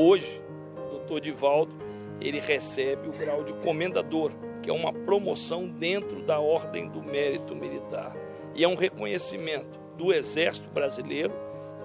Hoje, 0.00 0.40
o 0.86 0.90
doutor 0.90 1.20
Divaldo, 1.20 1.74
ele 2.20 2.38
recebe 2.38 3.08
o 3.08 3.12
grau 3.12 3.42
de 3.42 3.52
comendador, 3.54 4.30
que 4.62 4.70
é 4.70 4.72
uma 4.72 4.92
promoção 4.92 5.68
dentro 5.68 6.22
da 6.22 6.38
Ordem 6.38 6.88
do 6.88 7.02
Mérito 7.02 7.56
Militar. 7.56 8.16
E 8.54 8.62
é 8.62 8.68
um 8.68 8.76
reconhecimento 8.76 9.76
do 9.96 10.14
Exército 10.14 10.70
Brasileiro 10.70 11.34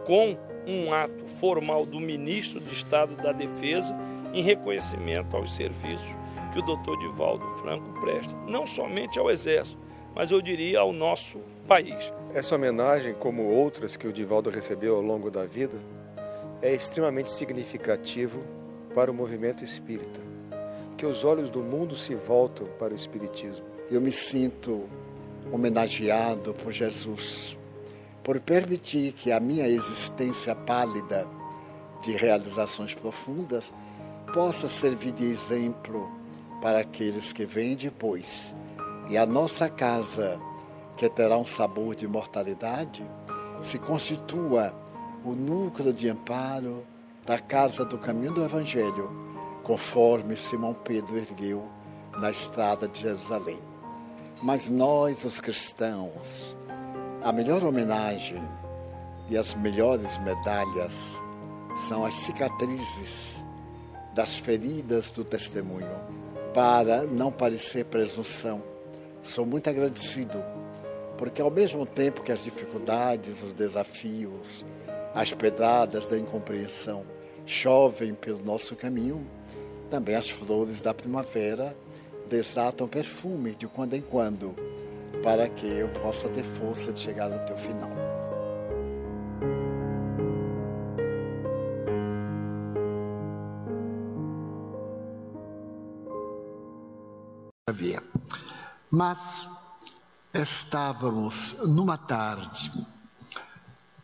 com 0.06 0.38
um 0.68 0.94
ato 0.94 1.26
formal 1.26 1.86
do 1.86 2.00
Ministro 2.00 2.60
de 2.60 2.74
Estado 2.74 3.16
da 3.16 3.32
Defesa 3.32 3.96
em 4.34 4.42
reconhecimento 4.42 5.36
aos 5.36 5.54
serviços 5.54 6.16
que 6.54 6.60
o 6.60 6.62
doutor 6.62 6.98
Divaldo 7.00 7.48
Franco 7.58 8.00
presta, 8.00 8.36
não 8.48 8.66
somente 8.66 9.18
ao 9.18 9.30
Exército, 9.30 9.80
mas 10.14 10.30
eu 10.30 10.40
diria 10.42 10.80
ao 10.80 10.94
nosso 10.94 11.40
país. 11.68 12.14
Essa 12.34 12.56
homenagem, 12.56 13.16
como 13.16 13.44
outras 13.44 13.98
que 13.98 14.08
o 14.08 14.14
Divaldo 14.14 14.52
recebeu 14.52 14.96
ao 14.96 15.02
longo 15.02 15.32
da 15.32 15.46
vida, 15.46 15.78
é 16.62 16.72
extremamente 16.72 17.32
significativo 17.32 18.40
para 18.94 19.10
o 19.10 19.14
movimento 19.14 19.64
espírita, 19.64 20.20
que 20.96 21.06
os 21.06 21.26
olhos 21.26 21.50
do 21.50 21.62
mundo 21.62 21.96
se 21.96 22.14
voltam 22.14 22.68
para 22.78 22.94
o 22.94 22.96
espiritismo. 22.96 23.66
Eu 23.90 24.00
me 24.00 24.12
sinto 24.12 24.88
homenageado 25.52 26.54
por 26.54 26.72
Jesus, 26.72 27.58
por 28.24 28.40
permitir 28.40 29.12
que 29.14 29.32
a 29.32 29.40
minha 29.40 29.68
existência 29.68 30.56
pálida 30.56 31.28
de 32.02 32.14
realizações 32.14 32.94
profundas 32.94 33.74
possa 34.34 34.68
servir 34.68 35.12
de 35.12 35.26
exemplo 35.26 36.12
para 36.62 36.80
aqueles 36.80 37.34
que 37.34 37.46
vêm 37.46 37.76
depois. 37.76 38.56
E 39.10 39.18
a 39.18 39.26
nossa 39.26 39.70
casa, 39.70 40.40
que 40.96 41.10
terá 41.10 41.38
um 41.38 41.46
sabor 41.46 41.96
de 41.96 42.08
mortalidade, 42.08 43.04
se 43.62 43.78
constitua 43.78 44.74
o 45.26 45.34
núcleo 45.34 45.94
de 45.94 46.10
amparo 46.10 46.86
da 47.26 47.40
Casa 47.40 47.86
do 47.86 47.98
Caminho 47.98 48.34
do 48.34 48.44
Evangelho, 48.44 49.10
conforme 49.64 50.36
Simão 50.36 50.74
Pedro 50.74 51.18
ergueu 51.18 51.70
na 52.18 52.32
estrada 52.32 52.88
de 52.88 53.02
Jerusalém. 53.02 53.60
Mas 54.42 54.70
nós, 54.70 55.24
os 55.24 55.40
cristãos, 55.40 56.56
a 57.24 57.32
melhor 57.32 57.64
homenagem 57.64 58.44
e 59.30 59.38
as 59.38 59.54
melhores 59.54 60.18
medalhas 60.18 61.16
são 61.88 62.06
as 62.06 62.16
cicatrizes 62.16 63.46
das 64.14 64.36
feridas 64.36 65.10
do 65.10 65.24
testemunho. 65.24 65.88
Para 66.54 67.04
não 67.04 67.32
parecer 67.32 67.86
presunção, 67.86 68.62
sou 69.24 69.46
muito 69.46 69.70
agradecido, 69.70 70.44
porque 71.18 71.42
ao 71.42 71.50
mesmo 71.50 71.86
tempo 71.86 72.22
que 72.22 72.32
as 72.32 72.44
dificuldades, 72.44 73.42
os 73.42 73.54
desafios, 73.54 74.66
as 75.16 75.34
pedradas 75.34 76.08
da 76.08 76.18
incompreensão 76.20 77.06
chovem 77.46 78.14
pelo 78.14 78.44
nosso 78.44 78.76
caminho, 78.76 79.26
também 79.90 80.16
as 80.16 80.30
flores 80.30 80.82
da 80.82 80.94
primavera 80.94 81.76
desatam 82.28 82.88
perfume 82.88 83.56
de 83.56 83.66
quando 83.66 83.94
em 83.94 84.02
quando, 84.02 84.54
para 85.24 85.50
que 85.50 85.66
eu 85.66 85.90
possa 85.90 86.30
ter 86.30 86.44
força 86.44 86.94
de 86.94 87.00
chegar 87.00 87.32
ao 87.32 87.40
teu 87.40 87.58
final. 87.58 87.92
Mas 98.96 99.50
estávamos 100.32 101.56
numa 101.66 101.98
tarde 101.98 102.72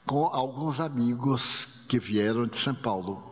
com 0.04 0.26
alguns 0.26 0.80
amigos 0.80 1.86
que 1.88 2.00
vieram 2.00 2.48
de 2.48 2.58
São 2.58 2.74
Paulo. 2.74 3.24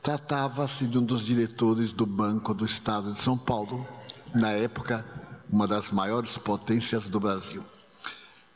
Tratava-se 0.00 0.86
de 0.86 0.96
um 0.96 1.04
dos 1.04 1.22
diretores 1.26 1.90
do 1.90 2.06
Banco 2.06 2.54
do 2.54 2.64
Estado 2.64 3.12
de 3.12 3.18
São 3.18 3.36
Paulo, 3.36 3.84
na 4.32 4.52
época, 4.52 5.04
uma 5.50 5.66
das 5.66 5.90
maiores 5.90 6.36
potências 6.36 7.08
do 7.08 7.20
Brasil. 7.20 7.62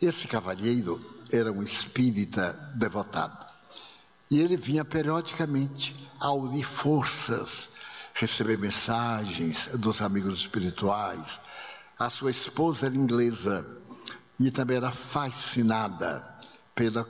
Esse 0.01 0.27
cavalheiro 0.27 1.05
era 1.33 1.53
um 1.53 1.62
espírita 1.62 2.53
devotado. 2.75 3.47
E 4.31 4.41
ele 4.41 4.56
vinha 4.56 4.84
periodicamente 4.84 5.95
a 6.19 6.33
unir 6.33 6.65
forças, 6.65 7.71
receber 8.15 8.59
mensagens 8.59 9.69
dos 9.77 10.01
amigos 10.01 10.41
espirituais. 10.41 11.41
A 11.99 12.09
sua 12.09 12.31
esposa 12.31 12.87
era 12.87 12.97
inglesa 12.97 13.67
e 14.39 14.51
também 14.51 14.77
era 14.77 14.91
fascinada 14.91 16.25
pela 16.75 17.07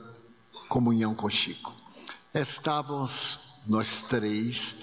comunhão 0.68 1.14
com 1.14 1.28
Chico. 1.28 1.74
Estávamos 2.34 3.40
nós 3.66 4.02
três 4.02 4.76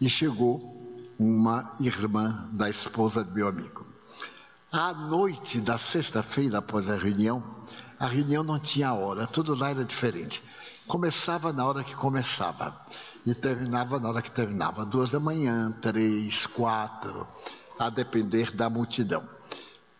e 0.00 0.08
chegou 0.08 0.80
uma 1.18 1.72
irmã 1.80 2.48
da 2.52 2.70
esposa 2.70 3.22
do 3.22 3.32
meu 3.32 3.48
amigo. 3.48 3.86
À 4.72 4.94
noite 4.94 5.60
da 5.60 5.76
sexta-feira, 5.76 6.58
após 6.58 6.88
a 6.88 6.94
reunião, 6.94 7.42
a 7.98 8.06
reunião 8.06 8.44
não 8.44 8.56
tinha 8.56 8.94
hora, 8.94 9.26
tudo 9.26 9.52
lá 9.52 9.70
era 9.70 9.84
diferente. 9.84 10.40
Começava 10.86 11.52
na 11.52 11.66
hora 11.66 11.82
que 11.82 11.92
começava 11.96 12.80
e 13.26 13.34
terminava 13.34 13.98
na 13.98 14.08
hora 14.08 14.22
que 14.22 14.30
terminava, 14.30 14.84
duas 14.84 15.10
da 15.10 15.18
manhã, 15.18 15.76
três, 15.82 16.46
quatro, 16.46 17.26
a 17.80 17.90
depender 17.90 18.52
da 18.52 18.70
multidão. 18.70 19.28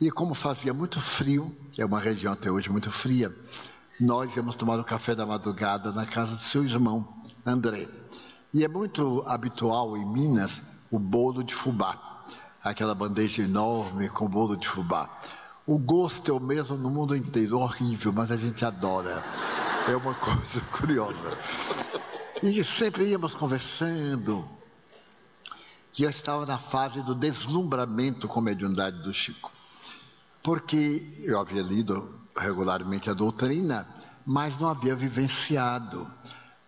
E 0.00 0.08
como 0.08 0.34
fazia 0.34 0.72
muito 0.72 1.00
frio, 1.00 1.52
é 1.76 1.84
uma 1.84 1.98
região 1.98 2.32
até 2.32 2.48
hoje 2.48 2.70
muito 2.70 2.92
fria, 2.92 3.34
nós 3.98 4.36
íamos 4.36 4.54
tomar 4.54 4.78
o 4.78 4.84
café 4.84 5.16
da 5.16 5.26
madrugada 5.26 5.90
na 5.90 6.06
casa 6.06 6.36
do 6.36 6.42
seu 6.42 6.62
irmão, 6.62 7.24
André. 7.44 7.88
E 8.54 8.64
é 8.64 8.68
muito 8.68 9.24
habitual 9.26 9.96
em 9.96 10.06
Minas 10.06 10.62
o 10.92 10.98
bolo 10.98 11.42
de 11.42 11.56
fubá, 11.56 12.09
aquela 12.62 12.94
bandeja 12.94 13.42
enorme 13.42 14.08
com 14.08 14.28
bolo 14.28 14.56
de 14.56 14.68
fubá. 14.68 15.08
O 15.66 15.78
gosto 15.78 16.30
é 16.30 16.34
o 16.34 16.40
mesmo 16.40 16.76
no 16.76 16.90
mundo 16.90 17.16
inteiro, 17.16 17.58
horrível, 17.58 18.12
mas 18.12 18.30
a 18.30 18.36
gente 18.36 18.64
adora. 18.64 19.24
É 19.88 19.96
uma 19.96 20.14
coisa 20.14 20.60
curiosa. 20.72 21.38
E 22.42 22.62
sempre 22.64 23.04
íamos 23.04 23.34
conversando. 23.34 24.48
E 25.98 26.02
eu 26.02 26.10
estava 26.10 26.46
na 26.46 26.58
fase 26.58 27.02
do 27.02 27.14
deslumbramento 27.14 28.26
com 28.26 28.40
a 28.40 28.42
mediunidade 28.42 29.02
do 29.02 29.12
Chico. 29.12 29.52
Porque 30.42 31.06
eu 31.24 31.38
havia 31.38 31.62
lido 31.62 32.20
regularmente 32.36 33.10
a 33.10 33.14
doutrina, 33.14 33.86
mas 34.24 34.58
não 34.58 34.68
havia 34.68 34.96
vivenciado 34.96 36.10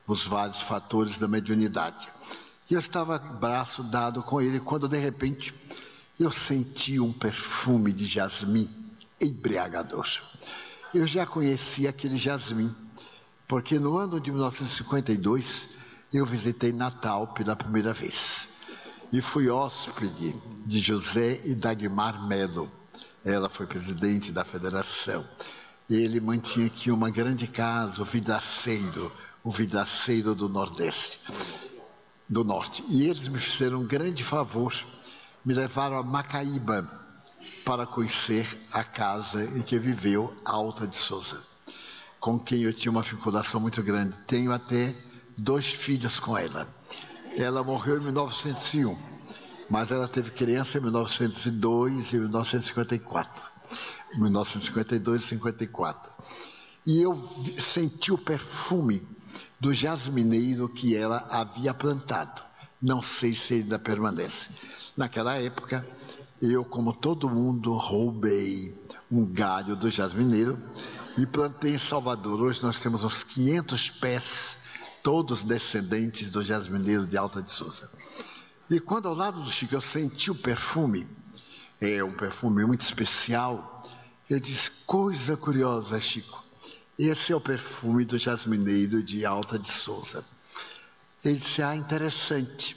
os 0.06 0.26
vários 0.26 0.60
fatores 0.60 1.16
da 1.16 1.26
mediunidade. 1.26 2.08
E 2.72 2.74
eu 2.74 2.80
estava 2.80 3.18
braço 3.18 3.82
dado 3.82 4.22
com 4.22 4.40
ele 4.40 4.58
quando 4.58 4.88
de 4.88 4.96
repente 4.96 5.54
eu 6.18 6.32
senti 6.32 6.98
um 6.98 7.12
perfume 7.12 7.92
de 7.92 8.06
jasmim 8.06 8.66
embriagador. 9.20 10.08
Eu 10.94 11.06
já 11.06 11.26
conhecia 11.26 11.90
aquele 11.90 12.16
jasmim, 12.16 12.74
porque 13.46 13.78
no 13.78 13.98
ano 13.98 14.18
de 14.18 14.30
1952 14.30 15.68
eu 16.14 16.24
visitei 16.24 16.72
Natal 16.72 17.26
pela 17.34 17.54
primeira 17.54 17.92
vez. 17.92 18.48
E 19.12 19.20
fui 19.20 19.50
hóspede 19.50 20.34
de 20.64 20.80
José 20.80 21.42
e 21.44 21.54
Dagmar 21.54 22.26
Melo. 22.26 22.72
Ela 23.22 23.50
foi 23.50 23.66
presidente 23.66 24.32
da 24.32 24.46
federação 24.46 25.22
ele 25.90 26.20
mantinha 26.20 26.66
aqui 26.66 26.90
uma 26.90 27.10
grande 27.10 27.46
casa, 27.46 28.00
o 28.00 28.04
Vidaceiro, 28.04 29.12
o 29.44 29.50
Vidaceiro 29.50 30.34
do 30.34 30.48
Nordeste, 30.48 31.20
do 32.28 32.44
Norte. 32.44 32.84
E 32.88 33.08
eles 33.08 33.28
me 33.28 33.38
fizeram 33.38 33.80
um 33.80 33.86
grande 33.86 34.22
favor, 34.22 34.74
me 35.44 35.54
levaram 35.54 35.96
a 35.96 36.02
Macaíba 36.02 36.88
para 37.64 37.86
conhecer 37.86 38.46
a 38.72 38.84
casa 38.84 39.44
em 39.56 39.62
que 39.62 39.78
viveu 39.78 40.34
Alta 40.44 40.86
de 40.86 40.96
Souza, 40.96 41.40
com 42.20 42.38
quem 42.38 42.62
eu 42.62 42.72
tinha 42.72 42.90
uma 42.90 43.02
vinculação 43.02 43.60
muito 43.60 43.82
grande. 43.82 44.16
Tenho 44.26 44.52
até 44.52 44.94
dois 45.36 45.66
filhos 45.66 46.19
com 46.20 46.36
ela. 46.36 46.69
Ela 47.36 47.62
morreu 47.62 47.98
em 47.98 48.04
1901, 48.04 48.96
mas 49.68 49.90
ela 49.90 50.06
teve 50.06 50.30
criança 50.30 50.78
em 50.78 50.82
1902 50.82 52.12
e 52.12 52.18
1954. 52.18 53.50
1952 54.14 55.22
e 55.22 55.26
54. 55.26 56.12
E 56.84 57.00
eu 57.00 57.16
senti 57.58 58.12
o 58.12 58.18
perfume 58.18 59.06
do 59.62 59.73
jasmineiro 59.73 60.69
que 60.69 60.97
ela 60.97 61.25
havia 61.31 61.73
plantado. 61.73 62.43
Não 62.82 63.00
sei 63.00 63.32
se 63.32 63.55
ainda 63.55 63.79
permanece. 63.79 64.50
Naquela 64.97 65.35
época, 65.35 65.87
eu, 66.41 66.64
como 66.64 66.93
todo 66.93 67.31
mundo, 67.31 67.73
roubei 67.75 68.76
um 69.09 69.25
galho 69.25 69.76
do 69.76 69.88
jasmineiro 69.88 70.59
e 71.17 71.25
plantei 71.25 71.76
em 71.76 71.79
Salvador. 71.79 72.41
Hoje 72.41 72.61
nós 72.61 72.81
temos 72.81 73.05
uns 73.05 73.23
500 73.23 73.88
pés 73.88 74.59
todos 75.00 75.44
descendentes 75.44 76.29
do 76.29 76.43
jasmineiro 76.43 77.06
de 77.06 77.17
Alta 77.17 77.41
de 77.41 77.53
Souza. 77.53 77.88
E 78.69 78.81
quando 78.81 79.06
ao 79.06 79.14
lado 79.14 79.44
do 79.44 79.50
Chico 79.50 79.76
eu 79.76 79.81
senti 79.81 80.29
o 80.29 80.35
perfume, 80.35 81.06
é 81.81 82.03
um 82.03 82.12
perfume 82.12 82.67
muito 82.67 82.81
especial, 82.81 83.85
eu 84.29 84.41
disse: 84.41 84.73
coisa 84.85 85.37
curiosa, 85.37 86.00
Chico, 86.00 86.43
esse 86.98 87.32
é 87.32 87.36
o 87.36 87.40
perfume 87.40 88.04
do 88.04 88.18
jasmineiro 88.18 89.02
de 89.02 89.24
Alta 89.24 89.58
de 89.58 89.68
Souza. 89.68 90.24
Ele 91.24 91.36
disse: 91.36 91.62
ah, 91.62 91.74
interessante. 91.74 92.76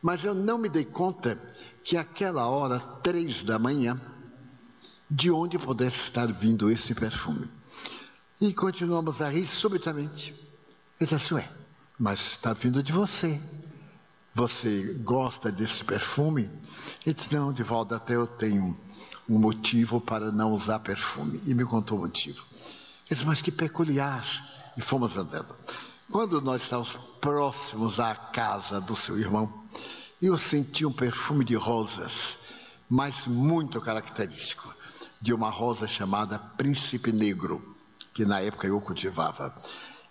Mas 0.00 0.24
eu 0.24 0.34
não 0.34 0.58
me 0.58 0.68
dei 0.68 0.84
conta 0.84 1.40
que 1.82 1.96
aquela 1.96 2.46
hora, 2.46 2.78
três 2.78 3.42
da 3.42 3.58
manhã, 3.58 4.00
de 5.10 5.30
onde 5.30 5.58
pudesse 5.58 6.00
estar 6.00 6.26
vindo 6.32 6.70
esse 6.70 6.94
perfume. 6.94 7.48
E 8.40 8.52
continuamos 8.52 9.22
a 9.22 9.28
rir 9.28 9.46
subitamente. 9.46 10.34
Ele 11.00 11.10
disse 11.10 11.32
ué, 11.32 11.48
mas 11.98 12.20
está 12.20 12.52
vindo 12.52 12.82
de 12.82 12.92
você. 12.92 13.40
Você 14.34 14.94
gosta 15.02 15.50
desse 15.50 15.82
perfume? 15.82 16.50
Ele 17.04 17.14
disse, 17.14 17.34
não, 17.34 17.52
de 17.52 17.62
volta 17.62 17.96
até 17.96 18.14
eu 18.14 18.26
tenho 18.26 18.78
um 19.28 19.38
motivo 19.38 20.00
para 20.00 20.30
não 20.30 20.52
usar 20.52 20.80
perfume. 20.80 21.40
E 21.46 21.54
me 21.54 21.64
contou 21.64 21.98
o 21.98 22.00
motivo. 22.02 22.44
Ele 23.08 23.14
disse, 23.14 23.24
mas 23.24 23.40
que 23.40 23.52
peculiar. 23.52 24.24
E 24.76 24.82
fomos 24.82 25.16
andando. 25.16 25.56
Quando 26.10 26.40
nós 26.40 26.62
estávamos 26.62 26.92
próximos 27.20 27.98
à 27.98 28.14
casa 28.14 28.80
do 28.80 28.94
seu 28.94 29.18
irmão, 29.18 29.64
eu 30.20 30.36
senti 30.38 30.84
um 30.84 30.92
perfume 30.92 31.44
de 31.44 31.54
rosas, 31.54 32.38
mas 32.88 33.26
muito 33.26 33.80
característico, 33.80 34.74
de 35.20 35.32
uma 35.32 35.50
rosa 35.50 35.86
chamada 35.86 36.38
Príncipe 36.38 37.12
Negro, 37.12 37.76
que 38.12 38.24
na 38.24 38.40
época 38.40 38.66
eu 38.66 38.80
cultivava. 38.80 39.54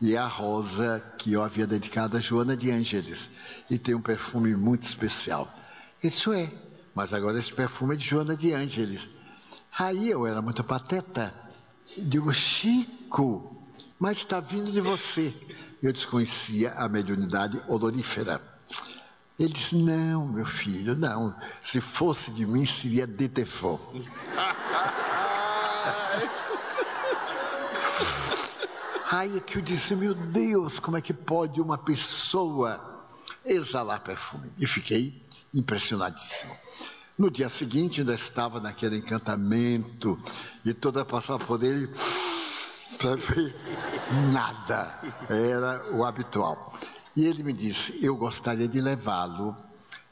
E 0.01 0.15
é 0.15 0.17
a 0.17 0.27
rosa 0.27 0.99
que 1.17 1.31
eu 1.33 1.41
havia 1.41 1.65
dedicado 1.65 2.17
a 2.17 2.19
Joana 2.19 2.57
de 2.57 2.71
Ângeles, 2.71 3.29
e 3.69 3.77
tem 3.77 3.95
um 3.95 4.01
perfume 4.01 4.55
muito 4.55 4.83
especial. 4.83 5.51
Isso 6.03 6.33
é, 6.33 6.51
mas 6.93 7.13
agora 7.13 7.39
esse 7.39 7.53
perfume 7.53 7.95
é 7.95 7.97
de 7.97 8.05
Joana 8.05 8.35
de 8.35 8.53
Ângeles. 8.53 9.09
Aí 9.77 10.09
eu 10.09 10.25
era 10.25 10.41
muito 10.41 10.63
pateta. 10.63 11.33
Digo, 11.97 12.33
Chico, 12.33 13.63
mas 13.99 14.17
está 14.19 14.39
vindo 14.39 14.71
de 14.71 14.81
você 14.81 15.33
eu 15.87 15.93
desconhecia 15.93 16.73
a 16.73 16.89
mediunidade 16.89 17.61
odorífera. 17.67 18.41
Ele 19.37 19.53
disse: 19.53 19.75
Não, 19.75 20.27
meu 20.27 20.45
filho, 20.45 20.95
não. 20.95 21.35
Se 21.61 21.79
fosse 21.81 22.31
de 22.31 22.43
mim, 22.45 22.65
seria 22.65 23.05
de 23.05 23.27
Tefon. 23.27 23.79
Aí 29.11 29.37
é 29.37 29.39
que 29.39 29.57
eu 29.57 29.61
disse: 29.61 29.95
Meu 29.95 30.15
Deus, 30.15 30.79
como 30.79 30.97
é 30.97 31.01
que 31.01 31.13
pode 31.13 31.61
uma 31.61 31.77
pessoa 31.77 33.05
exalar 33.43 33.99
perfume? 34.01 34.51
E 34.57 34.65
fiquei 34.65 35.21
impressionadíssimo. 35.53 36.55
No 37.17 37.31
dia 37.31 37.47
seguinte, 37.47 38.01
ainda 38.01 38.13
estava 38.13 38.59
naquele 38.59 38.97
encantamento 38.97 40.19
e 40.65 40.73
toda 40.73 41.05
passava 41.05 41.39
por 41.45 41.63
ele 41.63 41.87
para 42.97 43.15
ver 43.15 43.55
nada. 44.33 44.99
Era 45.29 45.93
o 45.93 46.03
habitual. 46.03 46.73
E 47.15 47.25
ele 47.25 47.41
me 47.41 47.53
disse: 47.53 48.03
Eu 48.03 48.17
gostaria 48.17 48.67
de 48.67 48.81
levá-lo 48.81 49.55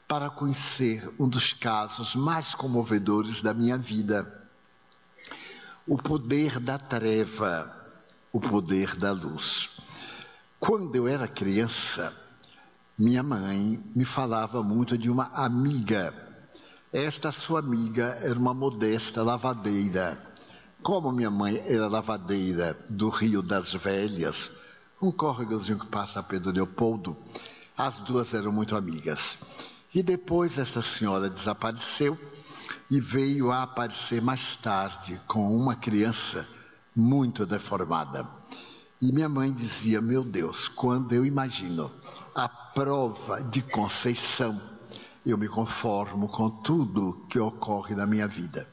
para 0.08 0.30
conhecer 0.30 1.06
um 1.18 1.28
dos 1.28 1.52
casos 1.52 2.14
mais 2.14 2.54
comovedores 2.54 3.42
da 3.42 3.52
minha 3.52 3.76
vida. 3.76 4.48
O 5.86 5.98
poder 5.98 6.58
da 6.58 6.78
treva, 6.78 7.70
o 8.32 8.40
poder 8.40 8.96
da 8.96 9.12
luz. 9.12 9.76
Quando 10.58 10.96
eu 10.96 11.06
era 11.06 11.28
criança, 11.28 12.16
minha 12.96 13.22
mãe 13.22 13.84
me 13.94 14.06
falava 14.06 14.62
muito 14.62 14.96
de 14.96 15.10
uma 15.10 15.26
amiga. 15.34 16.23
Esta 16.94 17.30
sua 17.32 17.58
amiga 17.58 18.16
era 18.22 18.38
uma 18.38 18.54
modesta 18.54 19.22
lavadeira 19.22 20.16
como 20.84 21.10
minha 21.10 21.30
mãe 21.30 21.62
era 21.66 21.88
lavadeira 21.88 22.78
do 22.90 23.08
Rio 23.08 23.40
das 23.40 23.72
Velhas, 23.72 24.52
um 25.00 25.10
córregozinho 25.10 25.78
que 25.78 25.86
passa 25.86 26.22
Pedro 26.22 26.52
Leopoldo, 26.52 27.16
as 27.74 28.02
duas 28.02 28.34
eram 28.34 28.52
muito 28.52 28.76
amigas. 28.76 29.38
E 29.94 30.02
depois 30.02 30.58
essa 30.58 30.82
senhora 30.82 31.30
desapareceu 31.30 32.18
e 32.90 33.00
veio 33.00 33.50
a 33.50 33.62
aparecer 33.62 34.20
mais 34.20 34.56
tarde 34.56 35.18
com 35.26 35.56
uma 35.56 35.74
criança 35.74 36.46
muito 36.94 37.46
deformada. 37.46 38.28
E 39.00 39.10
minha 39.10 39.28
mãe 39.28 39.50
dizia: 39.50 40.02
Meu 40.02 40.22
Deus, 40.22 40.68
quando 40.68 41.14
eu 41.14 41.24
imagino 41.24 41.90
a 42.34 42.46
prova 42.46 43.42
de 43.42 43.62
Conceição, 43.62 44.60
eu 45.24 45.38
me 45.38 45.48
conformo 45.48 46.28
com 46.28 46.50
tudo 46.50 47.24
que 47.28 47.38
ocorre 47.38 47.94
na 47.94 48.06
minha 48.06 48.28
vida. 48.28 48.68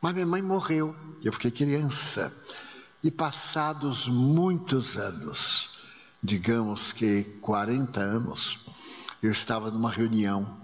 Mas 0.00 0.12
minha 0.14 0.26
mãe 0.26 0.42
morreu, 0.42 0.94
eu 1.22 1.32
fiquei 1.32 1.50
criança. 1.50 2.32
E 3.02 3.10
passados 3.10 4.06
muitos 4.06 4.96
anos, 4.96 5.70
digamos 6.22 6.92
que 6.92 7.24
40 7.40 8.00
anos, 8.00 8.60
eu 9.22 9.32
estava 9.32 9.70
numa 9.70 9.90
reunião 9.90 10.58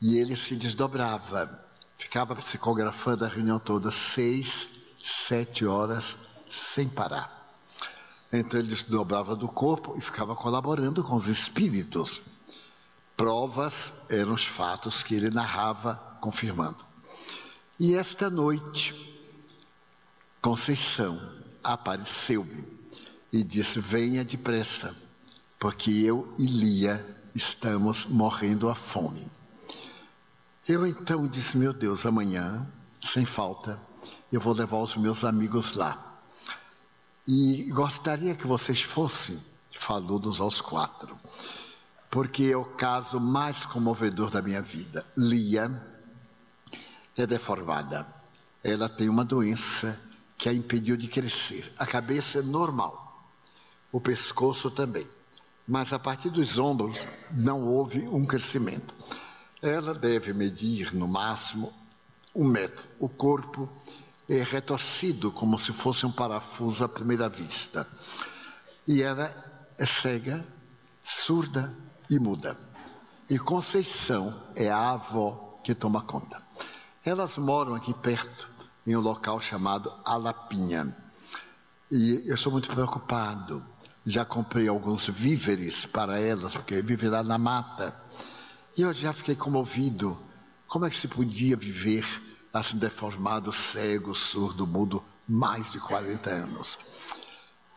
e 0.00 0.18
ele 0.18 0.36
se 0.36 0.56
desdobrava, 0.56 1.64
ficava 1.98 2.34
psicografando 2.36 3.24
a 3.24 3.28
reunião 3.28 3.58
toda, 3.58 3.90
seis, 3.90 4.68
sete 5.02 5.64
horas, 5.64 6.16
sem 6.48 6.88
parar. 6.88 7.38
Então 8.32 8.58
ele 8.58 8.68
desdobrava 8.68 9.34
do 9.34 9.48
corpo 9.48 9.94
e 9.96 10.00
ficava 10.00 10.34
colaborando 10.36 11.02
com 11.02 11.14
os 11.14 11.26
espíritos. 11.26 12.20
Provas 13.18 13.92
eram 14.08 14.32
os 14.32 14.44
fatos 14.44 15.02
que 15.02 15.12
ele 15.12 15.28
narrava, 15.28 15.96
confirmando. 16.20 16.86
E 17.76 17.96
esta 17.96 18.30
noite, 18.30 18.94
Conceição 20.40 21.20
apareceu-me 21.64 22.64
e 23.32 23.42
disse: 23.42 23.80
Venha 23.80 24.24
depressa, 24.24 24.94
porque 25.58 25.90
eu 25.90 26.30
e 26.38 26.46
Lia 26.46 27.04
estamos 27.34 28.06
morrendo 28.06 28.68
à 28.68 28.76
fome. 28.76 29.26
Eu 30.68 30.86
então 30.86 31.26
disse: 31.26 31.56
Meu 31.56 31.72
Deus, 31.72 32.06
amanhã, 32.06 32.64
sem 33.02 33.24
falta, 33.24 33.80
eu 34.30 34.40
vou 34.40 34.54
levar 34.54 34.78
os 34.78 34.94
meus 34.96 35.24
amigos 35.24 35.74
lá. 35.74 36.20
E 37.26 37.68
gostaria 37.72 38.36
que 38.36 38.46
vocês 38.46 38.80
fossem, 38.80 39.42
falou-nos 39.72 40.40
aos 40.40 40.60
quatro, 40.60 41.18
porque 42.10 42.44
é 42.44 42.56
o 42.56 42.64
caso 42.64 43.20
mais 43.20 43.66
comovedor 43.66 44.30
da 44.30 44.40
minha 44.40 44.62
vida. 44.62 45.04
Lia 45.16 45.70
é 47.16 47.26
deformada. 47.26 48.06
Ela 48.62 48.88
tem 48.88 49.08
uma 49.08 49.24
doença 49.24 49.98
que 50.36 50.48
a 50.48 50.52
impediu 50.52 50.96
de 50.96 51.08
crescer. 51.08 51.72
A 51.78 51.86
cabeça 51.86 52.38
é 52.38 52.42
normal, 52.42 53.28
o 53.92 54.00
pescoço 54.00 54.70
também. 54.70 55.06
Mas 55.66 55.92
a 55.92 55.98
partir 55.98 56.30
dos 56.30 56.58
ombros 56.58 57.06
não 57.30 57.66
houve 57.66 58.08
um 58.08 58.24
crescimento. 58.24 58.94
Ela 59.60 59.92
deve 59.92 60.32
medir 60.32 60.94
no 60.94 61.06
máximo 61.06 61.72
um 62.34 62.44
metro. 62.44 62.88
O 62.98 63.08
corpo 63.08 63.68
é 64.28 64.42
retorcido 64.42 65.30
como 65.30 65.58
se 65.58 65.72
fosse 65.72 66.06
um 66.06 66.12
parafuso 66.12 66.84
à 66.84 66.88
primeira 66.88 67.28
vista. 67.28 67.86
E 68.86 69.02
ela 69.02 69.30
é 69.76 69.84
cega, 69.84 70.46
surda 71.02 71.74
e 72.10 72.18
muda. 72.18 72.58
E 73.28 73.38
Conceição 73.38 74.34
é 74.56 74.70
a 74.70 74.92
avó 74.92 75.56
que 75.62 75.74
toma 75.74 76.02
conta. 76.02 76.42
Elas 77.04 77.36
moram 77.36 77.74
aqui 77.74 77.92
perto, 77.92 78.50
em 78.86 78.96
um 78.96 79.00
local 79.00 79.40
chamado 79.40 79.92
Alapinha. 80.04 80.96
E 81.90 82.22
eu 82.26 82.36
sou 82.36 82.50
muito 82.50 82.70
preocupado. 82.70 83.64
Já 84.04 84.24
comprei 84.24 84.68
alguns 84.68 85.06
víveres 85.06 85.84
para 85.84 86.18
elas, 86.18 86.54
porque 86.54 86.80
vivem 86.80 87.10
lá 87.10 87.22
na 87.22 87.36
mata. 87.36 87.94
E 88.76 88.82
eu 88.82 88.94
já 88.94 89.12
fiquei 89.12 89.36
comovido. 89.36 90.18
Como 90.66 90.86
é 90.86 90.90
que 90.90 90.96
se 90.96 91.08
podia 91.08 91.56
viver 91.56 92.06
assim 92.52 92.78
deformado, 92.78 93.52
cego, 93.52 94.14
surdo, 94.14 94.66
mudo, 94.66 95.04
mais 95.28 95.70
de 95.70 95.80
40 95.80 96.30
anos? 96.30 96.78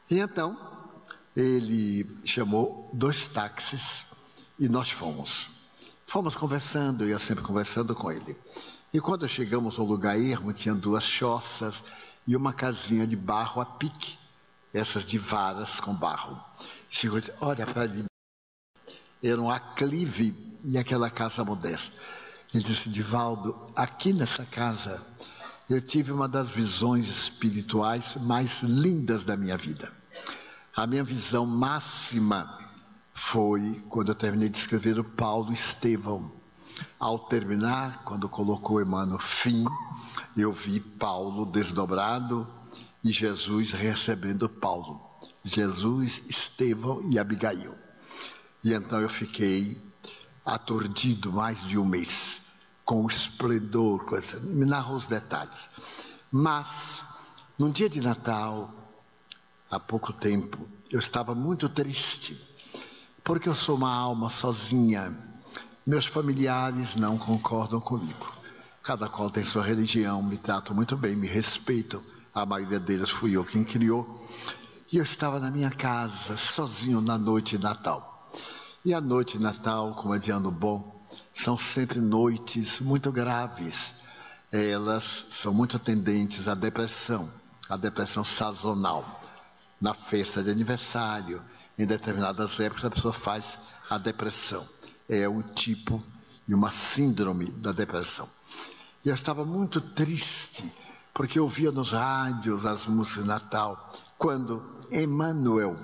E 0.09 0.19
então, 0.19 0.57
ele 1.35 2.19
chamou 2.23 2.89
dois 2.93 3.27
táxis 3.27 4.10
e 4.61 4.69
nós 4.69 4.91
fomos. 4.91 5.47
Fomos 6.05 6.35
conversando, 6.35 7.03
eu 7.03 7.09
ia 7.09 7.17
sempre 7.17 7.43
conversando 7.43 7.95
com 7.95 8.11
ele. 8.11 8.37
E 8.93 9.01
quando 9.01 9.27
chegamos 9.27 9.79
ao 9.79 9.85
lugar 9.85 10.19
ermo, 10.19 10.53
tinha 10.53 10.75
duas 10.75 11.03
choças 11.03 11.83
e 12.27 12.35
uma 12.35 12.53
casinha 12.53 13.07
de 13.07 13.15
barro 13.15 13.59
a 13.59 13.65
pique, 13.65 14.19
essas 14.71 15.03
de 15.03 15.17
varas 15.17 15.79
com 15.79 15.95
barro. 15.95 16.39
Chegou 16.91 17.17
e 17.17 17.21
disse, 17.21 17.33
olha 17.41 17.65
para 17.65 17.81
ali. 17.81 18.05
Era 19.23 19.41
um 19.41 19.49
aclive 19.49 20.59
e 20.63 20.77
aquela 20.77 21.09
casa 21.09 21.43
modesta. 21.43 21.97
Ele 22.53 22.63
disse, 22.63 22.87
Divaldo, 22.87 23.59
aqui 23.75 24.13
nessa 24.13 24.45
casa 24.45 25.01
eu 25.67 25.81
tive 25.81 26.11
uma 26.11 26.27
das 26.27 26.51
visões 26.51 27.07
espirituais 27.07 28.15
mais 28.15 28.61
lindas 28.61 29.23
da 29.23 29.35
minha 29.35 29.57
vida. 29.57 29.91
A 30.75 30.85
minha 30.85 31.03
visão 31.03 31.47
máxima 31.47 32.60
foi 33.13 33.83
quando 33.89 34.09
eu 34.09 34.15
terminei 34.15 34.49
de 34.49 34.57
escrever 34.57 34.99
o 34.99 35.03
Paulo 35.03 35.53
Estevão. 35.53 36.31
Ao 36.99 37.19
terminar, 37.19 38.03
quando 38.03 38.29
colocou 38.29 38.81
Emmanuel 38.81 39.19
fim, 39.19 39.65
eu 40.35 40.51
vi 40.51 40.79
Paulo 40.79 41.45
desdobrado 41.45 42.47
e 43.03 43.11
Jesus 43.11 43.71
recebendo 43.71 44.47
Paulo. 44.47 45.01
Jesus, 45.43 46.21
Estevão 46.29 47.01
e 47.09 47.17
Abigail. 47.17 47.75
E 48.63 48.73
então 48.73 49.01
eu 49.01 49.09
fiquei 49.09 49.81
aturdido 50.45 51.31
mais 51.31 51.63
de 51.63 51.77
um 51.77 51.85
mês 51.85 52.41
com 52.85 53.03
o 53.03 53.07
esplendor, 53.07 54.05
me 54.43 54.65
narra 54.65 54.93
os 54.93 55.07
detalhes. 55.07 55.69
Mas, 56.31 57.03
num 57.57 57.69
dia 57.69 57.89
de 57.89 58.01
Natal, 58.01 58.73
há 59.69 59.79
pouco 59.79 60.11
tempo, 60.11 60.67
eu 60.91 60.99
estava 60.99 61.33
muito 61.33 61.69
triste, 61.69 62.39
porque 63.23 63.47
eu 63.47 63.55
sou 63.55 63.75
uma 63.75 63.93
alma 63.93 64.29
sozinha. 64.29 65.15
Meus 65.85 66.05
familiares 66.05 66.95
não 66.95 67.17
concordam 67.17 67.79
comigo. 67.79 68.31
Cada 68.83 69.07
qual 69.07 69.29
tem 69.29 69.43
sua 69.43 69.63
religião, 69.63 70.23
me 70.23 70.37
tratam 70.37 70.75
muito 70.75 70.97
bem, 70.97 71.15
me 71.15 71.27
respeitam. 71.27 72.03
A 72.33 72.45
maioria 72.45 72.79
deles 72.79 73.09
fui 73.09 73.37
eu 73.37 73.43
quem 73.43 73.63
criou. 73.63 74.27
E 74.91 74.97
eu 74.97 75.03
estava 75.03 75.39
na 75.39 75.51
minha 75.51 75.69
casa, 75.69 76.35
sozinho 76.35 76.99
na 76.99 77.17
noite 77.17 77.57
de 77.57 77.63
Natal. 77.63 78.31
E 78.83 78.93
a 78.93 78.99
noite 78.99 79.37
de 79.37 79.43
Natal, 79.43 79.93
como 79.93 80.15
é 80.15 80.17
de 80.17 80.31
ano 80.31 80.49
bom, 80.49 81.01
são 81.33 81.57
sempre 81.57 81.99
noites 81.99 82.79
muito 82.79 83.11
graves. 83.11 83.95
Elas 84.51 85.27
são 85.29 85.53
muito 85.53 85.77
tendentes 85.77 86.47
à 86.47 86.55
depressão, 86.55 87.31
à 87.69 87.77
depressão 87.77 88.23
sazonal. 88.23 89.21
Na 89.79 89.93
festa 89.93 90.43
de 90.43 90.49
aniversário, 90.49 91.41
em 91.81 91.85
determinadas 91.85 92.59
épocas, 92.59 92.85
a 92.85 92.89
pessoa 92.89 93.13
faz 93.13 93.59
a 93.89 93.97
depressão. 93.97 94.67
É 95.07 95.27
um 95.27 95.41
tipo 95.41 96.03
e 96.47 96.53
uma 96.53 96.71
síndrome 96.71 97.51
da 97.51 97.71
depressão. 97.71 98.27
E 99.03 99.09
eu 99.09 99.15
estava 99.15 99.43
muito 99.45 99.81
triste, 99.81 100.71
porque 101.13 101.39
eu 101.39 101.43
ouvia 101.43 101.71
nos 101.71 101.91
rádios 101.91 102.65
as 102.65 102.85
músicas 102.85 103.23
de 103.23 103.29
Natal, 103.29 103.91
quando 104.17 104.63
Emmanuel 104.91 105.77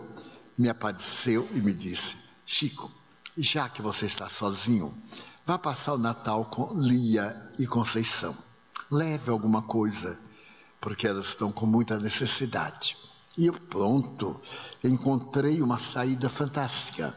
me 0.58 0.70
apareceu 0.70 1.48
e 1.51 1.60
me 1.60 1.74
disse: 1.74 2.16
Chico, 2.46 2.92
já 3.38 3.68
que 3.68 3.82
você 3.82 4.06
está 4.06 4.30
sozinho, 4.30 4.96
Vá 5.48 5.58
passar 5.58 5.94
o 5.94 5.98
Natal 5.98 6.44
com 6.44 6.74
Lia 6.74 7.42
e 7.58 7.66
Conceição. 7.66 8.36
Leve 8.92 9.32
alguma 9.32 9.62
coisa, 9.62 10.20
porque 10.82 11.08
elas 11.08 11.27
estão 11.27 11.54
com 11.54 11.66
muita 11.66 11.98
necessidade. 11.98 12.98
E 13.38 13.46
eu, 13.46 13.53
pronto, 13.53 14.41
encontrei 14.84 15.62
uma 15.62 15.77
saída 15.77 16.27
fantástica. 16.27 17.15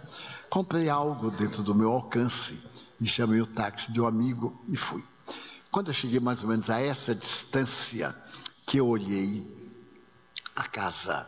Comprei 0.50 0.90
algo 0.90 1.30
dentro 1.30 1.62
do 1.62 1.74
meu 1.74 1.90
alcance 1.92 2.60
e 3.00 3.06
chamei 3.06 3.40
o 3.40 3.46
táxi 3.46 3.90
de 3.90 4.00
um 4.00 4.06
amigo 4.06 4.62
e 4.68 4.76
fui. 4.76 5.02
Quando 5.70 5.88
eu 5.88 5.94
cheguei 5.94 6.20
mais 6.20 6.42
ou 6.42 6.48
menos 6.48 6.68
a 6.68 6.78
essa 6.78 7.14
distância, 7.14 8.14
que 8.66 8.78
eu 8.78 8.86
olhei, 8.86 9.50
a 10.54 10.64
casa 10.64 11.26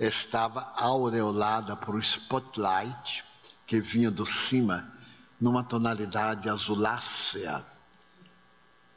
estava 0.00 0.72
aureolada 0.76 1.76
por 1.76 1.94
um 1.94 2.00
spotlight 2.00 3.24
que 3.66 3.80
vinha 3.80 4.10
do 4.10 4.26
cima 4.26 4.92
numa 5.40 5.62
tonalidade 5.62 6.48
azulácea, 6.48 7.64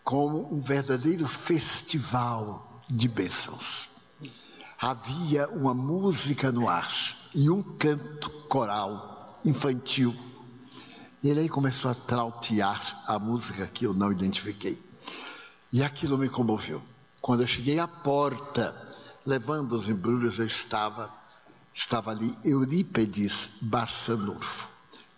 como 0.04 0.52
um 0.52 0.62
verdadeiro 0.62 1.28
festival 1.28 2.82
de 2.90 3.08
bênçãos. 3.08 3.91
Havia 4.84 5.48
uma 5.50 5.76
música 5.76 6.52
no 6.52 6.68
ar 6.68 6.92
e 7.36 7.52
um 7.52 7.62
canto 7.62 8.32
coral 8.50 9.40
infantil. 9.46 10.16
E 11.22 11.30
ele 11.30 11.42
aí 11.42 11.50
começou 11.50 11.92
a 11.92 11.94
trautear 11.94 13.00
a 13.08 13.20
música 13.20 13.68
que 13.68 13.86
eu 13.86 13.94
não 13.94 14.12
identifiquei. 14.12 14.82
E 15.72 15.84
aquilo 15.84 16.18
me 16.18 16.28
comoveu. 16.28 16.82
Quando 17.22 17.42
eu 17.42 17.48
cheguei 17.48 17.78
à 17.78 17.88
porta, 17.88 18.76
levando 19.24 19.74
os 19.74 19.88
embrulhos, 19.88 20.40
eu 20.40 20.48
estava, 20.48 21.14
estava 21.72 22.10
ali 22.10 22.36
Eurípedes 22.44 23.52
Barçanufo. 23.62 24.68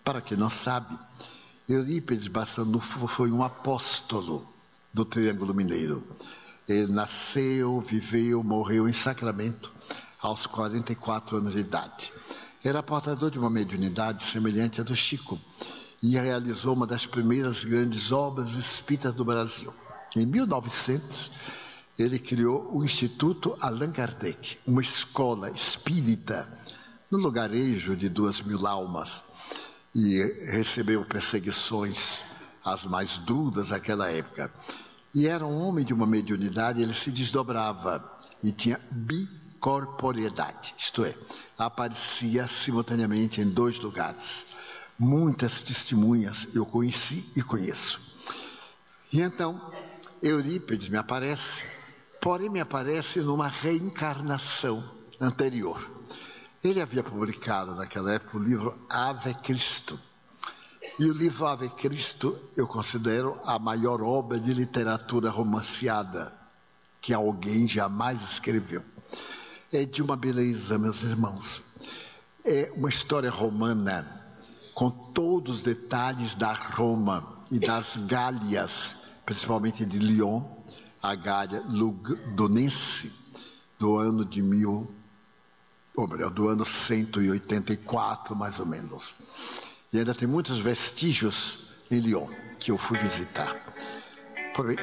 Para 0.03 0.19
quem 0.19 0.37
não 0.37 0.49
sabe, 0.49 0.99
Eurípides 1.69 2.27
Bassanufo 2.27 3.07
foi 3.07 3.31
um 3.31 3.41
apóstolo 3.41 4.45
do 4.93 5.05
Triângulo 5.05 5.53
Mineiro. 5.53 6.05
Ele 6.67 6.91
nasceu, 6.91 7.81
viveu, 7.81 8.43
morreu 8.43 8.87
em 8.87 8.93
Sacramento 8.93 9.73
aos 10.21 10.45
44 10.45 11.37
anos 11.37 11.53
de 11.53 11.59
idade. 11.59 12.11
Era 12.63 12.81
portador 12.81 13.29
de 13.29 13.37
uma 13.37 13.49
mediunidade 13.49 14.23
semelhante 14.23 14.79
à 14.79 14.83
do 14.83 14.95
Chico 14.95 15.39
e 16.01 16.17
realizou 16.17 16.73
uma 16.73 16.87
das 16.87 17.05
primeiras 17.05 17.63
grandes 17.65 18.11
obras 18.11 18.53
espíritas 18.53 19.13
do 19.13 19.25
Brasil. 19.25 19.73
Em 20.15 20.25
1900, 20.25 21.31
ele 21.99 22.17
criou 22.17 22.69
o 22.73 22.83
Instituto 22.83 23.55
Allan 23.59 23.91
Kardec, 23.91 24.57
uma 24.65 24.81
escola 24.81 25.51
espírita 25.51 26.47
no 27.11 27.17
lugarejo 27.17 27.95
de 27.95 28.09
duas 28.09 28.41
mil 28.41 28.65
almas 28.65 29.23
e 29.93 30.17
recebeu 30.51 31.05
perseguições 31.05 32.21
as 32.63 32.85
mais 32.85 33.17
duras 33.17 33.69
naquela 33.69 34.09
época. 34.09 34.51
E 35.13 35.27
era 35.27 35.45
um 35.45 35.61
homem 35.61 35.85
de 35.85 35.93
uma 35.93 36.07
mediunidade, 36.07 36.81
ele 36.81 36.93
se 36.93 37.11
desdobrava 37.11 38.03
e 38.41 38.51
tinha 38.51 38.79
bicorporeidade, 38.89 40.73
isto 40.77 41.05
é, 41.05 41.13
aparecia 41.57 42.47
simultaneamente 42.47 43.39
em 43.39 43.49
dois 43.49 43.79
lugares. 43.79 44.45
Muitas 44.97 45.61
testemunhas 45.61 46.47
eu 46.55 46.65
conheci 46.65 47.29
e 47.35 47.43
conheço. 47.43 48.01
E 49.11 49.21
então, 49.21 49.71
Eurípides 50.21 50.89
me 50.89 50.97
aparece, 50.97 51.63
porém 52.19 52.49
me 52.49 52.59
aparece 52.59 53.19
numa 53.19 53.47
reencarnação 53.47 54.83
anterior. 55.21 55.89
Ele 56.63 56.81
havia 56.81 57.03
publicado 57.03 57.75
naquela 57.75 58.13
época 58.13 58.37
o 58.37 58.43
livro 58.43 58.75
Ave 58.89 59.33
Cristo. 59.35 59.99
E 60.99 61.05
o 61.05 61.13
livro 61.13 61.47
Ave 61.47 61.69
Cristo 61.69 62.37
eu 62.55 62.67
considero 62.67 63.35
a 63.47 63.57
maior 63.57 64.01
obra 64.01 64.39
de 64.39 64.53
literatura 64.53 65.29
romanceada 65.29 66.33
que 67.01 67.13
alguém 67.13 67.67
jamais 67.67 68.21
escreveu. 68.21 68.83
É 69.71 69.85
de 69.85 70.03
uma 70.03 70.15
beleza, 70.15 70.77
meus 70.77 71.03
irmãos. 71.03 71.61
É 72.45 72.71
uma 72.75 72.89
história 72.89 73.31
romana 73.31 74.23
com 74.75 74.91
todos 74.91 75.57
os 75.57 75.63
detalhes 75.63 76.35
da 76.35 76.53
Roma 76.53 77.39
e 77.49 77.57
das 77.57 77.97
Gálias, 77.97 78.95
principalmente 79.25 79.85
de 79.85 79.97
Lyon, 79.97 80.43
a 81.01 81.15
Gália 81.15 81.63
Lugdunense, 81.67 83.11
do 83.79 83.97
ano 83.97 84.23
de 84.23 84.41
mil 84.41 84.93
ou 85.95 86.07
melhor, 86.07 86.31
do 86.31 86.47
ano 86.47 86.65
184, 86.65 88.35
mais 88.35 88.59
ou 88.59 88.65
menos. 88.65 89.13
E 89.93 89.99
ainda 89.99 90.13
tem 90.13 90.27
muitos 90.27 90.57
vestígios 90.57 91.67
em 91.89 91.99
Lyon 91.99 92.27
que 92.59 92.71
eu 92.71 92.77
fui 92.77 92.97
visitar. 92.97 93.55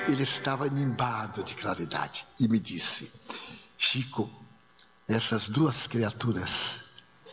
Ele 0.07 0.23
estava 0.23 0.65
animado 0.65 1.43
de 1.43 1.55
claridade 1.55 2.25
e 2.39 2.47
me 2.47 2.59
disse: 2.59 3.11
Chico, 3.77 4.31
essas 5.09 5.49
duas 5.49 5.87
criaturas 5.87 6.81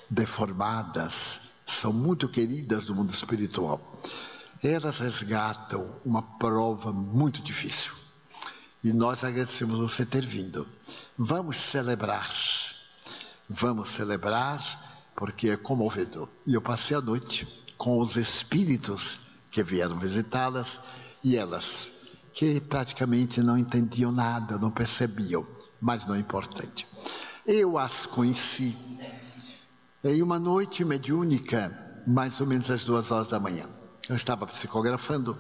deformadas 0.10 1.41
são 1.65 1.93
muito 1.93 2.27
queridas 2.27 2.86
do 2.86 2.96
mundo 2.96 3.12
espiritual. 3.12 4.01
Elas 4.63 5.00
resgatam 5.00 6.00
uma 6.03 6.22
prova 6.22 6.91
muito 6.91 7.41
difícil. 7.41 7.93
E 8.84 8.91
nós 8.91 9.24
agradecemos 9.24 9.77
você 9.77 10.05
ter 10.05 10.25
vindo. 10.25 10.67
Vamos 11.17 11.60
celebrar 11.60 12.31
Vamos 13.50 13.88
celebrar 13.88 15.10
porque 15.15 15.50
é 15.50 15.55
comovedor. 15.55 16.27
E 16.46 16.53
eu 16.53 16.62
passei 16.62 16.98
a 16.98 17.01
noite 17.01 17.48
com 17.77 18.00
os 18.00 18.17
espíritos 18.17 19.19
que 19.51 19.63
vieram 19.63 20.00
visitá-las 20.00 20.79
e 21.24 21.36
elas, 21.36 21.89
que 22.34 22.60
praticamente 22.60 23.41
não 23.41 23.57
entendiam 23.57 24.12
nada, 24.12 24.57
não 24.57 24.72
percebiam, 24.72 25.46
mas 25.79 26.05
não 26.05 26.15
é 26.15 26.19
importante. 26.19 26.88
Eu 27.46 27.77
as 27.77 28.05
conheci 28.05 28.75
em 30.03 30.22
uma 30.22 30.39
noite 30.39 30.84
mediúnica, 30.84 32.03
mais 32.05 32.39
ou 32.39 32.48
menos 32.48 32.69
às 32.69 32.84
duas 32.84 33.12
horas 33.12 33.27
da 33.27 33.39
manhã. 33.39 33.65
Eu 34.07 34.15
estava 34.15 34.46
psicografando 34.48 35.38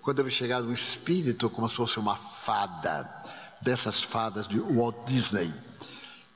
quando 0.00 0.18
eu 0.18 0.24
vi 0.24 0.30
chegar 0.30 0.62
um 0.62 0.72
espírito 0.72 1.48
como 1.48 1.68
se 1.68 1.76
fosse 1.76 1.98
uma 1.98 2.16
fada, 2.16 3.08
dessas 3.60 4.02
fadas 4.02 4.48
de 4.48 4.58
Walt 4.58 4.96
Disney 5.06 5.52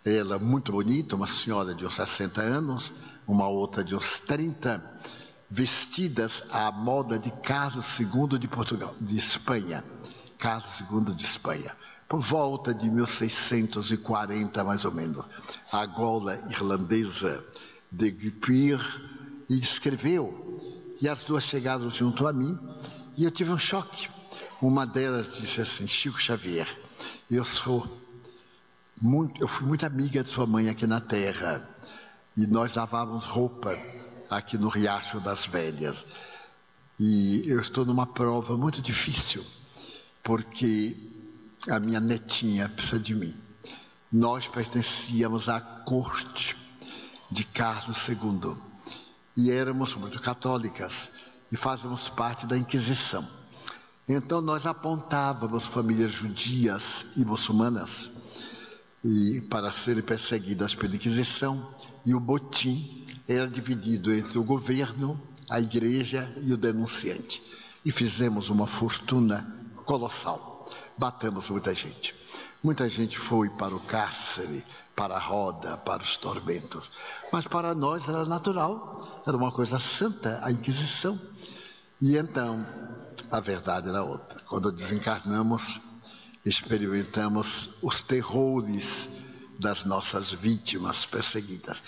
ela 0.07 0.39
muito 0.39 0.71
bonita, 0.71 1.17
uma 1.17 1.27
senhora 1.27 1.75
de 1.75 1.85
uns 1.85 1.95
60 1.95 2.41
anos, 2.41 2.93
uma 3.27 3.49
outra 3.49 3.83
de 3.83 3.95
uns 3.95 4.21
30, 4.21 4.83
vestidas 5.51 6.43
à 6.53 6.71
moda 6.71 7.19
de 7.19 7.31
Carlos 7.31 7.99
II 7.99 8.39
de 8.39 8.49
Portugal, 8.49 8.95
de 9.01 9.17
Espanha. 9.17 9.85
Carlos 10.39 10.83
II 10.91 11.15
de 11.15 11.25
Espanha. 11.25 11.75
Por 12.09 12.21
volta 12.21 12.73
de 12.73 12.89
1640, 12.89 14.63
mais 14.65 14.85
ou 14.85 14.93
menos. 14.93 15.25
A 15.73 15.87
gola 15.87 16.37
irlandesa 16.51 17.45
de 17.91 18.11
Guipir 18.11 18.79
e 19.49 19.59
escreveu. 19.59 20.97
E 21.01 21.09
as 21.09 21.25
duas 21.25 21.45
chegaram 21.45 21.91
junto 21.91 22.27
a 22.27 22.33
mim 22.33 22.59
e 23.17 23.25
eu 23.25 23.31
tive 23.31 23.51
um 23.51 23.59
choque. 23.59 24.09
Uma 24.61 24.87
delas 24.87 25.37
disse 25.37 25.61
assim: 25.61 25.87
Chico 25.87 26.21
Xavier, 26.21 26.69
eu 27.31 27.45
sou 27.45 27.87
muito, 29.01 29.43
eu 29.43 29.49
fui 29.49 29.67
muito 29.67 29.85
amiga 29.85 30.23
de 30.23 30.31
sua 30.31 30.47
mãe 30.47 30.69
aqui 30.69 30.87
na 30.87 31.01
terra 31.01 31.69
e 32.37 32.47
nós 32.47 32.75
lavávamos 32.75 33.25
roupa 33.25 33.77
aqui 34.31 34.59
no 34.59 34.69
Riacho 34.69 35.21
das 35.21 35.47
Velhas. 35.47 36.07
E 36.99 37.45
eu 37.47 37.61
estou 37.61 37.85
numa 37.85 38.07
prova 38.07 38.57
muito 38.57 38.81
difícil, 38.81 39.45
porque 40.23 40.97
a 41.69 41.79
minha 41.79 42.01
netinha 42.01 42.69
precisa 42.69 42.99
de 42.99 43.15
mim. 43.15 43.35
Nós 44.11 44.47
pertencíamos 44.47 45.49
à 45.49 45.61
corte 45.61 46.57
de 47.31 47.45
Carlos 47.45 48.09
II 48.09 48.57
e 49.37 49.51
éramos 49.51 49.95
muito 49.95 50.21
católicas 50.21 51.11
e 51.51 51.57
fazíamos 51.57 52.09
parte 52.09 52.47
da 52.47 52.57
Inquisição. 52.57 53.27
Então 54.09 54.41
nós 54.41 54.67
apontávamos 54.67 55.65
famílias 55.65 56.13
judias 56.13 57.07
e 57.17 57.25
muçulmanas 57.25 58.11
e 59.05 59.41
para 59.43 59.73
serem 59.73 60.03
perseguidas 60.03 60.75
pela 60.75 60.95
Inquisição 60.95 61.75
e 62.05 62.15
o 62.15 62.21
botim 62.21 63.05
era 63.29 63.49
dividido 63.49 64.15
entre 64.15 64.39
o 64.39 64.45
governo, 64.45 65.21
a 65.49 65.61
igreja 65.61 66.33
e 66.43 66.53
o 66.53 66.57
denunciante. 66.57 67.43
E 67.85 67.91
fizemos 67.91 68.49
uma 68.49 68.67
fortuna 68.67 69.55
colossal. 69.85 70.69
Batamos 70.99 71.49
muita 71.51 71.75
gente. 71.75 72.15
Muita 72.63 72.89
gente 72.89 73.19
foi 73.19 73.49
para 73.51 73.75
o 73.75 73.81
cárcere, 73.81 74.65
para 74.95 75.17
a 75.17 75.21
roda, 75.21 75.77
para 75.77 76.03
os 76.03 76.17
tormentos. 76.17 76.91
Mas 77.33 77.47
para 77.47 77.75
nós 77.75 78.09
era 78.09 78.25
natural, 78.25 79.23
era 79.27 79.37
uma 79.37 79.53
coisa 79.53 79.79
santa, 79.79 80.41
a 80.43 80.51
Inquisição. 80.51 81.21
E 82.01 82.17
então, 82.17 82.67
a 83.31 83.41
verdade 83.41 83.89
era 83.89 84.03
outra. 84.03 84.41
Quando 84.47 84.73
desencarnamos, 84.73 85.81
experimentamos 86.45 87.71
os 87.83 88.03
terrores 88.03 89.09
das 89.59 89.85
nossas 89.85 90.31
vítimas 90.31 91.05
perseguidas. 91.05 91.83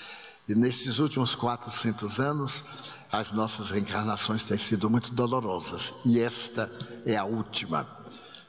E 0.48 0.54
nesses 0.54 0.98
últimos 0.98 1.34
400 1.34 2.20
anos, 2.20 2.64
as 3.12 3.32
nossas 3.32 3.70
reencarnações 3.70 4.44
têm 4.44 4.56
sido 4.56 4.88
muito 4.88 5.12
dolorosas. 5.12 5.92
E 6.06 6.18
esta 6.18 6.72
é 7.04 7.16
a 7.16 7.24
última. 7.24 7.86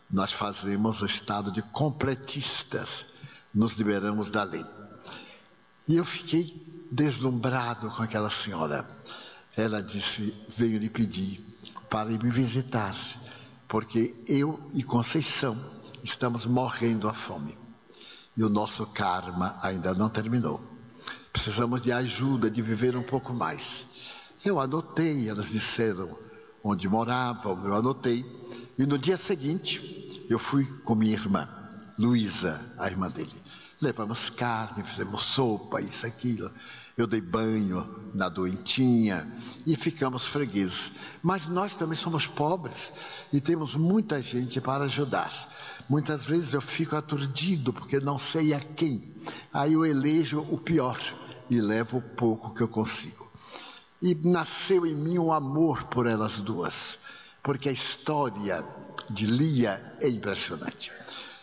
Nós 0.09 0.31
fazemos 0.31 1.01
o 1.01 1.05
estado 1.05 1.51
de 1.51 1.61
completistas, 1.61 3.05
nos 3.53 3.73
liberamos 3.73 4.31
da 4.31 4.43
lei. 4.43 4.65
E 5.87 5.97
eu 5.97 6.05
fiquei 6.05 6.65
deslumbrado 6.89 7.89
com 7.91 8.01
aquela 8.01 8.29
senhora. 8.29 8.89
Ela 9.57 9.83
disse: 9.83 10.33
Venho 10.55 10.79
lhe 10.79 10.89
pedir 10.89 11.45
para 11.89 12.09
me 12.09 12.29
visitar, 12.29 12.95
porque 13.67 14.15
eu 14.25 14.69
e 14.73 14.83
Conceição 14.83 15.57
estamos 16.01 16.45
morrendo 16.45 17.09
à 17.09 17.13
fome. 17.13 17.57
E 18.37 18.43
o 18.43 18.49
nosso 18.49 18.85
karma 18.87 19.57
ainda 19.61 19.93
não 19.93 20.07
terminou. 20.07 20.78
Precisamos 21.41 21.81
de 21.81 21.89
ajuda, 21.89 22.51
de 22.51 22.61
viver 22.61 22.97
um 22.97 23.01
pouco 23.01 23.33
mais. 23.33 23.87
Eu 24.43 24.59
anotei, 24.59 25.29
elas 25.29 25.51
disseram 25.51 26.17
onde 26.61 26.89
moravam, 26.89 27.65
eu 27.65 27.73
anotei. 27.73 28.25
E 28.77 28.85
no 28.85 28.97
dia 28.97 29.15
seguinte, 29.15 30.21
eu 30.29 30.37
fui 30.37 30.65
com 30.83 30.93
minha 30.95 31.13
irmã, 31.13 31.47
Luísa, 31.97 32.61
a 32.77 32.87
irmã 32.87 33.09
dele. 33.09 33.31
Levamos 33.79 34.29
carne, 34.29 34.83
fizemos 34.83 35.23
sopa, 35.23 35.79
isso, 35.79 36.05
aquilo. 36.05 36.51
Eu 36.97 37.07
dei 37.07 37.21
banho 37.21 37.87
na 38.13 38.27
doentinha 38.27 39.25
e 39.65 39.77
ficamos 39.77 40.25
fregueses. 40.25 40.91
Mas 41.23 41.47
nós 41.47 41.77
também 41.77 41.95
somos 41.95 42.27
pobres 42.27 42.91
e 43.31 43.39
temos 43.39 43.75
muita 43.75 44.21
gente 44.21 44.59
para 44.59 44.83
ajudar. 44.83 45.31
Muitas 45.87 46.25
vezes 46.25 46.53
eu 46.53 46.59
fico 46.59 46.97
aturdido 46.97 47.71
porque 47.71 47.97
não 48.01 48.19
sei 48.19 48.53
a 48.53 48.59
quem. 48.59 49.15
Aí 49.53 49.71
eu 49.71 49.85
elejo 49.85 50.45
o 50.51 50.57
pior 50.57 50.99
e 51.49 51.59
levo 51.59 51.97
o 51.97 52.01
pouco 52.01 52.53
que 52.53 52.61
eu 52.61 52.67
consigo. 52.67 53.29
E 54.01 54.15
nasceu 54.15 54.85
em 54.85 54.95
mim 54.95 55.17
um 55.17 55.33
amor 55.33 55.85
por 55.85 56.07
elas 56.07 56.37
duas, 56.37 56.99
porque 57.43 57.69
a 57.69 57.71
história 57.71 58.63
de 59.09 59.25
Lia 59.25 59.97
é 60.01 60.07
impressionante. 60.07 60.91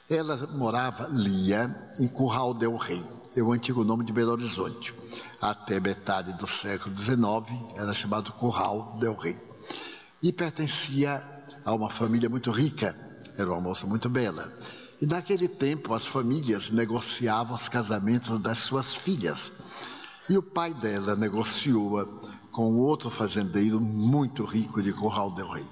Ela 0.08 0.36
morava, 0.46 1.08
Lia, 1.10 1.88
em 1.98 2.06
Curral 2.06 2.54
del 2.54 2.76
Rei, 2.76 3.04
é 3.36 3.42
o 3.42 3.52
antigo 3.52 3.84
nome 3.84 4.04
de 4.04 4.12
Belo 4.12 4.32
Horizonte. 4.32 4.94
Até 5.40 5.80
metade 5.80 6.32
do 6.34 6.46
século 6.46 6.96
XIX 6.96 7.74
era 7.74 7.92
chamado 7.92 8.32
Curral 8.32 8.96
del 9.00 9.14
Rei. 9.14 9.36
E 10.22 10.32
pertencia 10.32 11.20
a 11.64 11.74
uma 11.74 11.90
família 11.90 12.28
muito 12.28 12.50
rica, 12.50 12.96
era 13.36 13.50
uma 13.50 13.60
moça 13.60 13.86
muito 13.86 14.08
bela. 14.08 14.50
E 15.00 15.06
naquele 15.06 15.46
tempo 15.48 15.92
as 15.92 16.06
famílias 16.06 16.70
negociavam 16.70 17.54
os 17.54 17.68
casamentos 17.68 18.38
das 18.38 18.60
suas 18.60 18.94
filhas. 18.94 19.52
E 20.28 20.36
o 20.36 20.42
pai 20.42 20.74
dela 20.74 21.14
negociou 21.14 22.20
com 22.50 22.78
outro 22.78 23.08
fazendeiro 23.08 23.80
muito 23.80 24.44
rico 24.44 24.82
de 24.82 24.92
Corral 24.92 25.30
del 25.30 25.48
Rei. 25.48 25.64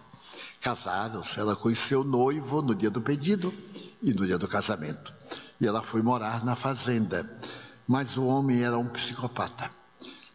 Casaram-se, 0.61 1.41
ela 1.41 1.57
conheceu 1.57 2.03
o 2.03 2.05
noivo 2.05 2.63
no 2.63 2.75
dia 2.75 2.91
do 2.91 3.01
pedido 3.01 3.53
e 4.01 4.15
no 4.15 4.25
dia 4.25 4.39
do 4.39 4.47
casamento. 4.47 5.13
E 5.61 5.67
ela 5.67 5.83
foi 5.83 6.03
morar 6.03 6.45
na 6.45 6.55
fazenda. 6.55 7.29
Mas 7.87 8.17
o 8.17 8.25
homem 8.27 8.63
era 8.63 8.79
um 8.79 8.89
psicopata. 8.89 9.71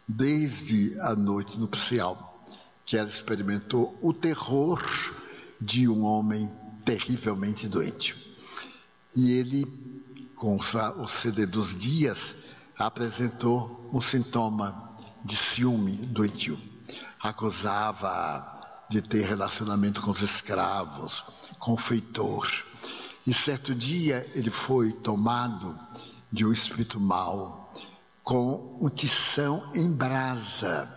Desde 0.06 0.98
a 1.00 1.14
noite 1.14 1.58
nupcial, 1.58 2.44
que 2.84 2.98
ela 2.98 3.08
experimentou 3.08 3.98
o 4.02 4.12
terror 4.12 4.82
de 5.58 5.88
um 5.88 6.04
homem 6.04 6.50
terrivelmente 6.84 7.66
doente. 7.66 8.16
E 9.16 9.32
ele, 9.32 9.66
com 10.34 10.56
o 10.56 11.08
ceder 11.08 11.48
dos 11.48 11.76
dias, 11.76 12.36
apresentou 12.80 13.88
um 13.92 14.00
sintoma 14.00 14.90
de 15.24 15.36
ciúme 15.36 15.92
doentio. 15.92 16.58
Acusava 17.20 18.60
de 18.88 19.02
ter 19.02 19.26
relacionamento 19.26 20.00
com 20.00 20.10
os 20.10 20.22
escravos, 20.22 21.22
com 21.58 21.74
o 21.74 21.76
feitor. 21.76 22.50
E 23.26 23.34
certo 23.34 23.74
dia 23.74 24.26
ele 24.34 24.50
foi 24.50 24.92
tomado 24.92 25.78
de 26.32 26.44
um 26.44 26.52
espírito 26.52 26.98
mau, 26.98 27.72
com 28.24 28.78
um 28.80 28.88
tição 28.88 29.70
em 29.74 29.88
brasa. 29.90 30.90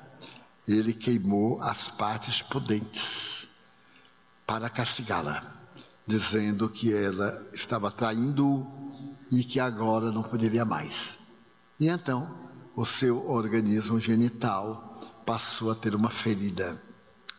Ele 0.67 0.93
queimou 0.93 1.61
as 1.61 1.89
partes 1.89 2.41
pudentes 2.41 3.47
para 4.47 4.69
castigá-la 4.69 5.51
dizendo 6.05 6.69
que 6.69 6.93
ela 6.93 7.45
estava 7.53 7.89
traindo 7.89 8.67
e 9.31 9.43
que 9.43 9.59
agora 9.59 10.11
não 10.11 10.21
poderia 10.21 10.65
mais. 10.65 11.22
E 11.83 11.89
então, 11.89 12.33
o 12.77 12.85
seu 12.85 13.29
organismo 13.29 13.99
genital 13.99 15.01
passou 15.25 15.69
a 15.69 15.75
ter 15.75 15.93
uma 15.93 16.09
ferida 16.09 16.81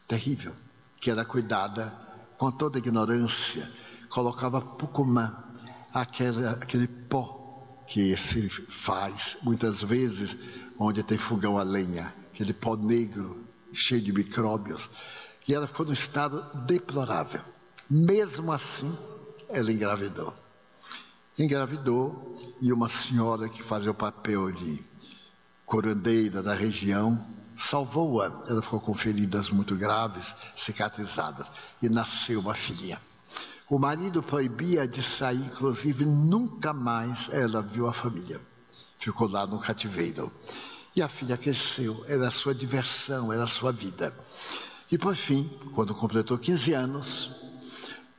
terrível, 0.07 0.53
que 1.01 1.11
era 1.11 1.25
cuidada 1.25 1.97
com 2.37 2.51
toda 2.51 2.77
ignorância. 2.77 3.67
Colocava 4.11 4.61
pucumã, 4.61 5.35
aquele, 5.95 6.47
aquele 6.47 6.87
pó 6.87 7.65
que 7.87 8.15
se 8.19 8.51
faz 8.69 9.39
muitas 9.43 9.81
vezes 9.81 10.37
onde 10.79 11.03
tem 11.03 11.17
fogão 11.17 11.57
a 11.57 11.63
lenha, 11.63 12.15
aquele 12.31 12.53
pó 12.53 12.77
negro 12.77 13.47
cheio 13.73 14.03
de 14.03 14.13
micróbios. 14.13 14.91
E 15.49 15.55
ela 15.55 15.67
ficou 15.67 15.87
num 15.87 15.95
estado 15.95 16.45
deplorável. 16.67 17.41
Mesmo 17.89 18.53
assim, 18.53 18.95
ela 19.49 19.73
engravidou. 19.73 20.35
Engravidou 21.37 22.37
e 22.61 22.73
uma 22.73 22.89
senhora 22.89 23.49
que 23.49 23.61
fazia 23.61 23.91
o 23.91 23.95
papel 23.95 24.53
de 24.53 24.81
curandeira 25.67 26.41
da 26.41 26.55
região 26.55 27.27
salvou-a. 27.57 28.27
Ela 28.49 28.63
ficou 28.63 28.81
com 28.81 28.95
feridas 28.95 29.51
muito 29.51 29.75
graves, 29.75 30.37
cicatrizadas, 30.55 31.51
e 31.83 31.89
nasceu 31.89 32.39
uma 32.39 32.55
filhinha. 32.55 33.01
O 33.69 33.81
marido 33.81 34.23
proibia 34.23 34.87
de 34.87 35.03
sair, 35.03 35.45
inclusive 35.45 36.05
nunca 36.05 36.73
mais 36.73 37.29
ela 37.31 37.61
viu 37.61 37.89
a 37.89 37.93
família. 37.93 38.41
Ficou 38.99 39.29
lá 39.29 39.45
no 39.45 39.59
cativeiro. 39.59 40.31
E 40.95 41.03
a 41.03 41.09
filha 41.09 41.37
cresceu, 41.37 42.05
era 42.07 42.29
a 42.29 42.31
sua 42.31 42.55
diversão, 42.55 43.33
era 43.33 43.43
a 43.43 43.49
sua 43.49 43.73
vida. 43.73 44.15
E 44.89 44.97
por 44.97 45.17
fim, 45.17 45.51
quando 45.75 45.93
completou 45.95 46.39
15 46.39 46.73
anos, 46.75 47.35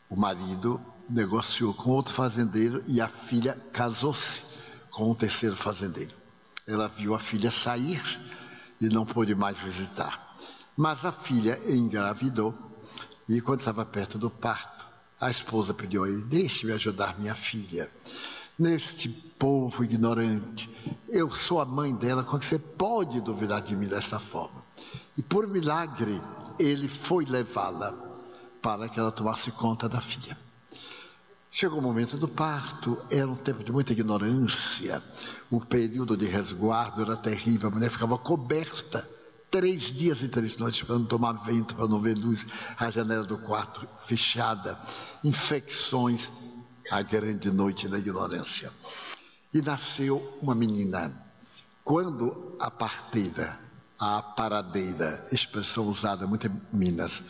o 0.10 0.17
marido 0.17 0.82
negociou 1.10 1.74
com 1.74 1.91
outro 1.91 2.13
fazendeiro 2.13 2.82
e 2.88 3.00
a 3.00 3.08
filha 3.08 3.58
casou-se 3.72 4.44
com 4.91 5.12
um 5.12 5.15
terceiro 5.15 5.56
fazendeiro. 5.56 6.13
Ela 6.65 6.88
viu 6.88 7.13
a 7.13 7.20
filha 7.20 7.52
sair 7.52 8.02
e 8.80 8.89
não 8.89 9.06
pôde 9.06 9.36
mais 9.36 9.58
visitar. 9.58 10.36
Mas 10.76 11.06
a 11.06 11.12
filha 11.12 11.60
engravidou 11.68 12.54
e 13.28 13.39
quando 13.41 13.60
estava 13.60 13.86
perto 13.86 14.18
do 14.18 14.30
parto, 14.30 14.88
a 15.20 15.30
esposa 15.30 15.74
pediu 15.74 16.04
a 16.04 16.10
ele: 16.10 16.24
Deixe-me 16.24 16.74
ajudar 16.74 17.18
minha 17.18 17.36
filha. 17.36 17.89
Neste 18.58 19.10
povo 19.10 19.84
ignorante, 19.84 20.70
eu 21.10 21.30
sou 21.30 21.60
a 21.60 21.65
mãe 21.65 21.94
dela, 21.94 22.24
como 22.24 22.41
você 22.41 22.58
pode 22.58 23.20
duvidar 23.20 23.62
de 23.62 23.76
mim 23.76 23.88
dessa 23.88 24.18
forma? 24.18 24.63
E 25.18 25.22
por 25.22 25.46
milagre, 25.46 26.22
ele 26.58 26.88
foi 26.88 27.26
levá-la 27.26 27.94
para 28.62 28.88
que 28.88 29.00
ela 29.00 29.12
tomasse 29.12 29.52
conta 29.52 29.89
da 29.89 30.00
filha. 30.00 30.38
Chegou 31.58 31.80
o 31.80 31.82
momento 31.82 32.18
do 32.18 32.28
parto, 32.28 33.02
era 33.10 33.26
um 33.26 33.36
tempo 33.38 33.63
de 33.63 33.72
muita 33.72 33.94
ignorância, 33.94 35.02
o 35.50 35.62
período 35.62 36.18
de 36.18 36.26
resguardo 36.26 37.02
era 37.02 37.15
terrível, 37.15 37.70
a 37.70 37.72
mulher 37.72 37.89
ficava 37.89 38.18
coberta. 38.18 39.10
Três 39.50 39.84
dias 39.84 40.22
e 40.22 40.28
três 40.28 40.58
noites 40.58 40.82
para 40.82 41.00
não 41.00 41.06
tomar 41.06 41.32
vento, 41.32 41.74
para 41.74 41.88
não 41.88 41.98
ver 41.98 42.18
luz, 42.18 42.46
a 42.78 42.91
janela 42.91 43.24
do 43.24 43.38
quarto 43.38 43.88
fechada, 44.02 44.78
infecções, 45.24 46.30
a 46.91 47.02
grande 47.02 47.50
noite 47.50 47.88
da 47.88 48.00
ignorância. 48.00 48.70
E 49.54 49.62
nasceu 49.62 50.38
uma 50.41 50.54
menina. 50.54 51.26
Quando 51.86 52.58
a 52.60 52.70
parteira, 52.70 53.58
a 53.98 54.22
paradeira, 54.22 55.26
expressão 55.32 55.88
usada 55.88 56.28
muito 56.28 56.48
em 56.48 56.62
Minas, 56.74 57.24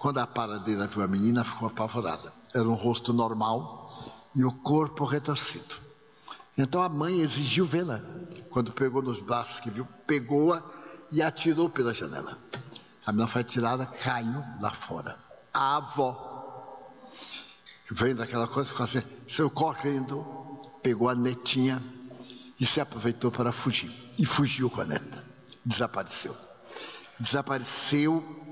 quando 0.00 0.16
a 0.16 0.26
paradeira 0.26 0.86
viu 0.86 1.04
a 1.04 1.06
menina, 1.06 1.44
ficou 1.44 1.68
apavorada. 1.68 2.32
Era 2.54 2.66
um 2.66 2.72
rosto 2.72 3.12
normal 3.12 4.18
e 4.34 4.42
o 4.42 4.50
corpo 4.50 5.04
retorcido. 5.04 5.74
Então 6.56 6.82
a 6.82 6.88
mãe 6.88 7.20
exigiu 7.20 7.66
vê-la. 7.66 8.00
Quando 8.48 8.72
pegou 8.72 9.02
nos 9.02 9.20
braços 9.20 9.60
que 9.60 9.68
viu, 9.68 9.86
pegou-a 10.06 10.62
e 11.12 11.20
atirou 11.20 11.68
pela 11.68 11.92
janela. 11.92 12.38
A 13.04 13.12
menina 13.12 13.28
foi 13.28 13.42
atirada, 13.42 13.84
caiu 13.84 14.42
lá 14.58 14.70
fora. 14.70 15.18
A 15.52 15.76
avó, 15.76 16.96
vendo 17.90 18.22
aquela 18.22 18.48
coisa, 18.48 18.70
ficou 18.70 18.84
assim, 18.84 19.02
saiu 19.28 19.50
correndo, 19.50 20.24
pegou 20.82 21.10
a 21.10 21.14
netinha 21.14 21.82
e 22.58 22.64
se 22.64 22.80
aproveitou 22.80 23.30
para 23.30 23.52
fugir. 23.52 23.94
E 24.18 24.24
fugiu 24.24 24.70
com 24.70 24.80
a 24.80 24.86
neta. 24.86 25.22
Desapareceu. 25.62 26.34
Desapareceu 27.18 28.49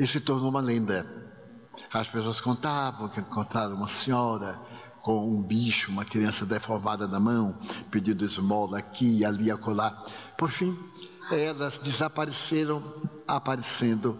e 0.00 0.06
se 0.06 0.18
tornou 0.18 0.48
uma 0.48 0.62
lenda. 0.62 1.06
As 1.92 2.08
pessoas 2.08 2.40
contavam 2.40 3.06
que 3.06 3.20
encontraram 3.20 3.76
uma 3.76 3.86
senhora 3.86 4.58
com 5.02 5.28
um 5.28 5.42
bicho, 5.42 5.90
uma 5.90 6.06
criança 6.06 6.46
deformada 6.46 7.06
na 7.06 7.20
mão, 7.20 7.54
pedindo 7.90 8.24
esmola 8.24 8.78
aqui, 8.78 9.26
ali, 9.26 9.50
acolá. 9.50 10.02
Por 10.38 10.48
fim, 10.50 10.76
elas 11.30 11.78
desapareceram, 11.78 12.82
aparecendo 13.28 14.18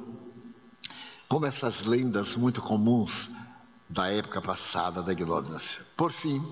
como 1.27 1.47
essas 1.47 1.83
lendas 1.83 2.37
muito 2.37 2.61
comuns 2.61 3.31
da 3.89 4.09
época 4.09 4.43
passada 4.43 5.03
da 5.03 5.13
ignorância. 5.13 5.83
Por 5.97 6.13
fim, 6.13 6.47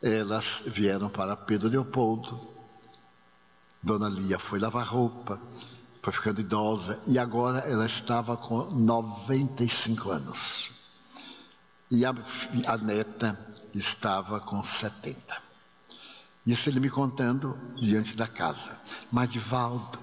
elas 0.00 0.62
vieram 0.66 1.10
para 1.10 1.36
Pedro 1.36 1.68
Leopoldo. 1.68 2.40
Dona 3.82 4.08
Lia 4.08 4.38
foi 4.38 4.58
lavar 4.58 4.86
roupa, 4.86 5.38
foi 6.02 6.12
ficando 6.12 6.40
idosa 6.40 7.00
e 7.06 7.18
agora 7.18 7.60
ela 7.60 7.86
estava 7.86 8.36
com 8.36 8.64
95 8.72 10.10
anos. 10.10 10.70
E 11.90 12.04
a, 12.04 12.14
a 12.66 12.76
neta 12.78 13.38
estava 13.74 14.40
com 14.40 14.62
70. 14.62 15.18
Isso 16.46 16.68
ele 16.70 16.80
me 16.80 16.88
contando 16.88 17.58
diante 17.80 18.16
da 18.16 18.26
casa. 18.26 18.78
Mas 19.12 19.30
Divaldo, 19.30 19.98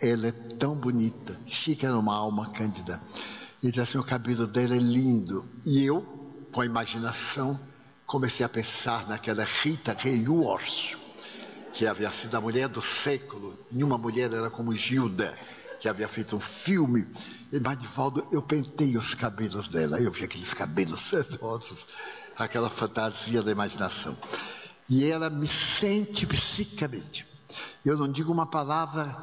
ela 0.00 0.28
é 0.28 0.32
tão 0.32 0.74
bonita. 0.74 1.40
Chica 1.46 1.86
era 1.86 1.98
uma 1.98 2.14
alma 2.14 2.50
cândida. 2.50 3.00
Ele 3.62 3.72
disse 3.72 3.80
assim: 3.80 3.98
o 3.98 4.04
cabelo 4.04 4.46
dela 4.46 4.74
é 4.74 4.78
lindo. 4.78 5.48
E 5.64 5.82
eu, 5.82 6.02
com 6.52 6.60
a 6.60 6.66
imaginação, 6.66 7.58
comecei 8.06 8.44
a 8.44 8.48
pensar 8.48 9.08
naquela 9.08 9.44
Rita 9.44 9.96
Hayworth 10.04 11.07
que 11.72 11.86
havia 11.86 12.10
sido 12.10 12.36
a 12.36 12.40
mulher 12.40 12.68
do 12.68 12.82
século, 12.82 13.58
nenhuma 13.70 13.98
mulher 13.98 14.32
era 14.32 14.50
como 14.50 14.74
Gilda, 14.74 15.38
que 15.78 15.88
havia 15.88 16.08
feito 16.08 16.36
um 16.36 16.40
filme. 16.40 17.06
E 17.52 17.60
Manivaldo, 17.60 18.26
eu 18.30 18.42
pentei 18.42 18.96
os 18.96 19.14
cabelos 19.14 19.68
dela, 19.68 20.00
eu 20.00 20.10
vi 20.10 20.24
aqueles 20.24 20.52
cabelos 20.52 21.00
sedosos, 21.00 21.86
aquela 22.36 22.68
fantasia 22.68 23.42
da 23.42 23.50
imaginação. 23.50 24.16
E 24.88 25.04
ela 25.04 25.30
me 25.30 25.46
sente 25.46 26.26
psicamente. 26.26 27.26
Eu 27.84 27.96
não 27.96 28.10
digo 28.10 28.32
uma 28.32 28.46
palavra, 28.46 29.16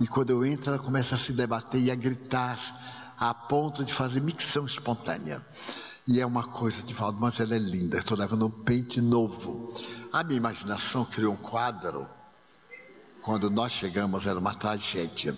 e 0.00 0.06
quando 0.06 0.30
eu 0.30 0.44
entro, 0.44 0.70
ela 0.70 0.78
começa 0.78 1.14
a 1.14 1.18
se 1.18 1.32
debater 1.32 1.80
e 1.80 1.90
a 1.90 1.94
gritar, 1.94 3.14
a 3.18 3.34
ponto 3.34 3.84
de 3.84 3.92
fazer 3.92 4.20
micção 4.20 4.64
espontânea. 4.64 5.44
E 6.08 6.20
é 6.20 6.26
uma 6.26 6.44
coisa 6.44 6.82
de 6.82 6.94
Valdo, 6.94 7.18
mas 7.20 7.38
ela 7.38 7.54
é 7.54 7.58
linda. 7.58 7.98
Estou 7.98 8.16
levando 8.16 8.46
um 8.46 8.50
pente 8.50 9.00
novo. 9.00 9.72
A 10.12 10.24
minha 10.24 10.38
imaginação 10.38 11.04
criou 11.04 11.34
um 11.34 11.36
quadro. 11.36 12.08
Quando 13.22 13.48
nós 13.48 13.70
chegamos, 13.70 14.26
era 14.26 14.40
uma 14.40 14.52
tragédia. 14.52 15.36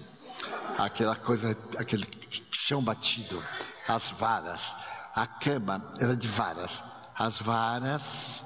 Aquela 0.78 1.14
coisa, 1.14 1.50
aquele 1.78 2.06
chão 2.50 2.82
batido, 2.82 3.44
as 3.86 4.10
varas. 4.10 4.74
A 5.14 5.26
cama 5.26 5.92
era 6.00 6.16
de 6.16 6.26
varas. 6.26 6.82
As 7.14 7.38
varas, 7.38 8.42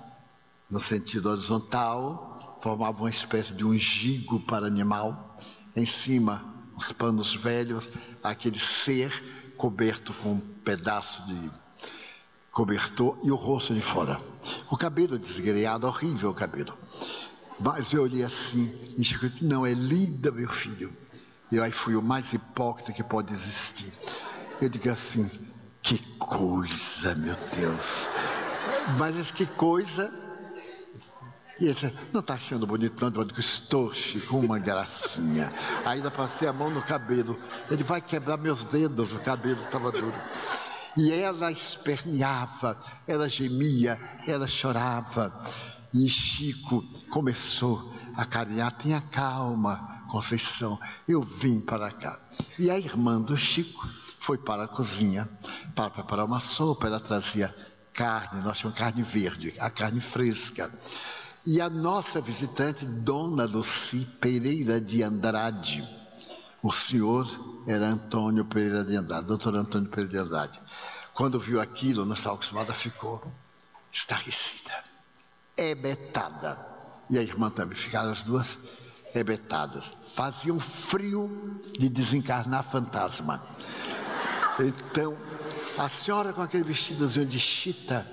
no 0.68 0.80
sentido 0.80 1.30
horizontal, 1.30 2.58
formavam 2.60 3.02
uma 3.02 3.10
espécie 3.10 3.52
de 3.52 3.64
um 3.64 3.76
para 4.40 4.66
animal. 4.66 5.38
Em 5.76 5.86
cima, 5.86 6.44
os 6.74 6.90
panos 6.90 7.34
velhos, 7.34 7.88
aquele 8.20 8.58
ser 8.58 9.54
coberto 9.56 10.12
com 10.12 10.32
um 10.32 10.40
pedaço 10.40 11.24
de 11.28 11.50
cobertor 12.50 13.16
e 13.22 13.30
o 13.30 13.36
rosto 13.36 13.72
de 13.72 13.80
fora. 13.80 14.20
O 14.70 14.76
cabelo 14.76 15.18
desgreado, 15.18 15.86
horrível 15.86 16.30
o 16.30 16.34
cabelo. 16.34 16.76
Mas 17.58 17.92
eu 17.92 18.02
olhei 18.02 18.22
assim 18.22 18.74
e 18.96 19.02
disse, 19.02 19.44
não, 19.44 19.64
é 19.64 19.72
linda, 19.72 20.30
meu 20.30 20.48
filho. 20.48 20.92
Eu 21.50 21.62
aí 21.62 21.72
fui 21.72 21.94
o 21.94 22.02
mais 22.02 22.32
hipócrita 22.32 22.92
que 22.92 23.02
pode 23.02 23.32
existir. 23.32 23.92
Eu 24.60 24.68
digo 24.68 24.90
assim, 24.90 25.30
que 25.80 25.98
coisa, 26.18 27.14
meu 27.14 27.36
Deus. 27.56 28.08
Mas 28.98 29.30
que 29.30 29.46
coisa. 29.46 30.12
E 31.58 31.66
ele 31.66 31.74
disse, 31.74 31.94
não 32.12 32.20
está 32.20 32.34
achando 32.34 32.66
bonito, 32.66 33.00
não? 33.00 33.20
Eu 33.20 33.24
digo, 33.24 33.40
estou, 33.40 33.90
com 34.28 34.40
uma 34.40 34.58
gracinha. 34.58 35.50
Ainda 35.84 36.10
passei 36.10 36.46
a 36.48 36.52
mão 36.52 36.68
no 36.68 36.82
cabelo. 36.82 37.38
Ele 37.70 37.82
vai 37.82 38.00
quebrar 38.00 38.36
meus 38.36 38.64
dedos, 38.64 39.12
o 39.12 39.18
cabelo 39.20 39.62
estava 39.62 39.90
duro. 39.90 40.14
E 40.96 41.12
ela 41.12 41.52
esperneava, 41.52 42.78
ela 43.06 43.28
gemia, 43.28 44.00
ela 44.26 44.46
chorava. 44.46 45.32
E 45.92 46.08
Chico 46.08 46.82
começou 47.10 47.94
a 48.16 48.24
caminhar. 48.24 48.72
Tenha 48.72 49.00
calma, 49.00 49.96
Conceição, 50.08 50.78
eu 51.06 51.20
vim 51.20 51.60
para 51.60 51.90
cá. 51.90 52.18
E 52.58 52.70
a 52.70 52.78
irmã 52.78 53.20
do 53.20 53.36
Chico 53.36 53.86
foi 54.20 54.38
para 54.38 54.64
a 54.64 54.68
cozinha 54.68 55.28
para 55.74 55.90
preparar 55.90 56.24
uma 56.24 56.40
sopa. 56.40 56.86
Ela 56.86 57.00
trazia 57.00 57.54
carne, 57.92 58.40
nós 58.42 58.58
chamamos 58.58 58.78
carne 58.78 59.02
verde, 59.02 59.54
a 59.58 59.68
carne 59.68 60.00
fresca. 60.00 60.70
E 61.44 61.60
a 61.60 61.68
nossa 61.68 62.20
visitante, 62.20 62.84
Dona 62.84 63.44
Luci 63.44 64.06
Pereira 64.20 64.80
de 64.80 65.02
Andrade, 65.02 65.86
o 66.66 66.72
senhor 66.72 67.62
era 67.64 67.86
Antônio 67.86 68.44
Pereira 68.44 68.82
de 68.82 68.96
Andrade, 68.96 69.24
doutor 69.24 69.54
Antônio 69.54 69.88
Pereira 69.88 70.10
de 70.10 70.18
Andrade. 70.18 70.60
Quando 71.14 71.38
viu 71.38 71.60
aquilo, 71.60 72.04
não 72.04 72.14
estava 72.14 72.34
acostumada, 72.34 72.74
ficou 72.74 73.24
estarrecida, 73.92 74.72
ebetada. 75.56 76.58
E 77.08 77.18
a 77.18 77.22
irmã 77.22 77.50
também, 77.50 77.76
ficaram 77.76 78.10
as 78.10 78.24
duas 78.24 78.58
ebetadas. 79.14 79.94
Fazia 80.08 80.52
um 80.52 80.58
frio 80.58 81.60
de 81.78 81.88
desencarnar 81.88 82.64
fantasma. 82.64 83.46
Então, 84.58 85.16
a 85.78 85.88
senhora 85.88 86.32
com 86.32 86.42
aquele 86.42 86.64
vestidozinho 86.64 87.26
de 87.26 87.38
chita, 87.38 88.04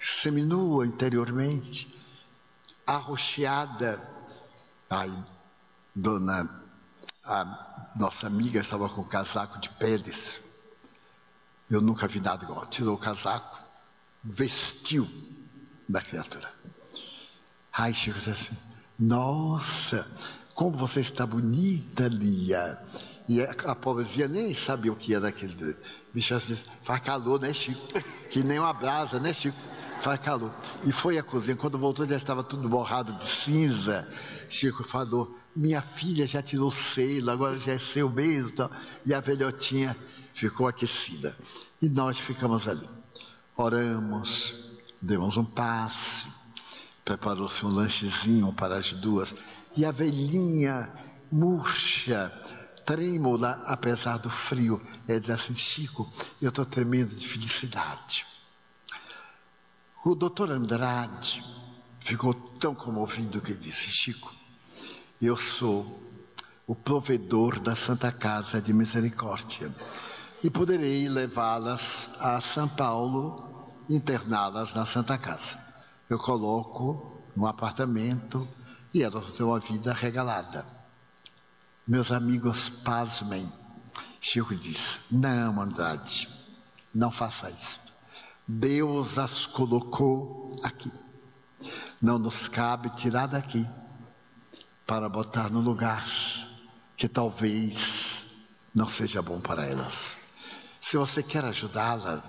seminua 0.00 0.84
interiormente, 0.84 1.96
arroxeada. 2.84 4.02
Ai, 4.90 5.12
dona 5.94 6.61
a 7.24 7.92
nossa 7.94 8.26
amiga 8.26 8.60
estava 8.60 8.88
com 8.88 9.02
um 9.02 9.04
casaco 9.04 9.60
de 9.60 9.68
peles. 9.70 10.40
Eu 11.70 11.80
nunca 11.80 12.06
vi 12.08 12.20
nada 12.20 12.44
igual. 12.44 12.66
Tirou 12.66 12.94
o 12.94 12.98
casaco, 12.98 13.60
vestiu 14.22 15.08
da 15.88 16.00
criatura. 16.00 16.50
Aí 17.72 17.94
Chico 17.94 18.18
disse 18.18 18.30
assim: 18.30 18.56
Nossa, 18.98 20.06
como 20.54 20.76
você 20.76 21.00
está 21.00 21.26
bonita, 21.26 22.08
Lia. 22.08 22.78
E 23.28 23.40
a 23.40 23.74
pobrezinha 23.74 24.26
nem 24.26 24.52
sabia 24.52 24.92
o 24.92 24.96
que 24.96 25.14
era 25.14 25.28
aquele 25.28 25.76
bicho. 26.12 26.34
Assim, 26.34 26.58
faz 26.82 27.00
calor, 27.00 27.40
né, 27.40 27.54
Chico? 27.54 27.80
Que 28.30 28.42
nem 28.42 28.58
uma 28.58 28.72
brasa, 28.72 29.20
né, 29.20 29.32
Chico? 29.32 29.56
Faz 30.00 30.18
calor. 30.20 30.52
E 30.84 30.90
foi 30.90 31.16
à 31.16 31.22
cozinha. 31.22 31.56
Quando 31.56 31.78
voltou, 31.78 32.04
já 32.04 32.16
estava 32.16 32.42
tudo 32.42 32.68
borrado 32.68 33.12
de 33.12 33.24
cinza. 33.24 34.06
Chico 34.50 34.82
falou: 34.82 35.38
minha 35.54 35.82
filha 35.82 36.26
já 36.26 36.42
tirou 36.42 36.70
selo, 36.70 37.30
agora 37.30 37.58
já 37.58 37.72
é 37.72 37.78
seu 37.78 38.08
mesmo. 38.08 38.70
E 39.04 39.12
a 39.12 39.20
velhotinha 39.20 39.96
ficou 40.32 40.66
aquecida. 40.66 41.36
E 41.80 41.88
nós 41.88 42.18
ficamos 42.18 42.66
ali. 42.68 42.88
Oramos, 43.56 44.54
demos 45.00 45.36
um 45.36 45.44
passe, 45.44 46.26
preparou-se 47.04 47.64
um 47.66 47.68
lanchezinho 47.68 48.52
para 48.52 48.76
as 48.76 48.92
duas. 48.92 49.34
E 49.76 49.84
a 49.84 49.90
velhinha, 49.90 50.90
murcha, 51.30 52.32
trêmula 52.84 53.62
apesar 53.66 54.18
do 54.18 54.30
frio. 54.30 54.80
Ele 55.08 55.20
diz 55.20 55.30
assim: 55.30 55.54
Chico, 55.54 56.10
eu 56.40 56.48
estou 56.48 56.64
tremendo 56.64 57.14
de 57.14 57.26
felicidade. 57.26 58.26
O 60.04 60.14
doutor 60.14 60.50
Andrade 60.50 61.44
ficou 62.00 62.34
tão 62.34 62.74
comovido 62.74 63.40
que 63.40 63.54
disse: 63.54 63.90
Chico, 63.90 64.34
eu 65.26 65.36
sou 65.36 66.02
o 66.66 66.74
provedor 66.74 67.60
da 67.60 67.76
Santa 67.76 68.10
Casa 68.10 68.60
de 68.60 68.72
Misericórdia 68.72 69.72
e 70.42 70.50
poderei 70.50 71.08
levá-las 71.08 72.10
a 72.20 72.40
São 72.40 72.68
Paulo, 72.68 73.70
interná-las 73.88 74.74
na 74.74 74.84
Santa 74.84 75.16
Casa. 75.16 75.56
Eu 76.10 76.18
coloco 76.18 77.22
no 77.36 77.46
apartamento 77.46 78.48
e 78.92 79.04
elas 79.04 79.30
têm 79.30 79.46
uma 79.46 79.60
vida 79.60 79.92
regalada. 79.92 80.66
Meus 81.86 82.10
amigos, 82.10 82.68
pasmem. 82.68 83.50
Chico 84.20 84.56
diz: 84.56 85.02
Não, 85.08 85.60
Andrade, 85.60 86.28
não 86.92 87.12
faça 87.12 87.48
isso. 87.48 87.80
Deus 88.46 89.18
as 89.18 89.46
colocou 89.46 90.50
aqui. 90.64 90.90
Não 92.00 92.18
nos 92.18 92.48
cabe 92.48 92.90
tirar 92.90 93.26
daqui 93.26 93.64
para 94.86 95.08
botar 95.08 95.50
no 95.50 95.60
lugar 95.60 96.06
que 96.96 97.08
talvez 97.08 98.26
não 98.74 98.88
seja 98.88 99.20
bom 99.22 99.40
para 99.40 99.66
elas. 99.66 100.16
Se 100.80 100.96
você 100.96 101.22
quer 101.22 101.44
ajudá-la, 101.44 102.22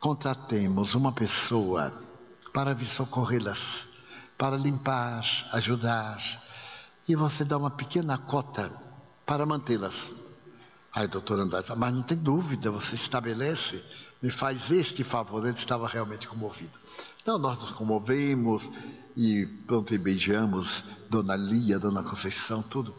contratemos 0.00 0.94
uma 0.94 1.12
pessoa 1.12 1.92
para 2.52 2.74
vir 2.74 2.86
socorrê-las, 2.86 3.86
para 4.36 4.56
limpar, 4.56 5.24
ajudar, 5.52 6.18
e 7.08 7.14
você 7.14 7.44
dá 7.44 7.56
uma 7.56 7.70
pequena 7.70 8.18
cota 8.18 8.72
para 9.24 9.46
mantê-las. 9.46 10.12
Aí, 10.92 11.06
doutor 11.06 11.38
Andrade, 11.38 11.70
mas 11.76 11.92
não 11.92 12.02
tem 12.02 12.16
dúvida, 12.16 12.70
você 12.70 12.94
estabelece, 12.94 13.84
me 14.22 14.30
faz 14.30 14.70
este 14.70 15.04
favor. 15.04 15.44
Ele 15.44 15.54
estava 15.54 15.86
realmente 15.86 16.26
comovido. 16.26 16.78
Então, 17.26 17.38
nós 17.38 17.60
nos 17.60 17.72
comovemos 17.72 18.70
e 19.16 19.46
pronto, 19.66 19.92
e 19.92 19.98
beijamos 19.98 20.84
Dona 21.10 21.34
Lia, 21.34 21.76
Dona 21.76 22.00
Conceição, 22.00 22.62
tudo. 22.62 22.94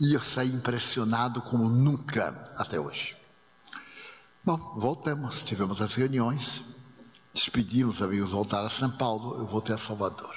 E 0.00 0.12
eu 0.12 0.20
saí 0.20 0.48
impressionado 0.48 1.40
como 1.40 1.68
nunca 1.68 2.50
até 2.58 2.80
hoje. 2.80 3.16
Bom, 4.44 4.56
voltamos, 4.76 5.44
tivemos 5.44 5.80
as 5.80 5.94
reuniões, 5.94 6.64
despedimos, 7.32 8.02
amigos, 8.02 8.30
voltar 8.30 8.66
a 8.66 8.70
São 8.70 8.90
Paulo, 8.90 9.38
eu 9.38 9.46
voltei 9.46 9.72
a 9.72 9.78
Salvador. 9.78 10.36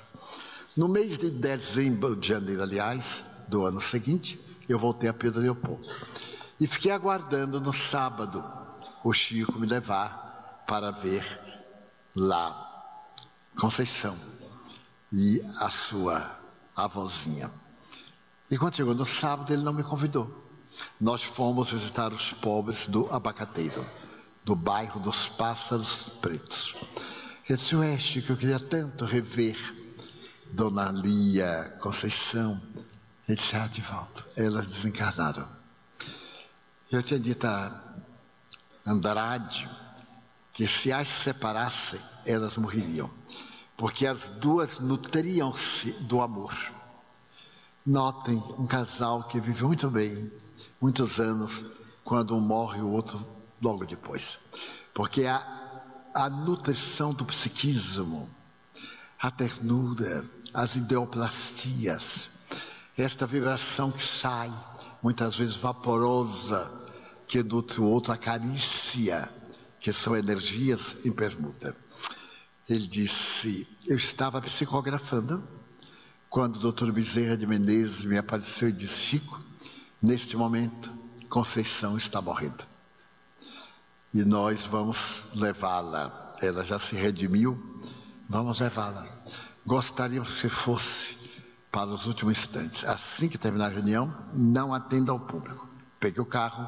No 0.77 0.87
mês 0.87 1.17
de 1.17 1.31
dezembro, 1.31 2.15
de 2.15 2.27
janeiro, 2.27 2.61
aliás, 2.61 3.25
do 3.47 3.65
ano 3.65 3.81
seguinte, 3.81 4.39
eu 4.69 4.77
voltei 4.77 5.09
a 5.09 5.13
Pedro 5.13 5.41
Leopoldo. 5.41 5.87
E 6.59 6.67
fiquei 6.67 6.91
aguardando 6.91 7.59
no 7.59 7.73
sábado 7.73 8.45
o 9.03 9.11
Chico 9.11 9.57
me 9.57 9.65
levar 9.65 10.63
para 10.67 10.91
ver 10.91 11.25
lá 12.15 12.72
Conceição 13.59 14.17
e 15.11 15.41
a 15.61 15.69
sua 15.69 16.39
avózinha. 16.75 17.51
E 18.49 18.57
quando 18.57 18.75
chegou 18.75 18.95
no 18.95 19.05
sábado, 19.05 19.53
ele 19.53 19.63
não 19.63 19.73
me 19.73 19.83
convidou 19.83 20.43
nós 20.99 21.23
fomos 21.23 21.71
visitar 21.71 22.13
os 22.13 22.31
pobres 22.33 22.87
do 22.87 23.11
Abacateiro, 23.13 23.85
do 24.43 24.55
bairro 24.55 24.99
dos 24.99 25.27
Pássaros 25.27 26.09
Pretos. 26.21 26.75
Eu 27.47 27.57
disse, 27.57 27.75
Oeste, 27.75 28.21
que 28.21 28.29
eu 28.29 28.37
queria 28.37 28.59
tanto 28.59 29.05
rever 29.05 29.57
Dona 30.51 30.91
Lia 30.91 31.77
Conceição. 31.79 32.61
Ele 33.27 33.37
disse, 33.37 33.55
ah, 33.55 33.67
de 33.67 33.81
volta. 33.81 34.25
Elas 34.37 34.67
desencarnaram. 34.67 35.47
Eu 36.91 37.01
tinha 37.01 37.19
dito 37.19 37.45
a 37.47 37.81
Andrade 38.85 39.69
que 40.53 40.67
se 40.67 40.91
as 40.91 41.07
separassem, 41.07 41.99
elas 42.27 42.57
morreriam. 42.57 43.09
Porque 43.75 44.05
as 44.05 44.29
duas 44.29 44.79
nutriam-se 44.79 45.91
do 46.03 46.21
amor. 46.21 46.55
Notem 47.85 48.41
um 48.57 48.65
casal 48.65 49.23
que 49.23 49.39
vive 49.39 49.63
muito 49.63 49.89
bem, 49.89 50.31
muitos 50.79 51.19
anos, 51.19 51.65
quando 52.03 52.35
um 52.35 52.39
morre 52.39 52.81
o 52.81 52.89
outro 52.89 53.25
logo 53.61 53.85
depois. 53.85 54.37
Porque 54.93 55.25
a, 55.25 55.81
a 56.13 56.29
nutrição 56.29 57.13
do 57.13 57.25
psiquismo, 57.25 58.29
a 59.19 59.31
ternura, 59.31 60.25
as 60.53 60.75
ideoplastias, 60.75 62.29
esta 62.97 63.25
vibração 63.25 63.91
que 63.91 64.03
sai, 64.03 64.53
muitas 65.01 65.35
vezes 65.35 65.55
vaporosa, 65.55 66.71
que 67.27 67.41
nutre 67.41 67.81
o 67.81 67.85
outro, 67.85 68.13
a 68.13 68.17
carícia, 68.17 69.27
que 69.79 69.91
são 69.91 70.15
energias 70.15 71.05
em 71.05 71.11
permuta. 71.11 71.75
Ele 72.69 72.87
disse: 72.87 73.67
Eu 73.87 73.97
estava 73.97 74.41
psicografando 74.41 75.43
quando 76.29 76.57
o 76.57 76.71
Dr. 76.71 76.91
Bezerra 76.91 77.37
de 77.37 77.45
Menezes 77.45 78.05
me 78.05 78.17
apareceu 78.17 78.69
e 78.69 78.71
disse: 78.71 78.99
Chico, 78.99 79.43
Neste 80.03 80.35
momento, 80.35 80.91
Conceição 81.29 81.97
está 81.97 82.21
morrendo. 82.21 82.65
E 84.13 84.21
nós 84.25 84.65
vamos 84.65 85.27
levá-la. 85.33 86.33
Ela 86.41 86.65
já 86.65 86.77
se 86.77 86.93
redimiu, 86.93 87.81
vamos 88.27 88.59
levá-la. 88.59 89.07
Gostaríamos 89.65 90.41
que 90.41 90.49
fosse 90.49 91.15
para 91.71 91.89
os 91.89 92.05
últimos 92.05 92.37
instantes. 92.37 92.83
Assim 92.83 93.29
que 93.29 93.37
terminar 93.37 93.67
a 93.67 93.69
reunião, 93.69 94.13
não 94.33 94.73
atenda 94.73 95.13
ao 95.13 95.21
público. 95.21 95.69
Pegue 96.01 96.19
o 96.19 96.25
carro 96.25 96.67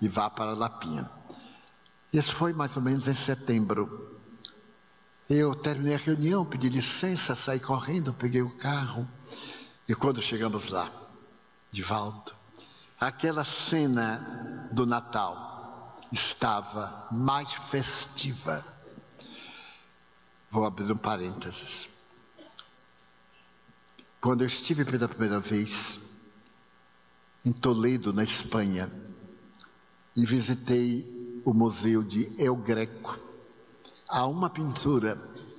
e 0.00 0.08
vá 0.08 0.30
para 0.30 0.54
Lapinha. 0.54 1.10
Isso 2.10 2.34
foi 2.34 2.54
mais 2.54 2.74
ou 2.78 2.82
menos 2.82 3.08
em 3.08 3.14
setembro. 3.14 4.19
Eu 5.32 5.54
terminei 5.54 5.94
a 5.94 5.98
reunião, 5.98 6.44
pedi 6.44 6.68
licença, 6.68 7.36
saí 7.36 7.60
correndo, 7.60 8.12
peguei 8.12 8.42
o 8.42 8.50
carro. 8.50 9.08
E 9.88 9.94
quando 9.94 10.20
chegamos 10.20 10.70
lá, 10.70 10.90
Divaldo, 11.70 12.32
aquela 12.98 13.44
cena 13.44 14.68
do 14.72 14.84
Natal 14.84 15.94
estava 16.10 17.06
mais 17.12 17.52
festiva. 17.52 18.66
Vou 20.50 20.64
abrir 20.64 20.90
um 20.90 20.96
parênteses. 20.96 21.88
Quando 24.20 24.40
eu 24.40 24.48
estive 24.48 24.84
pela 24.84 25.06
primeira 25.06 25.38
vez 25.38 26.00
em 27.44 27.52
Toledo, 27.52 28.12
na 28.12 28.24
Espanha, 28.24 28.90
e 30.16 30.26
visitei 30.26 31.40
o 31.44 31.54
museu 31.54 32.02
de 32.02 32.32
El 32.36 32.56
Greco, 32.56 33.29
há 34.10 34.26
uma 34.26 34.50
pintura, 34.50 35.16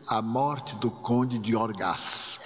A 0.08 0.22
Morte 0.22 0.76
do 0.76 0.92
Conde 0.92 1.40
de 1.40 1.56
Orgaz, 1.56 2.38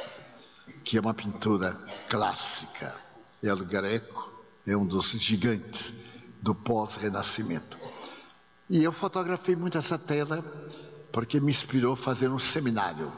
que 0.84 0.98
é 0.98 1.02
uma 1.02 1.14
pintura 1.14 1.80
clássica. 2.08 2.96
El 3.42 3.58
Greco 3.66 4.32
é 4.68 4.78
um 4.78 4.86
dos 4.86 5.12
gigantes 5.12 5.94
do 6.42 6.54
pós-renascimento. 6.54 7.78
E 8.70 8.84
eu 8.84 8.92
fotografei 8.92 9.56
muito 9.56 9.78
essa 9.78 9.98
tela 9.98 10.44
porque 11.12 11.40
me 11.40 11.52
inspirou 11.52 11.94
a 11.94 11.98
fazer 11.98 12.30
um 12.30 12.40
seminário 12.40 13.12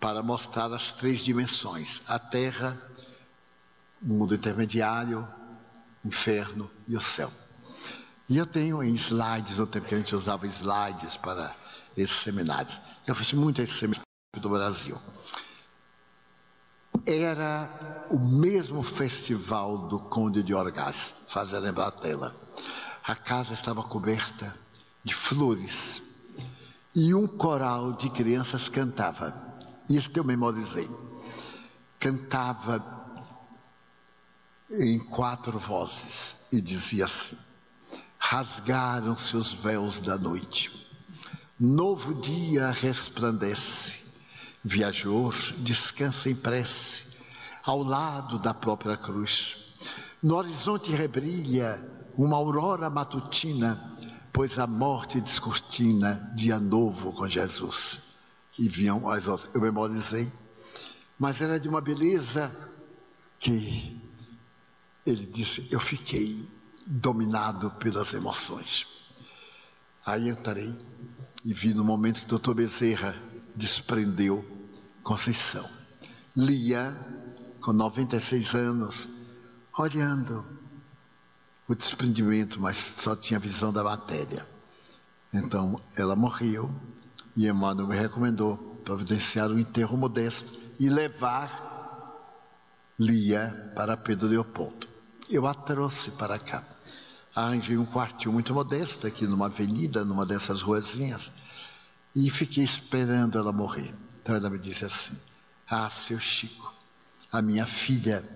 para 0.00 0.22
mostrar 0.22 0.72
as 0.72 0.92
três 0.92 1.20
dimensões: 1.20 2.02
a 2.10 2.18
Terra, 2.18 2.80
o 4.02 4.06
mundo 4.06 4.34
intermediário, 4.34 5.26
o 6.04 6.08
inferno 6.08 6.70
e 6.86 6.96
o 6.96 7.00
céu. 7.00 7.30
E 8.28 8.36
eu 8.36 8.46
tenho 8.46 8.82
em 8.82 8.92
slides, 8.94 9.58
no 9.58 9.66
tempo 9.66 9.86
que 9.86 9.94
a 9.94 9.98
gente 9.98 10.14
usava 10.14 10.46
slides 10.46 11.16
para 11.16 11.54
esses 12.00 12.16
seminários. 12.16 12.80
Eu 13.06 13.14
fiz 13.14 13.32
muito 13.32 13.62
esse 13.62 13.74
seminário 13.74 14.04
do 14.40 14.48
Brasil 14.48 14.98
era 17.08 18.06
o 18.10 18.18
mesmo 18.18 18.82
festival 18.82 19.78
do 19.88 19.98
Conde 19.98 20.42
de 20.42 20.54
Orgaz, 20.54 21.14
fazia 21.26 21.58
lembrar 21.58 21.88
a 21.88 21.92
tela. 21.92 22.36
A 23.02 23.14
casa 23.14 23.54
estava 23.54 23.82
coberta 23.82 24.54
de 25.02 25.14
flores 25.14 26.02
e 26.94 27.14
um 27.14 27.26
coral 27.26 27.94
de 27.94 28.10
crianças 28.10 28.68
cantava. 28.68 29.34
Isso 29.88 30.10
eu 30.14 30.24
memorizei. 30.24 30.88
Cantava 31.98 32.84
em 34.70 34.98
quatro 34.98 35.58
vozes 35.58 36.36
e 36.52 36.60
dizia 36.60 37.06
assim: 37.06 37.38
Rasgaram-se 38.18 39.34
os 39.34 39.52
véus 39.52 39.98
da 39.98 40.18
noite, 40.18 40.70
novo 41.58 42.14
dia 42.14 42.70
resplandece 42.70 44.08
Viajor, 44.64 45.34
descansa 45.58 46.28
em 46.28 46.34
prece, 46.34 47.04
ao 47.64 47.82
lado 47.82 48.38
da 48.38 48.52
própria 48.52 48.96
cruz. 48.96 49.56
No 50.22 50.36
horizonte 50.36 50.90
rebrilha 50.90 51.82
uma 52.16 52.36
aurora 52.36 52.90
matutina, 52.90 53.94
pois 54.32 54.58
a 54.58 54.66
morte 54.66 55.20
descortina 55.20 56.30
dia 56.34 56.58
novo 56.58 57.12
com 57.12 57.28
Jesus. 57.28 58.16
E 58.58 58.68
vinham 58.68 59.08
as 59.08 59.28
outras, 59.28 59.54
eu 59.54 59.60
memorizei, 59.60 60.30
mas 61.18 61.40
era 61.40 61.60
de 61.60 61.68
uma 61.68 61.80
beleza 61.80 62.54
que 63.38 63.98
ele 65.06 65.24
disse: 65.24 65.68
Eu 65.70 65.78
fiquei 65.78 66.48
dominado 66.84 67.70
pelas 67.72 68.12
emoções. 68.12 68.86
Aí 70.04 70.28
entrei 70.28 70.76
e 71.44 71.54
vi 71.54 71.72
no 71.72 71.84
momento 71.84 72.20
que 72.20 72.26
o 72.26 72.28
doutor 72.28 72.54
Bezerra 72.54 73.14
desprendeu 73.54 74.44
Conceição. 75.02 75.68
Lia, 76.36 76.96
com 77.60 77.72
96 77.72 78.54
anos, 78.54 79.08
olhando 79.76 80.44
o 81.66 81.74
desprendimento, 81.74 82.60
mas 82.60 82.76
só 82.76 83.16
tinha 83.16 83.40
visão 83.40 83.72
da 83.72 83.82
matéria. 83.82 84.46
Então 85.32 85.80
ela 85.96 86.16
morreu 86.16 86.70
e 87.36 87.46
Emmanuel 87.46 87.88
me 87.88 87.96
recomendou 87.96 88.56
providenciar 88.84 89.50
um 89.50 89.58
enterro 89.58 89.96
modesto 89.96 90.58
e 90.78 90.88
levar 90.88 91.66
Lia 92.98 93.72
para 93.76 93.96
Pedro 93.96 94.28
Leopoldo. 94.28 94.88
Eu 95.30 95.46
a 95.46 95.54
trouxe 95.54 96.10
para 96.12 96.38
cá. 96.38 96.64
Arranjei 97.38 97.78
um 97.78 97.86
quartinho 97.86 98.32
muito 98.32 98.52
modesto 98.52 99.06
aqui 99.06 99.24
numa 99.24 99.46
avenida, 99.46 100.04
numa 100.04 100.26
dessas 100.26 100.60
ruazinhas, 100.60 101.32
e 102.12 102.28
fiquei 102.30 102.64
esperando 102.64 103.38
ela 103.38 103.52
morrer. 103.52 103.94
Então 104.20 104.34
ela 104.34 104.50
me 104.50 104.58
disse 104.58 104.84
assim: 104.84 105.16
Ah, 105.70 105.88
seu 105.88 106.18
Chico, 106.18 106.74
a 107.30 107.40
minha 107.40 107.64
filha, 107.64 108.28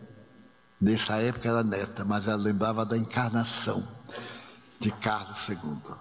nessa 0.80 1.16
época 1.16 1.48
era 1.48 1.64
neta, 1.64 2.04
mas 2.04 2.28
ela 2.28 2.40
lembrava 2.40 2.86
da 2.86 2.96
encarnação 2.96 3.84
de 4.78 4.92
Carlos 4.92 5.48
II. 5.48 5.96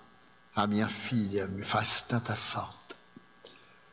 A 0.55 0.67
minha 0.67 0.87
filha 0.87 1.47
me 1.47 1.63
faz 1.63 2.03
tanta 2.03 2.35
falta. 2.35 2.95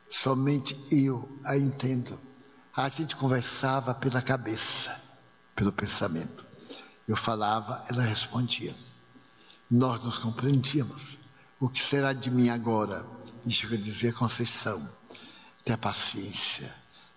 Somente 0.06 0.78
eu 0.92 1.34
a 1.46 1.56
entendo. 1.56 2.20
A 2.76 2.90
gente 2.90 3.16
conversava 3.16 3.94
pela 3.94 4.20
cabeça, 4.20 4.94
pelo 5.56 5.72
pensamento. 5.72 6.44
Eu 7.08 7.16
falava, 7.16 7.82
ela 7.88 8.02
respondia. 8.02 8.76
Nós 9.70 10.02
nos 10.02 10.18
compreendíamos. 10.18 11.18
O 11.60 11.68
que 11.68 11.80
será 11.80 12.12
de 12.12 12.30
mim 12.30 12.48
agora? 12.48 13.06
Isso 13.44 13.68
que 13.68 13.76
dizia 13.76 14.12
Conceição. 14.12 14.88
Tenha 15.64 15.76
paciência. 15.76 16.74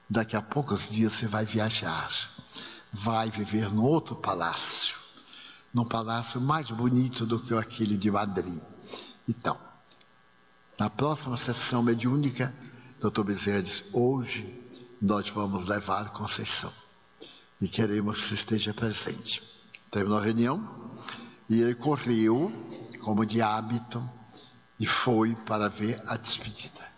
Daqui 0.10 0.36
a 0.36 0.42
poucos 0.42 0.90
dias 0.90 1.14
você 1.14 1.28
vai 1.28 1.46
viajar. 1.46 2.12
Vai 2.92 3.30
viver 3.30 3.72
no 3.72 3.84
outro 3.84 4.16
palácio. 4.16 4.98
Num 5.74 5.86
palácio 5.86 6.42
mais 6.42 6.70
bonito 6.70 7.26
do 7.26 7.40
que 7.40 7.54
aquele 7.54 7.96
de 7.98 8.12
Madrid. 8.12 8.60
Então, 9.28 9.58
na 10.78 10.90
próxima 10.90 11.38
sessão 11.38 11.82
mediúnica, 11.82 12.54
Dr. 13.00 13.24
Bezerra 13.24 13.62
diz: 13.62 13.84
hoje 13.94 14.60
nós 15.02 15.30
vamos 15.30 15.66
levar 15.66 16.10
Conceição 16.10 16.74
e 17.62 17.68
queremos 17.68 18.20
que 18.20 18.28
você 18.28 18.34
esteja 18.34 18.74
presente. 18.74 19.42
Terminou 19.90 20.18
a 20.18 20.22
reunião 20.22 20.81
e 21.52 21.62
ele 21.62 21.76
correu, 21.76 22.50
como 23.02 23.26
de 23.26 23.42
hábito, 23.42 24.02
e 24.80 24.86
foi 24.86 25.36
para 25.36 25.68
ver 25.68 26.00
a 26.08 26.16
despedida. 26.16 26.90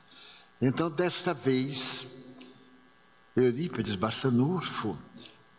Então, 0.62 0.92
desta 0.92 1.34
vez, 1.34 2.06
Eurípides 3.36 3.96
Barçanufo, 3.96 4.96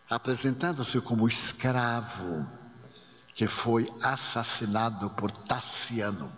apresentando-se 0.08 1.00
como 1.00 1.26
escravo, 1.26 2.46
que 3.34 3.48
foi 3.48 3.92
assassinado 4.00 5.10
por 5.10 5.32
Tassiano 5.32 6.32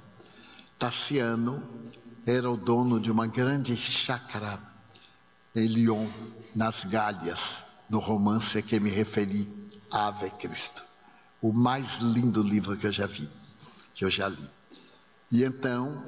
Tassiano 0.78 1.62
era 2.24 2.50
o 2.50 2.56
dono 2.56 2.98
de 2.98 3.10
uma 3.10 3.26
grande 3.26 3.76
chácara 3.76 4.58
em 5.54 5.66
Lyon, 5.66 6.08
nas 6.54 6.84
Gálias, 6.84 7.64
no 7.88 7.98
romance 7.98 8.56
a 8.56 8.62
que 8.62 8.80
me 8.80 8.88
referi, 8.88 9.46
Ave 9.92 10.30
Cristo. 10.30 10.95
O 11.40 11.52
mais 11.52 11.98
lindo 11.98 12.42
livro 12.42 12.76
que 12.76 12.86
eu 12.86 12.92
já 12.92 13.06
vi, 13.06 13.28
que 13.94 14.04
eu 14.04 14.10
já 14.10 14.28
li. 14.28 14.50
E 15.30 15.44
então, 15.44 16.04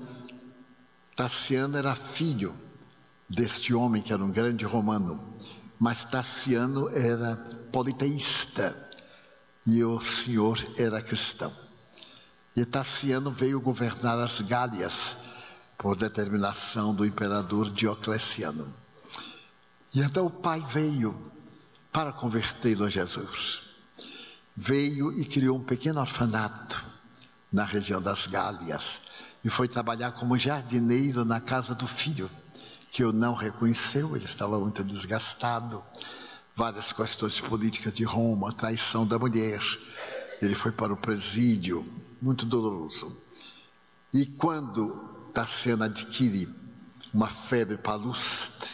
Tassiano 1.14 1.76
era 1.76 1.94
filho 1.94 2.54
deste 3.28 3.74
homem 3.74 4.00
que 4.00 4.12
era 4.12 4.24
um 4.24 4.30
grande 4.30 4.64
romano, 4.64 5.34
mas 5.78 6.04
Tassiano 6.04 6.88
era 6.88 7.36
politeísta 7.72 8.88
e 9.66 9.84
o 9.84 10.00
senhor 10.00 10.58
era 10.78 11.02
cristão. 11.02 11.52
E 12.56 12.64
Tassiano 12.64 13.30
veio 13.30 13.60
governar 13.60 14.18
as 14.18 14.40
Gálias 14.40 15.16
por 15.76 15.94
determinação 15.94 16.94
do 16.94 17.04
imperador 17.04 17.70
Diocleciano. 17.70 18.72
E 19.94 20.00
então 20.00 20.26
o 20.26 20.30
pai 20.30 20.60
veio 20.68 21.30
para 21.92 22.12
convertê-lo 22.12 22.84
a 22.84 22.90
Jesus. 22.90 23.67
Veio 24.60 25.16
e 25.16 25.24
criou 25.24 25.56
um 25.56 25.62
pequeno 25.62 26.00
orfanato 26.00 26.84
na 27.52 27.62
região 27.62 28.02
das 28.02 28.26
Gálias 28.26 29.02
e 29.44 29.48
foi 29.48 29.68
trabalhar 29.68 30.10
como 30.10 30.36
jardineiro 30.36 31.24
na 31.24 31.40
casa 31.40 31.76
do 31.76 31.86
filho, 31.86 32.28
que 32.90 33.04
eu 33.04 33.12
não 33.12 33.34
reconheceu, 33.34 34.16
ele 34.16 34.24
estava 34.24 34.58
muito 34.58 34.82
desgastado. 34.82 35.80
Várias 36.56 36.92
questões 36.92 37.38
políticas 37.38 37.92
de 37.92 38.02
Roma, 38.02 38.52
traição 38.52 39.06
da 39.06 39.16
mulher. 39.16 39.60
Ele 40.42 40.56
foi 40.56 40.72
para 40.72 40.92
o 40.92 40.96
presídio, 40.96 41.86
muito 42.20 42.44
doloroso. 42.44 43.16
E 44.12 44.26
quando 44.26 45.30
Tassiano 45.32 45.84
adquire 45.84 46.52
uma 47.14 47.30
febre 47.30 47.76
palustre, 47.76 48.68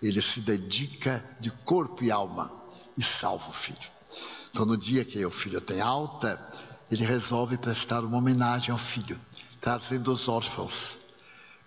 ele 0.00 0.22
se 0.22 0.40
dedica 0.40 1.22
de 1.38 1.50
corpo 1.50 2.02
e 2.02 2.10
alma 2.10 2.50
e 2.96 3.02
salva 3.02 3.50
o 3.50 3.52
filho. 3.52 3.95
Então, 4.56 4.64
no 4.64 4.74
dia 4.74 5.04
que 5.04 5.22
o 5.22 5.30
filho 5.30 5.60
tem 5.60 5.82
alta, 5.82 6.40
ele 6.90 7.04
resolve 7.04 7.58
prestar 7.58 8.02
uma 8.02 8.16
homenagem 8.16 8.70
ao 8.70 8.78
filho, 8.78 9.20
trazendo 9.60 10.10
os 10.10 10.30
órfãos, 10.30 10.98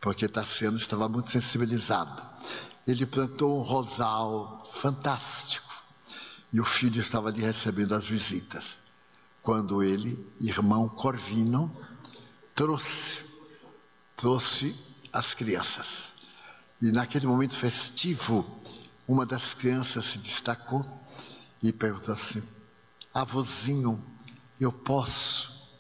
porque 0.02 0.28
Tassiano 0.28 0.76
estava 0.76 1.08
muito 1.08 1.30
sensibilizado. 1.30 2.20
Ele 2.88 3.06
plantou 3.06 3.60
um 3.60 3.62
rosal 3.62 4.68
fantástico 4.74 5.72
e 6.52 6.60
o 6.60 6.66
filho 6.66 7.00
estava 7.00 7.30
ali 7.30 7.42
recebendo 7.42 7.94
as 7.94 8.08
visitas 8.08 8.80
quando 9.44 9.84
ele, 9.84 10.28
irmão 10.42 10.90
Corvino, 10.90 11.72
trouxe, 12.56 13.24
trouxe 14.18 14.76
as 15.14 15.36
crianças. 15.36 16.16
E 16.82 16.92
naquele 16.92 17.28
momento 17.28 17.56
festivo, 17.56 18.44
uma 19.08 19.28
das 19.28 19.54
crianças 19.54 20.06
se 20.06 20.18
destacou 20.18 20.84
e 21.62 21.72
perguntou 21.72 22.16
assim: 22.16 22.42
Avôzinho, 23.14 24.04
eu 24.60 24.72
posso 24.72 25.78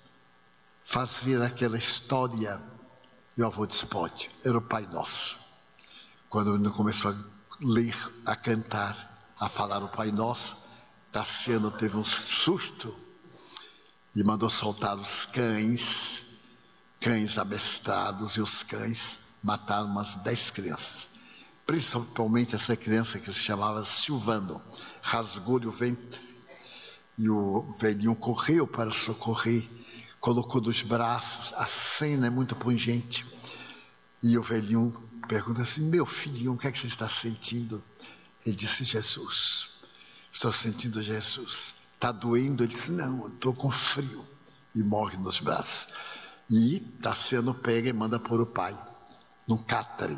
fazer 0.83 1.41
aquela 1.41 1.77
história? 1.77 2.61
E 3.37 3.41
o 3.41 3.45
avô 3.45 3.65
disse: 3.65 3.85
Pode. 3.85 4.31
Era 4.43 4.57
o 4.57 4.61
Pai 4.61 4.87
Nosso. 4.87 5.37
Quando 6.29 6.55
ele 6.55 6.69
começou 6.69 7.11
a 7.11 7.15
ler, 7.61 7.95
a 8.25 8.35
cantar, 8.35 9.33
a 9.39 9.47
falar 9.47 9.83
o 9.83 9.89
Pai 9.89 10.11
Nosso, 10.11 10.57
Tassiano 11.11 11.71
teve 11.71 11.97
um 11.97 12.03
susto 12.03 12.95
e 14.15 14.23
mandou 14.23 14.49
soltar 14.49 14.97
os 14.97 15.25
cães, 15.27 16.25
cães 16.99 17.37
abestrados, 17.37 18.33
e 18.33 18.41
os 18.41 18.63
cães 18.63 19.19
mataram 19.41 19.87
umas 19.87 20.15
dez 20.17 20.49
crianças. 20.49 21.09
Principalmente 21.65 22.55
essa 22.55 22.75
criança 22.75 23.19
que 23.19 23.31
se 23.31 23.39
chamava 23.39 23.83
Silvano, 23.83 24.61
rasgou-lhe 25.01 25.67
o 25.67 25.71
ventre, 25.71 26.28
e 27.19 27.29
o 27.29 27.73
velhinho 27.73 28.15
correu 28.15 28.65
para 28.65 28.91
socorrer, 28.91 29.69
colocou 30.21 30.61
dos 30.61 30.81
braços, 30.81 31.53
a 31.55 31.67
cena 31.67 32.27
é 32.27 32.29
muito 32.29 32.55
pungente. 32.55 33.27
E 34.23 34.37
o 34.37 34.41
velhinho 34.41 34.91
pergunta 35.27 35.61
assim: 35.61 35.81
Meu 35.81 36.05
filhinho, 36.05 36.53
o 36.53 36.57
que 36.57 36.67
é 36.67 36.71
que 36.71 36.79
você 36.79 36.87
está 36.87 37.09
sentindo? 37.09 37.83
Ele 38.45 38.55
disse: 38.55 38.85
Jesus, 38.85 39.69
estou 40.31 40.51
sentindo 40.53 41.03
Jesus. 41.03 41.75
Está 41.93 42.13
doendo? 42.13 42.63
Ele 42.63 42.73
disse: 42.73 42.91
Não, 42.93 43.27
estou 43.27 43.53
com 43.53 43.69
frio. 43.69 44.25
E 44.73 44.81
morre 44.81 45.17
nos 45.17 45.41
braços. 45.41 45.91
E 46.49 46.79
Tassiano 47.01 47.53
pega 47.53 47.89
e 47.89 47.93
manda 47.93 48.17
por 48.17 48.39
o 48.39 48.45
pai, 48.45 48.77
num 49.45 49.57
cátare, 49.57 50.17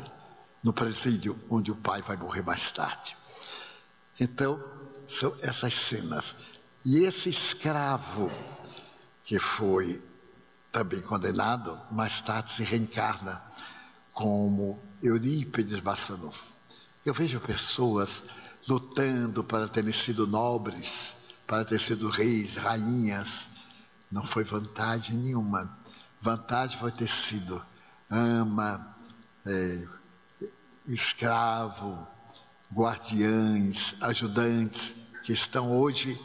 no 0.62 0.72
presídio, 0.72 1.36
onde 1.50 1.72
o 1.72 1.76
pai 1.76 2.00
vai 2.00 2.16
morrer 2.16 2.42
mais 2.42 2.70
tarde. 2.70 3.16
Então, 4.20 4.62
são 5.08 5.34
essas 5.40 5.74
cenas. 5.74 6.36
E 6.84 7.04
esse 7.04 7.28
escravo, 7.28 8.30
que 9.22 9.38
foi 9.38 10.02
também 10.72 11.00
condenado, 11.00 11.78
mais 11.92 12.20
tarde 12.20 12.52
se 12.52 12.64
reencarna 12.64 13.40
como 14.12 14.82
Eurípides 15.00 15.78
Bassanufo. 15.78 16.44
Eu 17.06 17.14
vejo 17.14 17.38
pessoas 17.40 18.24
lutando 18.66 19.44
para 19.44 19.68
terem 19.68 19.92
sido 19.92 20.26
nobres, 20.26 21.14
para 21.46 21.64
ter 21.64 21.78
sido 21.78 22.08
reis, 22.08 22.56
rainhas, 22.56 23.46
não 24.10 24.24
foi 24.24 24.42
vantagem 24.42 25.16
nenhuma. 25.16 25.78
Vantagem 26.20 26.78
foi 26.78 26.90
ter 26.90 27.08
sido 27.08 27.64
ama, 28.10 28.96
é, 29.46 29.86
escravo, 30.88 32.06
guardiães, 32.72 33.94
ajudantes, 34.00 34.94
que 35.22 35.32
estão 35.32 35.70
hoje 35.70 36.20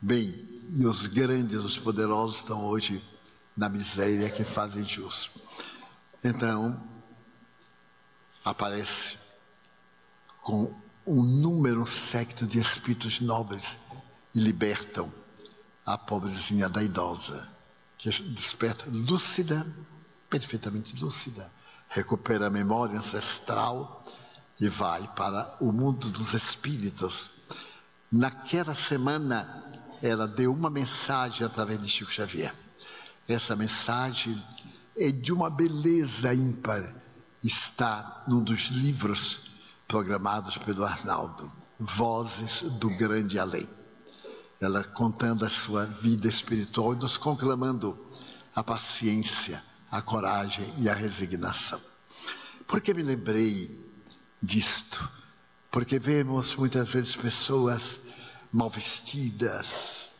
bem 0.00 0.56
e 0.70 0.86
os 0.86 1.06
grandes, 1.06 1.60
os 1.60 1.78
poderosos 1.78 2.38
estão 2.38 2.64
hoje 2.64 3.02
na 3.56 3.68
miséria 3.68 4.30
que 4.30 4.44
fazem 4.44 4.84
jus. 4.84 5.30
Então, 6.22 6.82
aparece 8.44 9.16
com 10.42 10.74
um 11.06 11.22
número 11.22 11.86
secto 11.86 12.46
de 12.46 12.58
espíritos 12.58 13.20
nobres 13.20 13.78
e 14.34 14.40
libertam 14.40 15.12
a 15.84 15.96
pobrezinha 15.96 16.68
da 16.68 16.82
idosa, 16.82 17.48
que 17.96 18.10
desperta 18.10 18.84
lúcida, 18.88 19.66
perfeitamente 20.28 21.00
lúcida, 21.00 21.50
recupera 21.88 22.48
a 22.48 22.50
memória 22.50 22.98
ancestral 22.98 24.04
e 24.60 24.68
vai 24.68 25.06
para 25.14 25.56
o 25.60 25.72
mundo 25.72 26.10
dos 26.10 26.34
espíritos. 26.34 27.30
Naquela 28.10 28.74
semana, 28.74 29.64
ela 30.06 30.26
deu 30.26 30.52
uma 30.52 30.70
mensagem 30.70 31.46
através 31.46 31.80
de 31.80 31.88
Chico 31.88 32.12
Xavier. 32.12 32.54
Essa 33.28 33.56
mensagem 33.56 34.42
é 34.96 35.10
de 35.10 35.32
uma 35.32 35.50
beleza 35.50 36.32
ímpar. 36.32 36.94
Está 37.42 38.24
num 38.26 38.42
dos 38.42 38.68
livros 38.68 39.50
programados 39.86 40.56
pelo 40.58 40.84
Arnaldo, 40.84 41.50
Vozes 41.78 42.62
do 42.62 42.90
Grande 42.90 43.38
Além. 43.38 43.68
Ela 44.60 44.82
contando 44.82 45.44
a 45.44 45.50
sua 45.50 45.84
vida 45.84 46.28
espiritual 46.28 46.94
e 46.94 46.96
nos 46.96 47.16
conclamando 47.16 47.98
a 48.54 48.64
paciência, 48.64 49.62
a 49.90 50.00
coragem 50.00 50.66
e 50.78 50.88
a 50.88 50.94
resignação. 50.94 51.80
Por 52.66 52.80
que 52.80 52.94
me 52.94 53.02
lembrei 53.02 53.78
disto? 54.42 55.08
Porque 55.70 55.98
vemos 55.98 56.56
muitas 56.56 56.90
vezes 56.90 57.14
pessoas 57.14 58.00
mal 58.56 58.70
vestidas, 58.70 60.10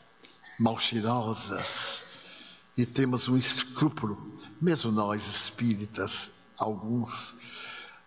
mal 0.59 0.79
cheirosas, 0.79 2.03
e 2.77 2.85
temos 2.85 3.29
um 3.29 3.37
escrúpulo, 3.39 4.39
mesmo 4.61 4.93
nós 4.93 5.27
espíritas, 5.27 6.33
alguns, 6.59 7.35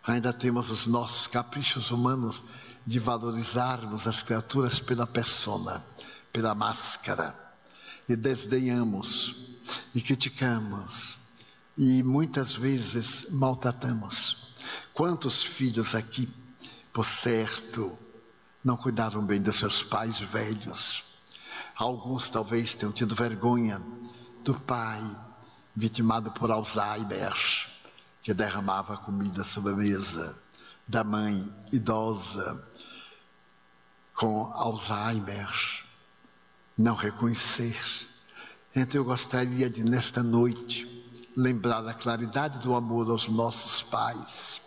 ainda 0.06 0.32
temos 0.32 0.70
os 0.70 0.86
nossos 0.86 1.26
caprichos 1.26 1.90
humanos 1.90 2.44
de 2.86 3.00
valorizarmos 3.00 4.06
as 4.06 4.22
criaturas 4.22 4.80
pela 4.80 5.08
persona, 5.08 5.84
pela 6.32 6.54
máscara, 6.54 7.36
e 8.08 8.16
desdenhamos, 8.16 9.36
e 9.96 10.00
criticamos, 10.00 11.18
e 11.76 12.04
muitas 12.04 12.54
vezes 12.54 13.26
maltratamos. 13.32 14.54
Quantos 14.94 15.42
filhos 15.42 15.96
aqui, 15.96 16.30
por 16.94 17.04
certo, 17.04 17.98
não 18.64 18.78
cuidaram 18.78 19.26
bem 19.26 19.42
de 19.42 19.52
seus 19.54 19.84
pais 19.84 20.20
velhos? 20.20 21.04
Alguns 21.76 22.30
talvez 22.30 22.76
tenham 22.76 22.92
tido 22.92 23.16
vergonha 23.16 23.82
do 24.44 24.54
pai 24.54 25.02
vitimado 25.76 26.32
por 26.32 26.52
Alzheimer, 26.52 27.34
que 28.22 28.34
derramava 28.34 28.98
comida 28.98 29.44
sobre 29.44 29.72
a 29.72 29.76
mesa, 29.76 30.38
da 30.88 31.04
mãe 31.04 31.50
idosa 31.72 32.68
com 34.14 34.52
Alzheimer, 34.54 35.50
não 36.78 36.96
reconhecer. 36.96 37.80
Então 38.76 39.00
eu 39.00 39.06
gostaria 39.06 39.70
de, 39.70 39.84
nesta 39.84 40.22
noite, 40.22 40.86
lembrar 41.36 41.88
a 41.88 41.94
claridade 41.94 42.60
do 42.60 42.76
amor 42.76 43.10
aos 43.10 43.30
nossos 43.30 43.82
pais, 43.82 44.62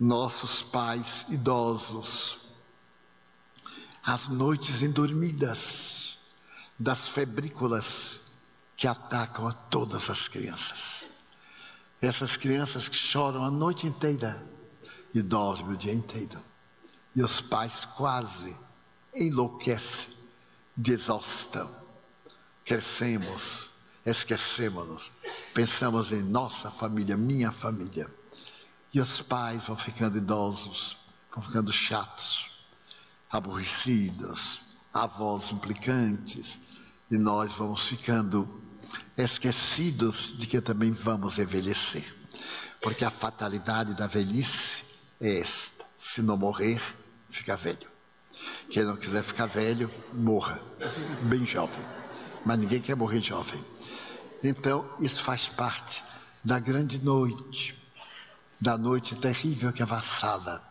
nossos 0.00 0.62
pais 0.62 1.26
idosos, 1.28 2.38
as 4.06 4.28
noites 4.28 4.82
endormidas 4.82 6.18
das 6.78 7.08
febrículas 7.08 8.20
que 8.76 8.86
atacam 8.86 9.46
a 9.46 9.52
todas 9.52 10.10
as 10.10 10.28
crianças. 10.28 11.06
Essas 12.02 12.36
crianças 12.36 12.88
que 12.88 12.96
choram 12.96 13.42
a 13.44 13.50
noite 13.50 13.86
inteira 13.86 14.44
e 15.14 15.22
dormem 15.22 15.74
o 15.74 15.76
dia 15.76 15.94
inteiro. 15.94 16.42
E 17.16 17.22
os 17.22 17.40
pais 17.40 17.84
quase 17.84 18.54
enlouquecem 19.14 20.14
de 20.76 20.92
exaustão. 20.92 21.70
Crescemos, 22.64 23.70
esquecemos-nos, 24.04 25.12
pensamos 25.54 26.12
em 26.12 26.22
nossa 26.22 26.70
família, 26.70 27.16
minha 27.16 27.52
família. 27.52 28.12
E 28.92 29.00
os 29.00 29.22
pais 29.22 29.62
vão 29.66 29.76
ficando 29.76 30.18
idosos, 30.18 30.96
vão 31.32 31.42
ficando 31.42 31.72
chatos, 31.72 32.53
aborrecidos, 33.34 34.60
avós 34.92 35.50
implicantes, 35.52 36.60
e 37.10 37.18
nós 37.18 37.52
vamos 37.52 37.86
ficando 37.86 38.62
esquecidos 39.16 40.34
de 40.38 40.46
que 40.46 40.60
também 40.60 40.92
vamos 40.92 41.38
envelhecer. 41.38 42.04
Porque 42.80 43.04
a 43.04 43.10
fatalidade 43.10 43.94
da 43.94 44.06
velhice 44.06 44.84
é 45.20 45.40
esta: 45.40 45.84
se 45.96 46.22
não 46.22 46.36
morrer, 46.36 46.80
fica 47.28 47.56
velho. 47.56 47.92
Quem 48.70 48.84
não 48.84 48.96
quiser 48.96 49.22
ficar 49.22 49.46
velho, 49.46 49.90
morra, 50.12 50.60
bem 51.22 51.44
jovem. 51.44 51.84
Mas 52.44 52.58
ninguém 52.58 52.80
quer 52.80 52.96
morrer 52.96 53.20
jovem. 53.20 53.64
Então, 54.42 54.88
isso 55.00 55.22
faz 55.22 55.48
parte 55.48 56.04
da 56.44 56.58
grande 56.58 56.98
noite, 56.98 57.78
da 58.60 58.76
noite 58.76 59.14
terrível 59.16 59.72
que 59.72 59.82
avassala. 59.82 60.62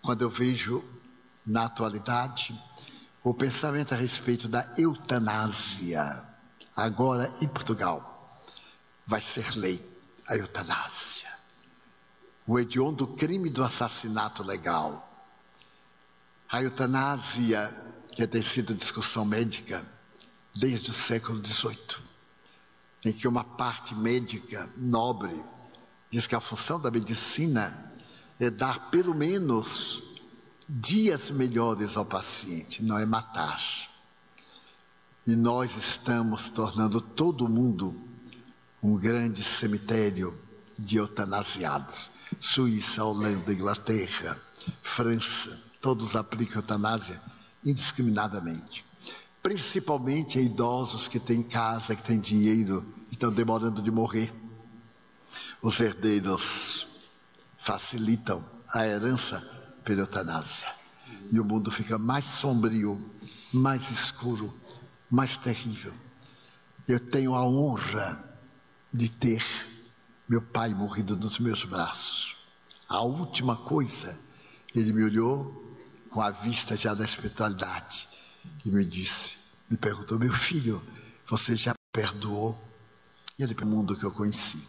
Quando 0.00 0.22
eu 0.22 0.30
vejo, 0.30 0.84
na 1.46 1.66
atualidade, 1.66 2.58
o 3.22 3.32
pensamento 3.32 3.94
a 3.94 3.96
respeito 3.96 4.48
da 4.48 4.72
eutanásia 4.76 6.26
agora 6.74 7.32
em 7.40 7.48
Portugal, 7.48 8.42
vai 9.06 9.20
ser 9.20 9.56
lei 9.56 9.80
a 10.28 10.36
eutanásia. 10.36 11.28
O 12.46 12.58
hediondo 12.58 13.06
crime 13.06 13.48
do 13.48 13.64
assassinato 13.64 14.42
legal. 14.42 15.02
A 16.48 16.62
eutanásia, 16.62 17.74
que 18.12 18.26
tem 18.26 18.42
sido 18.42 18.74
discussão 18.74 19.24
médica 19.24 19.84
desde 20.54 20.90
o 20.90 20.94
século 20.94 21.44
XVIII, 21.44 22.02
em 23.04 23.12
que 23.12 23.26
uma 23.26 23.44
parte 23.44 23.94
médica 23.94 24.68
nobre 24.76 25.44
diz 26.10 26.26
que 26.26 26.34
a 26.34 26.40
função 26.40 26.80
da 26.80 26.90
medicina 26.90 27.92
é 28.38 28.50
dar 28.50 28.90
pelo 28.90 29.14
menos 29.14 30.02
dias 30.68 31.30
melhores 31.30 31.96
ao 31.96 32.04
paciente, 32.04 32.82
não 32.82 32.98
é 32.98 33.06
matar. 33.06 33.60
E 35.26 35.34
nós 35.34 35.76
estamos 35.76 36.48
tornando 36.48 37.00
todo 37.00 37.48
mundo 37.48 37.94
um 38.82 38.96
grande 38.96 39.42
cemitério 39.42 40.38
de 40.78 40.96
eutanasiados. 40.96 42.10
Suíça, 42.38 43.04
Holanda, 43.04 43.52
Inglaterra, 43.52 44.40
França, 44.82 45.60
todos 45.80 46.16
aplicam 46.16 46.60
eutanásia 46.60 47.20
indiscriminadamente. 47.64 48.84
Principalmente 49.42 50.38
a 50.38 50.42
idosos 50.42 51.08
que 51.08 51.20
têm 51.20 51.42
casa, 51.42 51.94
que 51.94 52.02
têm 52.02 52.18
dinheiro 52.18 52.84
e 53.08 53.12
estão 53.12 53.32
demorando 53.32 53.80
de 53.80 53.90
morrer. 53.90 54.32
Os 55.62 55.80
herdeiros 55.80 56.86
facilitam 57.56 58.44
a 58.72 58.86
herança 58.86 59.56
pela 59.86 60.00
eutanásia. 60.00 60.66
E 61.30 61.38
o 61.40 61.44
mundo 61.44 61.70
fica 61.70 61.96
mais 61.96 62.24
sombrio, 62.24 63.00
mais 63.54 63.88
escuro, 63.90 64.52
mais 65.08 65.38
terrível. 65.38 65.94
Eu 66.86 66.98
tenho 67.00 67.34
a 67.34 67.44
honra 67.46 68.22
de 68.92 69.08
ter 69.08 69.42
meu 70.28 70.42
pai 70.42 70.74
morrido 70.74 71.16
nos 71.16 71.38
meus 71.38 71.64
braços. 71.64 72.36
A 72.88 73.00
última 73.00 73.56
coisa, 73.56 74.18
ele 74.74 74.92
me 74.92 75.04
olhou 75.04 75.76
com 76.10 76.20
a 76.20 76.30
vista 76.30 76.76
já 76.76 76.92
da 76.92 77.04
espiritualidade 77.04 78.08
e 78.64 78.70
me 78.70 78.84
disse, 78.84 79.36
me 79.70 79.76
perguntou, 79.76 80.18
meu 80.18 80.32
filho, 80.32 80.82
você 81.28 81.56
já 81.56 81.74
perdoou? 81.92 82.60
E 83.38 83.42
ele 83.42 83.54
o 83.54 83.66
mundo 83.66 83.96
que 83.96 84.04
eu 84.04 84.10
conheci. 84.10 84.66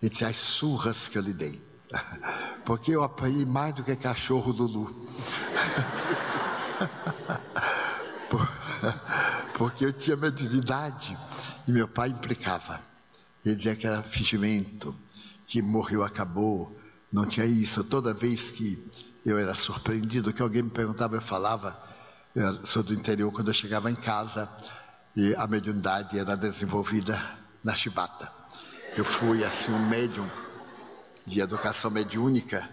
Disse, 0.00 0.24
as 0.24 0.36
surras 0.36 1.08
que 1.08 1.18
eu 1.18 1.22
lhe 1.22 1.32
dei. 1.32 1.73
Porque 2.64 2.92
eu 2.92 3.02
apanhei 3.02 3.44
mais 3.44 3.74
do 3.74 3.84
que 3.84 3.94
cachorro 3.96 4.52
do 4.52 4.66
Lu. 4.66 5.04
porque 9.54 9.84
eu 9.84 9.92
tinha 9.92 10.16
mediunidade 10.16 11.16
e 11.66 11.72
meu 11.72 11.86
pai 11.86 12.08
implicava. 12.08 12.80
Ele 13.44 13.54
dizia 13.54 13.76
que 13.76 13.86
era 13.86 14.02
fingimento, 14.02 14.94
que 15.46 15.62
morreu, 15.62 16.02
acabou, 16.02 16.76
não 17.12 17.26
tinha 17.26 17.46
isso. 17.46 17.84
Toda 17.84 18.12
vez 18.12 18.50
que 18.50 18.84
eu 19.24 19.38
era 19.38 19.54
surpreendido, 19.54 20.32
que 20.32 20.42
alguém 20.42 20.62
me 20.62 20.70
perguntava, 20.70 21.16
eu 21.16 21.22
falava, 21.22 21.80
eu 22.34 22.66
sou 22.66 22.82
do 22.82 22.92
interior, 22.92 23.30
quando 23.30 23.48
eu 23.48 23.54
chegava 23.54 23.90
em 23.90 23.94
casa, 23.94 24.48
e 25.16 25.34
a 25.36 25.46
mediunidade 25.46 26.18
era 26.18 26.36
desenvolvida 26.36 27.22
na 27.62 27.74
chibata. 27.74 28.30
Eu 28.96 29.04
fui, 29.04 29.44
assim, 29.44 29.72
um 29.72 29.88
médium 29.88 30.28
de 31.26 31.40
educação 31.40 31.90
mediúnica, 31.90 32.68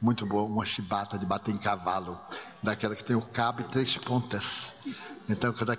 muito 0.00 0.24
bom, 0.24 0.46
uma 0.46 0.64
chibata 0.64 1.18
de 1.18 1.26
bater 1.26 1.54
em 1.54 1.58
cavalo, 1.58 2.18
daquela 2.62 2.94
que 2.94 3.04
tem 3.04 3.16
o 3.16 3.22
cabo 3.22 3.60
e 3.62 3.64
três 3.64 3.96
pontas. 3.96 4.72
Então, 5.28 5.52
quando 5.52 5.72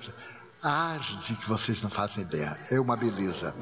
arde 0.62 1.36
que 1.36 1.50
vocês 1.50 1.82
não 1.82 1.90
fazem 1.90 2.24
ideia. 2.24 2.56
É 2.70 2.80
uma 2.80 2.96
beleza. 2.96 3.56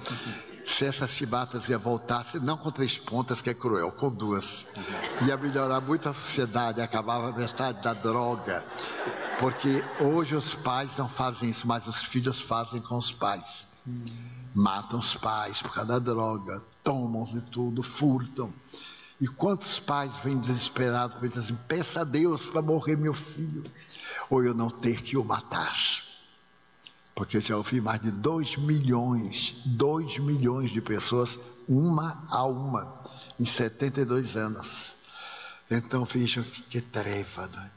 Se 0.66 0.86
essas 0.86 1.12
chibatas 1.12 1.70
ia 1.70 1.78
voltar, 1.78 2.24
não 2.42 2.58
com 2.58 2.70
três 2.70 2.98
pontas, 2.98 3.42
que 3.42 3.50
é 3.50 3.54
cruel, 3.54 3.92
com 3.92 4.12
duas. 4.12 4.68
Ia 5.26 5.38
melhorar 5.38 5.80
muito 5.82 6.10
a 6.10 6.14
sociedade, 6.14 6.82
acabava 6.82 7.32
metade 7.32 7.82
da 7.82 7.94
droga. 7.94 8.64
Porque 9.40 9.84
hoje 10.02 10.36
os 10.36 10.54
pais 10.54 10.98
não 10.98 11.08
fazem 11.08 11.50
isso, 11.50 11.66
mas 11.66 11.88
os 11.88 12.04
filhos 12.04 12.42
fazem 12.42 12.82
com 12.82 12.98
os 12.98 13.12
pais. 13.12 13.66
Matam 14.54 15.00
os 15.00 15.16
pais 15.16 15.62
por 15.62 15.74
causa 15.74 15.94
da 15.94 16.00
droga, 16.00 16.62
tomam 16.90 17.24
de 17.24 17.40
tudo, 17.42 17.84
furtam. 17.84 18.52
E 19.22 19.28
quantos 19.28 19.80
pais 19.80 20.12
vêm 20.24 20.40
desesperados 20.40 21.16
e 21.22 21.28
dizem 21.28 21.44
assim: 21.44 21.64
peça 21.68 22.02
a 22.02 22.04
Deus 22.04 22.48
para 22.48 22.64
morrer 22.64 22.96
meu 22.96 23.14
filho, 23.14 23.62
ou 24.28 24.44
eu 24.44 24.56
não 24.56 24.72
ter 24.72 25.04
que 25.04 25.16
o 25.16 25.24
matar. 25.24 25.78
Porque 27.14 27.38
eu 27.38 27.42
já 27.42 27.56
ouvi 27.56 27.80
mais 27.80 28.02
de 28.02 28.10
2 28.10 28.58
milhões, 28.58 29.56
2 29.66 30.18
milhões 30.18 30.72
de 30.72 30.82
pessoas, 30.82 31.38
uma 31.68 32.24
a 32.32 32.44
uma, 32.46 33.02
em 33.40 33.46
72 33.46 34.36
anos. 34.36 34.96
Então 35.70 36.06
vejam 36.06 36.44
que, 36.44 36.64
que 36.64 36.82
treva, 36.82 37.48
né? 37.50 37.70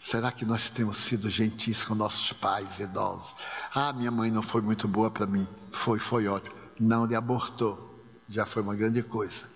Será 0.00 0.32
que 0.32 0.44
nós 0.44 0.70
temos 0.70 0.96
sido 0.96 1.30
gentis 1.30 1.84
com 1.84 1.94
nossos 1.94 2.32
pais 2.32 2.80
idosos? 2.80 3.36
Ah, 3.72 3.92
minha 3.92 4.10
mãe 4.10 4.30
não 4.30 4.42
foi 4.42 4.62
muito 4.62 4.88
boa 4.88 5.10
para 5.10 5.26
mim. 5.26 5.46
Foi, 5.72 5.98
foi 6.00 6.26
ótimo. 6.26 6.57
Não 6.78 7.04
lhe 7.04 7.14
abortou. 7.14 8.02
Já 8.28 8.44
foi 8.44 8.62
uma 8.62 8.76
grande 8.76 9.02
coisa. 9.02 9.46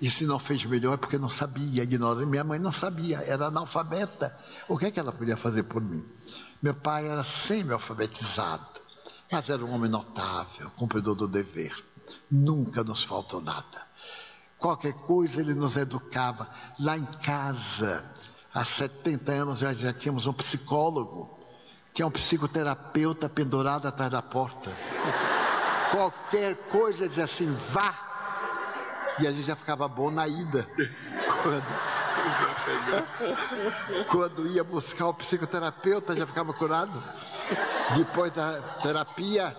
E 0.00 0.10
se 0.10 0.26
não 0.26 0.38
fez 0.38 0.64
melhor 0.64 0.94
é 0.94 0.96
porque 0.96 1.16
não 1.16 1.28
sabia, 1.28 1.84
ignorou. 1.84 2.26
Minha 2.26 2.42
mãe 2.42 2.58
não 2.58 2.72
sabia, 2.72 3.18
era 3.18 3.46
analfabeta. 3.46 4.36
O 4.68 4.76
que 4.76 4.86
é 4.86 4.90
que 4.90 4.98
ela 4.98 5.12
podia 5.12 5.36
fazer 5.36 5.62
por 5.62 5.80
mim? 5.80 6.04
Meu 6.60 6.74
pai 6.74 7.08
era 7.08 7.22
semi-alfabetizado, 7.22 8.80
mas 9.30 9.48
era 9.48 9.64
um 9.64 9.70
homem 9.72 9.88
notável, 9.88 10.70
cumpridor 10.76 11.14
do 11.14 11.28
dever. 11.28 11.72
Nunca 12.30 12.82
nos 12.82 13.04
faltou 13.04 13.40
nada. 13.40 13.86
Qualquer 14.58 14.92
coisa 14.92 15.40
ele 15.40 15.54
nos 15.54 15.76
educava. 15.76 16.48
Lá 16.80 16.96
em 16.96 17.04
casa, 17.04 18.04
há 18.52 18.64
70 18.64 19.32
anos 19.32 19.58
já, 19.60 19.72
já 19.72 19.92
tínhamos 19.92 20.26
um 20.26 20.32
psicólogo, 20.32 21.38
tinha 21.94 22.06
um 22.06 22.10
psicoterapeuta 22.10 23.28
pendurado 23.28 23.86
atrás 23.86 24.10
da 24.10 24.22
porta. 24.22 24.70
Qualquer 25.92 26.56
coisa 26.70 27.06
dizia 27.06 27.24
assim, 27.24 27.54
vá. 27.70 27.94
E 29.20 29.26
a 29.26 29.30
gente 29.30 29.46
já 29.46 29.54
ficava 29.54 29.86
bom 29.86 30.10
na 30.10 30.26
ida. 30.26 30.66
Quando 31.42 31.64
quando 34.08 34.46
ia 34.46 34.64
buscar 34.64 35.08
o 35.08 35.14
psicoterapeuta, 35.14 36.16
já 36.16 36.26
ficava 36.26 36.52
curado. 36.52 37.02
Depois 37.96 38.32
da 38.32 38.60
terapia, 38.82 39.56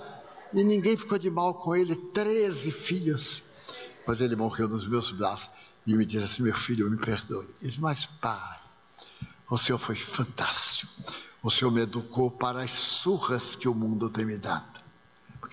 e 0.53 0.63
ninguém 0.63 0.97
ficou 0.97 1.17
de 1.17 1.29
mal 1.29 1.53
com 1.53 1.75
ele. 1.75 1.95
Treze 1.95 2.71
filhos. 2.71 3.43
Mas 4.05 4.21
ele 4.21 4.36
morreu 4.36 4.67
nos 4.67 4.88
meus 4.88 5.11
braços 5.11 5.49
e 5.86 5.93
me 5.93 6.05
disse 6.05 6.23
assim: 6.23 6.43
Meu 6.43 6.53
filho, 6.53 6.89
me 6.89 6.97
perdoe. 6.97 7.45
Ele 7.61 7.69
disse: 7.69 7.81
Mas 7.81 8.05
pai, 8.05 8.59
o 9.49 9.57
senhor 9.57 9.77
foi 9.77 9.95
fantástico. 9.95 10.91
O 11.41 11.49
senhor 11.49 11.71
me 11.71 11.81
educou 11.81 12.31
para 12.31 12.63
as 12.63 12.71
surras 12.71 13.55
que 13.55 13.67
o 13.67 13.73
mundo 13.73 14.09
tem 14.09 14.25
me 14.25 14.38
dado. 14.38 14.72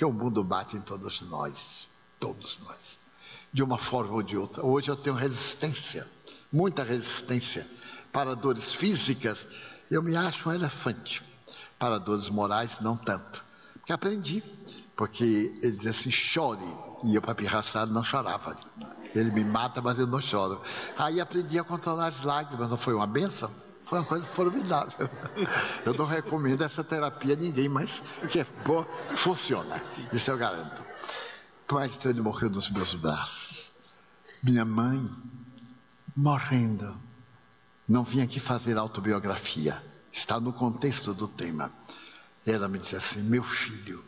Porque 0.00 0.04
o 0.06 0.12
mundo 0.12 0.42
bate 0.42 0.78
em 0.78 0.80
todos 0.80 1.20
nós, 1.20 1.86
todos 2.18 2.58
nós, 2.64 2.98
de 3.52 3.62
uma 3.62 3.76
forma 3.76 4.14
ou 4.14 4.22
de 4.22 4.34
outra. 4.34 4.64
Hoje 4.64 4.90
eu 4.90 4.96
tenho 4.96 5.14
resistência 5.14 6.08
muita 6.52 6.82
resistência. 6.82 7.66
Para 8.12 8.34
dores 8.34 8.72
físicas, 8.72 9.46
eu 9.90 10.02
me 10.02 10.16
acho 10.16 10.48
um 10.48 10.52
elefante. 10.52 11.22
Para 11.78 11.98
dores 11.98 12.28
morais, 12.28 12.80
não 12.80 12.96
tanto. 12.96 13.44
Porque 13.74 13.92
aprendi. 13.92 14.42
Porque 14.96 15.54
ele 15.62 15.76
diz 15.76 15.86
assim: 15.88 16.10
chore. 16.10 16.64
E 17.04 17.14
eu, 17.14 17.22
para 17.22 17.34
pirraçado, 17.34 17.92
não 17.92 18.02
chorava. 18.02 18.56
Ele 19.14 19.30
me 19.30 19.44
mata, 19.44 19.80
mas 19.80 19.98
eu 19.98 20.06
não 20.06 20.20
choro. 20.20 20.60
Aí 20.98 21.20
aprendi 21.20 21.58
a 21.58 21.64
controlar 21.64 22.08
as 22.08 22.22
lágrimas. 22.22 22.68
Não 22.68 22.76
foi 22.76 22.94
uma 22.94 23.06
benção? 23.06 23.50
Foi 23.90 23.98
uma 23.98 24.04
coisa 24.04 24.24
formidável. 24.24 25.10
Eu 25.84 25.92
não 25.94 26.04
recomendo 26.04 26.62
essa 26.62 26.84
terapia 26.84 27.34
a 27.34 27.36
ninguém, 27.36 27.68
mas 27.68 28.04
que 28.30 28.38
é 28.38 28.46
boa, 28.64 28.86
funciona. 29.16 29.82
Isso 30.12 30.30
eu 30.30 30.38
garanto. 30.38 30.80
Mas 31.68 31.96
então 31.96 32.08
ele 32.08 32.20
morreu 32.20 32.48
nos 32.48 32.70
meus 32.70 32.94
braços. 32.94 33.72
Minha 34.40 34.64
mãe 34.64 35.04
morrendo. 36.16 36.96
Não 37.88 38.04
vim 38.04 38.20
aqui 38.20 38.38
fazer 38.38 38.78
autobiografia, 38.78 39.82
está 40.12 40.38
no 40.38 40.52
contexto 40.52 41.12
do 41.12 41.26
tema. 41.26 41.72
Ela 42.46 42.68
me 42.68 42.78
disse 42.78 42.94
assim: 42.94 43.20
Meu 43.24 43.42
filho, 43.42 44.04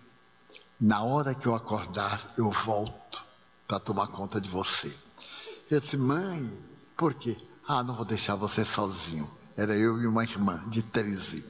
na 0.80 1.02
hora 1.02 1.34
que 1.34 1.48
eu 1.48 1.56
acordar, 1.56 2.24
eu 2.38 2.52
volto 2.52 3.24
para 3.66 3.80
tomar 3.80 4.06
conta 4.06 4.40
de 4.40 4.48
você. 4.48 4.96
Eu 5.68 5.80
disse: 5.80 5.96
Mãe, 5.96 6.48
por 6.96 7.14
quê? 7.14 7.36
Ah, 7.66 7.82
não 7.82 7.96
vou 7.96 8.04
deixar 8.04 8.36
você 8.36 8.64
sozinho. 8.64 9.41
Era 9.56 9.76
eu 9.76 10.00
e 10.00 10.06
uma 10.06 10.22
irmã 10.22 10.62
de 10.68 10.82
13. 10.82 11.44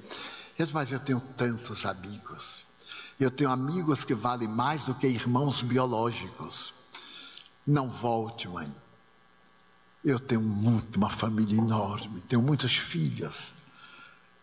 Eu 0.58 0.66
disse: 0.66 0.74
Mas 0.74 0.90
eu 0.90 1.00
tenho 1.00 1.20
tantos 1.20 1.86
amigos. 1.86 2.64
Eu 3.18 3.30
tenho 3.30 3.50
amigos 3.50 4.04
que 4.04 4.14
valem 4.14 4.48
mais 4.48 4.84
do 4.84 4.94
que 4.94 5.06
irmãos 5.06 5.62
biológicos. 5.62 6.72
Não 7.66 7.88
volte, 7.88 8.48
mãe. 8.48 8.72
Eu 10.04 10.18
tenho 10.18 10.40
muito, 10.40 10.96
uma 10.96 11.10
família 11.10 11.56
enorme, 11.56 12.20
tenho 12.22 12.42
muitas 12.42 12.76
filhas. 12.76 13.54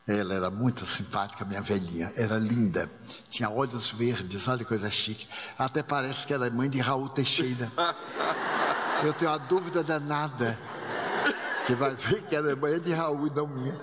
Ela 0.07 0.33
era 0.33 0.49
muito 0.49 0.85
simpática, 0.85 1.45
minha 1.45 1.61
velhinha, 1.61 2.11
era 2.15 2.39
linda, 2.39 2.89
tinha 3.29 3.49
olhos 3.49 3.91
verdes, 3.91 4.47
olha 4.47 4.59
que 4.59 4.65
coisa 4.65 4.89
chique. 4.89 5.27
Até 5.57 5.83
parece 5.83 6.25
que 6.25 6.33
ela 6.33 6.47
é 6.47 6.49
mãe 6.49 6.69
de 6.69 6.79
Raul 6.79 7.09
Teixeira. 7.09 7.71
Eu 9.03 9.13
tenho 9.13 9.31
a 9.31 9.37
dúvida 9.37 9.83
danada, 9.83 10.57
que 11.69 11.75
vai 11.75 11.93
ver 11.93 12.23
que 12.23 12.35
ela 12.35 12.51
é 12.51 12.55
mãe 12.55 12.79
de 12.79 12.91
Raul 12.91 13.27
e 13.27 13.29
não 13.29 13.45
minha. 13.45 13.79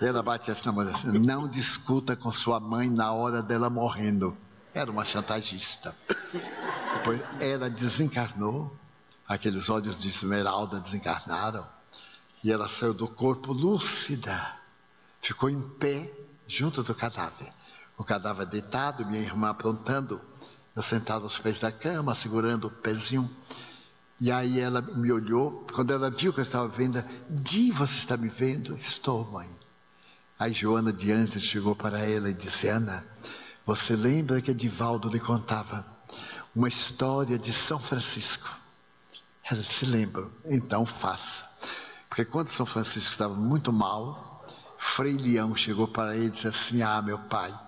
Ela 0.00 0.20
bate 0.20 0.50
assim 0.50 0.66
na 0.66 0.72
mão 0.72 0.88
assim, 0.88 1.06
não 1.16 1.46
discuta 1.46 2.16
com 2.16 2.32
sua 2.32 2.58
mãe 2.58 2.90
na 2.90 3.12
hora 3.12 3.40
dela 3.40 3.70
morrendo. 3.70 4.36
Era 4.74 4.90
uma 4.90 5.04
chantagista. 5.04 5.94
Depois 6.94 7.22
ela 7.38 7.70
desencarnou, 7.70 8.76
aqueles 9.28 9.70
olhos 9.70 10.00
de 10.00 10.08
esmeralda 10.08 10.80
desencarnaram 10.80 11.64
e 12.42 12.50
ela 12.50 12.66
saiu 12.66 12.92
do 12.92 13.06
corpo 13.06 13.52
lúcida, 13.52 14.56
ficou 15.20 15.48
em 15.48 15.60
pé 15.60 16.10
junto 16.48 16.82
do 16.82 16.96
cadáver. 16.96 17.52
O 17.96 18.02
cadáver 18.02 18.46
deitado, 18.46 19.06
minha 19.06 19.22
irmã 19.22 19.50
aprontando, 19.50 20.20
eu 20.74 20.82
sentado 20.82 21.22
aos 21.22 21.38
pés 21.38 21.60
da 21.60 21.70
cama, 21.70 22.12
segurando 22.12 22.66
o 22.66 22.70
pezinho. 22.70 23.30
E 24.20 24.30
aí 24.30 24.60
ela 24.60 24.82
me 24.82 25.10
olhou, 25.10 25.66
quando 25.72 25.92
ela 25.92 26.10
viu 26.10 26.30
que 26.30 26.40
eu 26.40 26.44
estava 26.44 26.68
vendo, 26.68 27.02
Di, 27.30 27.72
você 27.72 27.96
está 27.96 28.18
me 28.18 28.28
vendo? 28.28 28.76
Estou, 28.76 29.24
mãe. 29.24 29.48
Aí 30.38 30.52
Joana 30.52 30.92
de 30.92 31.10
Anjos 31.10 31.42
chegou 31.42 31.74
para 31.74 32.00
ela 32.00 32.28
e 32.28 32.34
disse, 32.34 32.68
Ana, 32.68 33.02
você 33.64 33.96
lembra 33.96 34.42
que 34.42 34.50
Edivaldo 34.50 35.08
lhe 35.08 35.18
contava 35.18 35.86
uma 36.54 36.68
história 36.68 37.38
de 37.38 37.50
São 37.50 37.78
Francisco? 37.78 38.54
Ela 39.50 39.62
se 39.62 39.86
lembra, 39.86 40.28
então 40.44 40.84
faça. 40.84 41.46
Porque 42.06 42.24
quando 42.24 42.48
São 42.48 42.66
Francisco 42.66 43.10
estava 43.10 43.34
muito 43.34 43.72
mal, 43.72 44.46
Frei 44.76 45.16
Leão 45.16 45.56
chegou 45.56 45.88
para 45.88 46.14
ele 46.14 46.26
e 46.26 46.30
disse 46.30 46.48
assim: 46.48 46.82
Ah, 46.82 47.00
meu 47.00 47.18
pai, 47.18 47.58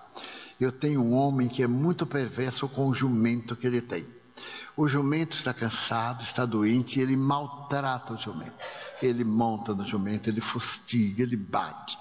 eu 0.59 0.71
tenho 0.71 1.01
um 1.01 1.13
homem 1.13 1.47
que 1.47 1.63
é 1.63 1.67
muito 1.67 2.05
perverso 2.05 2.67
com 2.67 2.87
o 2.87 2.93
jumento 2.93 3.55
que 3.55 3.65
ele 3.65 3.81
tem. 3.81 4.05
O 4.75 4.87
jumento 4.87 5.37
está 5.37 5.53
cansado, 5.53 6.23
está 6.23 6.45
doente 6.45 6.99
e 6.99 7.01
ele 7.01 7.15
maltrata 7.15 8.13
o 8.13 8.17
jumento. 8.17 8.55
Ele 9.01 9.23
monta 9.23 9.73
no 9.75 9.85
jumento, 9.85 10.29
ele 10.29 10.41
fustiga, 10.41 11.23
ele 11.23 11.37
bate. 11.37 11.97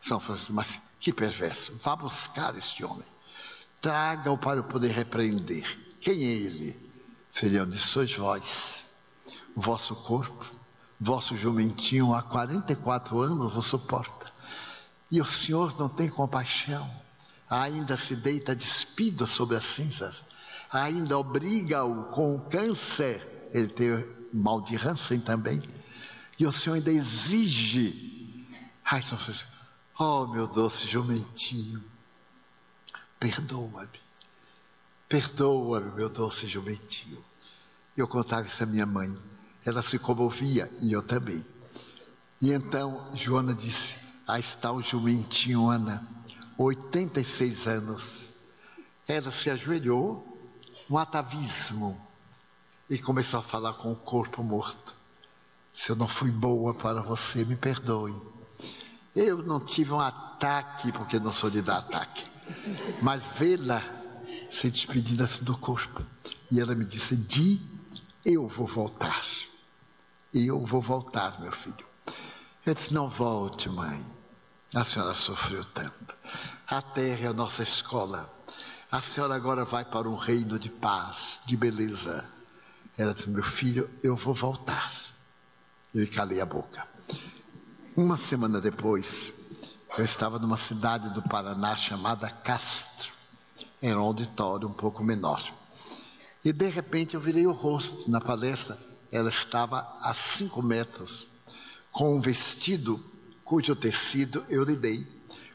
São 0.00 0.20
Francisco, 0.20 0.52
mas 0.52 0.78
que 1.00 1.12
perverso. 1.12 1.76
Vá 1.82 1.96
buscar 1.96 2.56
este 2.56 2.84
homem. 2.84 3.06
Traga-o 3.80 4.38
para 4.38 4.60
eu 4.60 4.64
poder 4.64 4.92
repreender. 4.92 5.96
Quem 6.00 6.22
é 6.22 6.26
ele? 6.26 6.90
Filhão 7.32 7.68
disse: 7.68 7.88
Sois 7.88 8.14
vós 8.14 8.84
vosso 9.56 9.94
corpo, 9.94 10.44
vosso 11.00 11.36
jumentinho 11.36 12.14
há 12.14 12.22
44 12.22 13.20
anos 13.20 13.52
vos 13.52 13.66
suporta. 13.66 14.32
E 15.10 15.20
o 15.20 15.24
Senhor 15.24 15.78
não 15.78 15.88
tem 15.88 16.08
compaixão, 16.08 16.90
ainda 17.48 17.96
se 17.96 18.16
deita 18.16 18.54
despido 18.54 19.26
sobre 19.26 19.56
as 19.56 19.64
cinzas, 19.64 20.24
ainda 20.82 21.16
obriga-o 21.16 22.04
com 22.04 22.34
o 22.34 22.40
câncer, 22.40 23.48
ele 23.52 23.68
tem 23.68 24.04
mal 24.32 24.60
de 24.60 24.76
Hansen 24.76 25.20
também, 25.20 25.62
e 26.38 26.44
o 26.46 26.52
Senhor 26.52 26.74
ainda 26.74 26.90
exige. 26.90 28.46
Ai, 28.84 29.00
São 29.00 29.16
Francisco, 29.16 29.48
oh 29.98 30.26
meu 30.26 30.48
doce 30.48 30.88
jumentinho, 30.88 31.82
perdoa-me, 33.20 34.00
perdoa-me, 35.08 35.92
meu 35.92 36.08
doce 36.08 36.48
jumentinho. 36.48 37.24
Eu 37.96 38.08
contava 38.08 38.46
isso 38.46 38.62
à 38.62 38.66
minha 38.66 38.84
mãe. 38.84 39.16
Ela 39.64 39.80
se 39.80 39.98
comovia 40.00 40.68
e 40.82 40.92
eu 40.92 41.00
também. 41.00 41.46
E 42.42 42.50
então 42.52 43.10
Joana 43.14 43.54
disse: 43.54 43.96
Ah, 44.26 44.40
está 44.40 44.72
o 44.72 44.82
jumentinho, 44.82 45.70
Ana. 45.70 46.06
86 46.58 47.66
anos. 47.68 48.30
Ela 49.06 49.30
se 49.30 49.48
ajoelhou, 49.48 50.33
um 50.88 50.98
atavismo, 50.98 52.00
e 52.88 52.98
começou 52.98 53.40
a 53.40 53.42
falar 53.42 53.74
com 53.74 53.92
o 53.92 53.96
corpo 53.96 54.42
morto. 54.42 54.94
Se 55.72 55.90
eu 55.90 55.96
não 55.96 56.06
fui 56.06 56.30
boa 56.30 56.74
para 56.74 57.00
você, 57.00 57.44
me 57.44 57.56
perdoe. 57.56 58.14
Eu 59.14 59.38
não 59.42 59.60
tive 59.60 59.92
um 59.92 60.00
ataque, 60.00 60.92
porque 60.92 61.18
não 61.18 61.32
sou 61.32 61.50
de 61.50 61.62
dar 61.62 61.78
ataque, 61.78 62.24
mas 63.00 63.24
vê-la 63.38 63.82
se 64.50 64.70
despedindo 64.70 65.22
assim 65.22 65.44
do 65.44 65.56
corpo. 65.56 66.04
E 66.50 66.60
ela 66.60 66.74
me 66.74 66.84
disse: 66.84 67.16
Di, 67.16 67.60
eu 68.24 68.46
vou 68.46 68.66
voltar. 68.66 69.24
Eu 70.32 70.64
vou 70.64 70.80
voltar, 70.80 71.40
meu 71.40 71.52
filho. 71.52 71.86
Eu 72.66 72.74
disse: 72.74 72.92
Não 72.92 73.08
volte, 73.08 73.68
mãe. 73.68 74.04
A 74.74 74.84
senhora 74.84 75.14
sofreu 75.14 75.64
tanto. 75.64 76.14
A 76.66 76.82
terra 76.82 77.26
é 77.26 77.28
a 77.28 77.32
nossa 77.32 77.62
escola. 77.62 78.28
A 78.94 79.00
senhora 79.00 79.34
agora 79.34 79.64
vai 79.64 79.84
para 79.84 80.08
um 80.08 80.14
reino 80.14 80.56
de 80.56 80.70
paz, 80.70 81.40
de 81.44 81.56
beleza. 81.56 82.30
Ela 82.96 83.12
disse: 83.12 83.28
Meu 83.28 83.42
filho, 83.42 83.90
eu 84.04 84.14
vou 84.14 84.32
voltar. 84.32 84.88
Eu 85.92 86.08
calei 86.12 86.40
a 86.40 86.46
boca. 86.46 86.86
Uma 87.96 88.16
semana 88.16 88.60
depois, 88.60 89.32
eu 89.98 90.04
estava 90.04 90.38
numa 90.38 90.56
cidade 90.56 91.10
do 91.10 91.20
Paraná 91.20 91.76
chamada 91.76 92.30
Castro. 92.30 93.12
Era 93.82 93.98
um 93.98 94.04
auditório 94.04 94.68
um 94.68 94.72
pouco 94.72 95.02
menor. 95.02 95.42
E 96.44 96.52
de 96.52 96.68
repente 96.68 97.14
eu 97.14 97.20
virei 97.20 97.48
o 97.48 97.52
rosto 97.52 98.08
na 98.08 98.20
palestra. 98.20 98.78
Ela 99.10 99.28
estava 99.28 99.90
a 100.04 100.14
cinco 100.14 100.62
metros, 100.62 101.26
com 101.90 102.14
um 102.14 102.20
vestido 102.20 103.04
cujo 103.44 103.74
tecido 103.74 104.44
eu 104.48 104.62
lhe 104.62 104.76
dei 104.76 105.04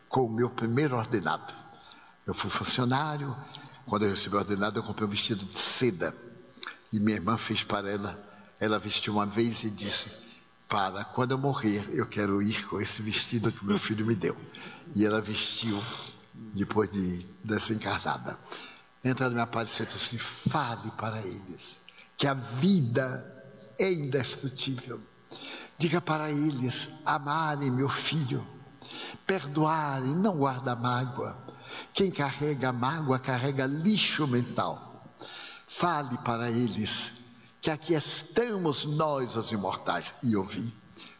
com 0.09 0.25
o 0.25 0.29
meu 0.29 0.49
primeiro 0.49 0.97
ordenado. 0.97 1.58
Eu 2.29 2.33
fui 2.35 2.51
funcionário, 2.51 3.35
quando 3.87 4.03
eu 4.03 4.11
recebi 4.11 4.35
o 4.35 4.37
ordenado, 4.37 4.77
eu 4.77 4.83
comprei 4.83 5.07
um 5.07 5.09
vestido 5.09 5.43
de 5.45 5.57
seda. 5.57 6.15
E 6.93 6.99
minha 6.99 7.17
irmã 7.17 7.35
fez 7.37 7.63
para 7.63 7.89
ela, 7.89 8.23
ela 8.59 8.77
vestiu 8.77 9.13
uma 9.13 9.25
vez 9.25 9.63
e 9.63 9.69
disse: 9.71 10.11
Para, 10.67 11.03
quando 11.03 11.31
eu 11.31 11.39
morrer, 11.39 11.89
eu 11.91 12.05
quero 12.05 12.39
ir 12.39 12.67
com 12.67 12.79
esse 12.79 13.01
vestido 13.01 13.51
que 13.51 13.65
meu 13.65 13.79
filho 13.79 14.05
me 14.05 14.13
deu. 14.13 14.37
E 14.95 15.03
ela 15.03 15.19
vestiu 15.19 15.83
depois 16.53 16.91
de 16.91 17.25
desencarnada. 17.43 18.37
Entra 19.03 19.25
na 19.25 19.33
minha 19.33 19.47
palestra 19.47 19.85
e 19.85 19.87
disse: 19.87 20.19
Fale 20.19 20.91
para 20.91 21.17
eles 21.21 21.79
que 22.15 22.27
a 22.27 22.35
vida 22.35 23.43
é 23.79 23.91
indestrutível. 23.91 25.01
Diga 25.79 25.99
para 25.99 26.29
eles 26.29 26.91
amarem 27.07 27.71
meu 27.71 27.89
filho, 27.89 28.45
perdoarem, 29.25 30.15
não 30.15 30.37
guarda 30.37 30.75
mágoa. 30.75 31.49
Quem 31.93 32.11
carrega 32.11 32.71
mágoa 32.71 33.19
carrega 33.19 33.65
lixo 33.65 34.27
mental. 34.27 35.03
Fale 35.67 36.17
para 36.19 36.49
eles 36.49 37.13
que 37.61 37.69
aqui 37.69 37.93
estamos 37.93 38.85
nós, 38.85 39.35
os 39.35 39.51
imortais. 39.51 40.15
E 40.23 40.35
ouvi 40.35 40.73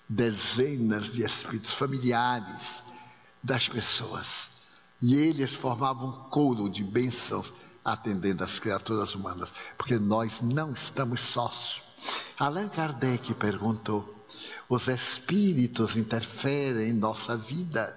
dezenas 0.07 1.13
de 1.13 1.23
espíritos 1.23 1.71
familiares 1.71 2.83
das 3.43 3.69
pessoas. 3.69 4.49
E 5.01 5.15
eles 5.15 5.53
formavam 5.53 6.09
um 6.09 6.29
coro 6.29 6.69
de 6.69 6.83
bênçãos 6.83 7.53
atendendo 7.83 8.43
as 8.43 8.59
criaturas 8.59 9.15
humanas, 9.15 9.53
porque 9.77 9.97
nós 9.97 10.41
não 10.41 10.73
estamos 10.73 11.21
sós. 11.21 11.81
Allan 12.37 12.67
Kardec 12.67 13.33
perguntou: 13.35 14.25
os 14.67 14.87
espíritos 14.87 15.95
interferem 15.95 16.89
em 16.89 16.93
nossa 16.93 17.37
vida 17.37 17.95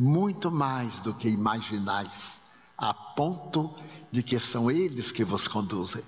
muito 0.00 0.50
mais 0.50 0.98
do 1.00 1.12
que 1.12 1.28
imaginais, 1.28 2.40
a 2.78 2.94
ponto 2.94 3.76
de 4.10 4.22
que 4.22 4.40
são 4.40 4.70
eles 4.70 5.12
que 5.12 5.22
vos 5.22 5.46
conduzem. 5.46 6.02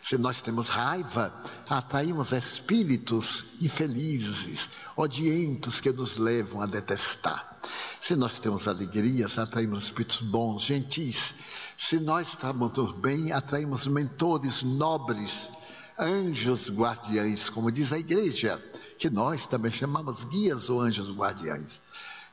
Se 0.00 0.16
nós 0.16 0.40
temos 0.40 0.68
raiva, 0.68 1.34
atraímos 1.68 2.30
espíritos 2.30 3.46
infelizes, 3.60 4.70
odientos 4.96 5.80
que 5.80 5.90
nos 5.90 6.16
levam 6.16 6.60
a 6.60 6.66
detestar. 6.66 7.58
Se 8.00 8.14
nós 8.14 8.38
temos 8.38 8.68
alegrias, 8.68 9.36
atraímos 9.36 9.84
espíritos 9.84 10.20
bons, 10.20 10.62
gentis. 10.62 11.34
Se 11.76 11.98
nós 11.98 12.28
estamos 12.28 12.92
bem, 12.98 13.32
atraímos 13.32 13.88
mentores 13.88 14.62
nobres, 14.62 15.50
anjos 15.98 16.70
guardiães, 16.70 17.50
como 17.50 17.72
diz 17.72 17.92
a 17.92 17.98
igreja 17.98 18.62
que 18.96 19.10
nós 19.10 19.48
também 19.48 19.72
chamamos 19.72 20.22
guias 20.22 20.70
ou 20.70 20.80
anjos 20.80 21.10
guardiães. 21.10 21.80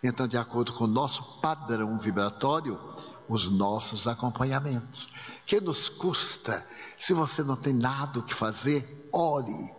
Então, 0.04 0.28
de 0.28 0.38
acordo 0.38 0.74
com 0.74 0.86
o 0.86 0.88
nosso 0.88 1.40
padrão 1.40 1.98
vibratório, 1.98 2.80
os 3.28 3.50
nossos 3.50 4.08
acompanhamentos. 4.08 5.10
Que 5.46 5.62
nos 5.62 5.88
custa? 5.90 6.66
Se 6.98 7.14
você 7.14 7.44
não 7.44 7.56
tem 7.56 7.74
nada 7.74 8.20
o 8.20 8.24
que 8.24 8.34
fazer, 8.34 9.10
ore, 9.12 9.74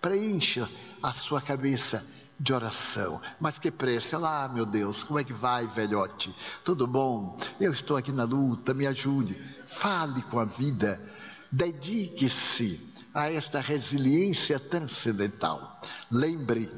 preencha 0.00 0.68
a 1.02 1.12
sua 1.12 1.40
cabeça 1.40 2.06
de 2.38 2.52
oração. 2.52 3.20
Mas 3.40 3.58
que 3.58 3.70
prece, 3.70 4.14
olá, 4.14 4.48
meu 4.48 4.66
Deus, 4.66 5.02
como 5.02 5.18
é 5.18 5.24
que 5.24 5.32
vai, 5.32 5.66
velhote? 5.66 6.34
Tudo 6.64 6.86
bom? 6.86 7.38
Eu 7.60 7.72
estou 7.72 7.96
aqui 7.96 8.12
na 8.12 8.24
luta, 8.24 8.74
me 8.74 8.86
ajude. 8.86 9.40
Fale 9.66 10.22
com 10.22 10.38
a 10.38 10.44
vida, 10.44 11.00
dedique-se 11.50 12.92
a 13.14 13.30
esta 13.30 13.60
resiliência 13.60 14.58
transcendental. 14.58 15.80
Lembre 16.10 16.70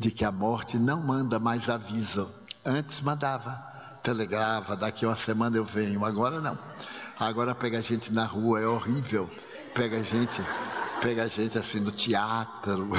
de 0.00 0.10
que 0.10 0.24
a 0.24 0.32
morte 0.32 0.78
não 0.78 0.98
manda 1.02 1.38
mais 1.38 1.68
aviso. 1.68 2.34
Antes 2.64 3.02
mandava, 3.02 3.62
telegrava, 4.02 4.74
daqui 4.74 5.04
uma 5.04 5.14
semana 5.14 5.58
eu 5.58 5.64
venho. 5.64 6.06
Agora 6.06 6.40
não. 6.40 6.58
Agora 7.18 7.54
pega 7.54 7.76
a 7.76 7.82
gente 7.82 8.10
na 8.10 8.24
rua, 8.24 8.62
é 8.62 8.66
horrível. 8.66 9.28
Pega 9.74 9.98
a 9.98 10.02
gente, 10.02 10.42
pega 11.02 11.24
a 11.24 11.28
gente 11.28 11.58
assim 11.58 11.80
no 11.80 11.92
teatro. 11.92 12.88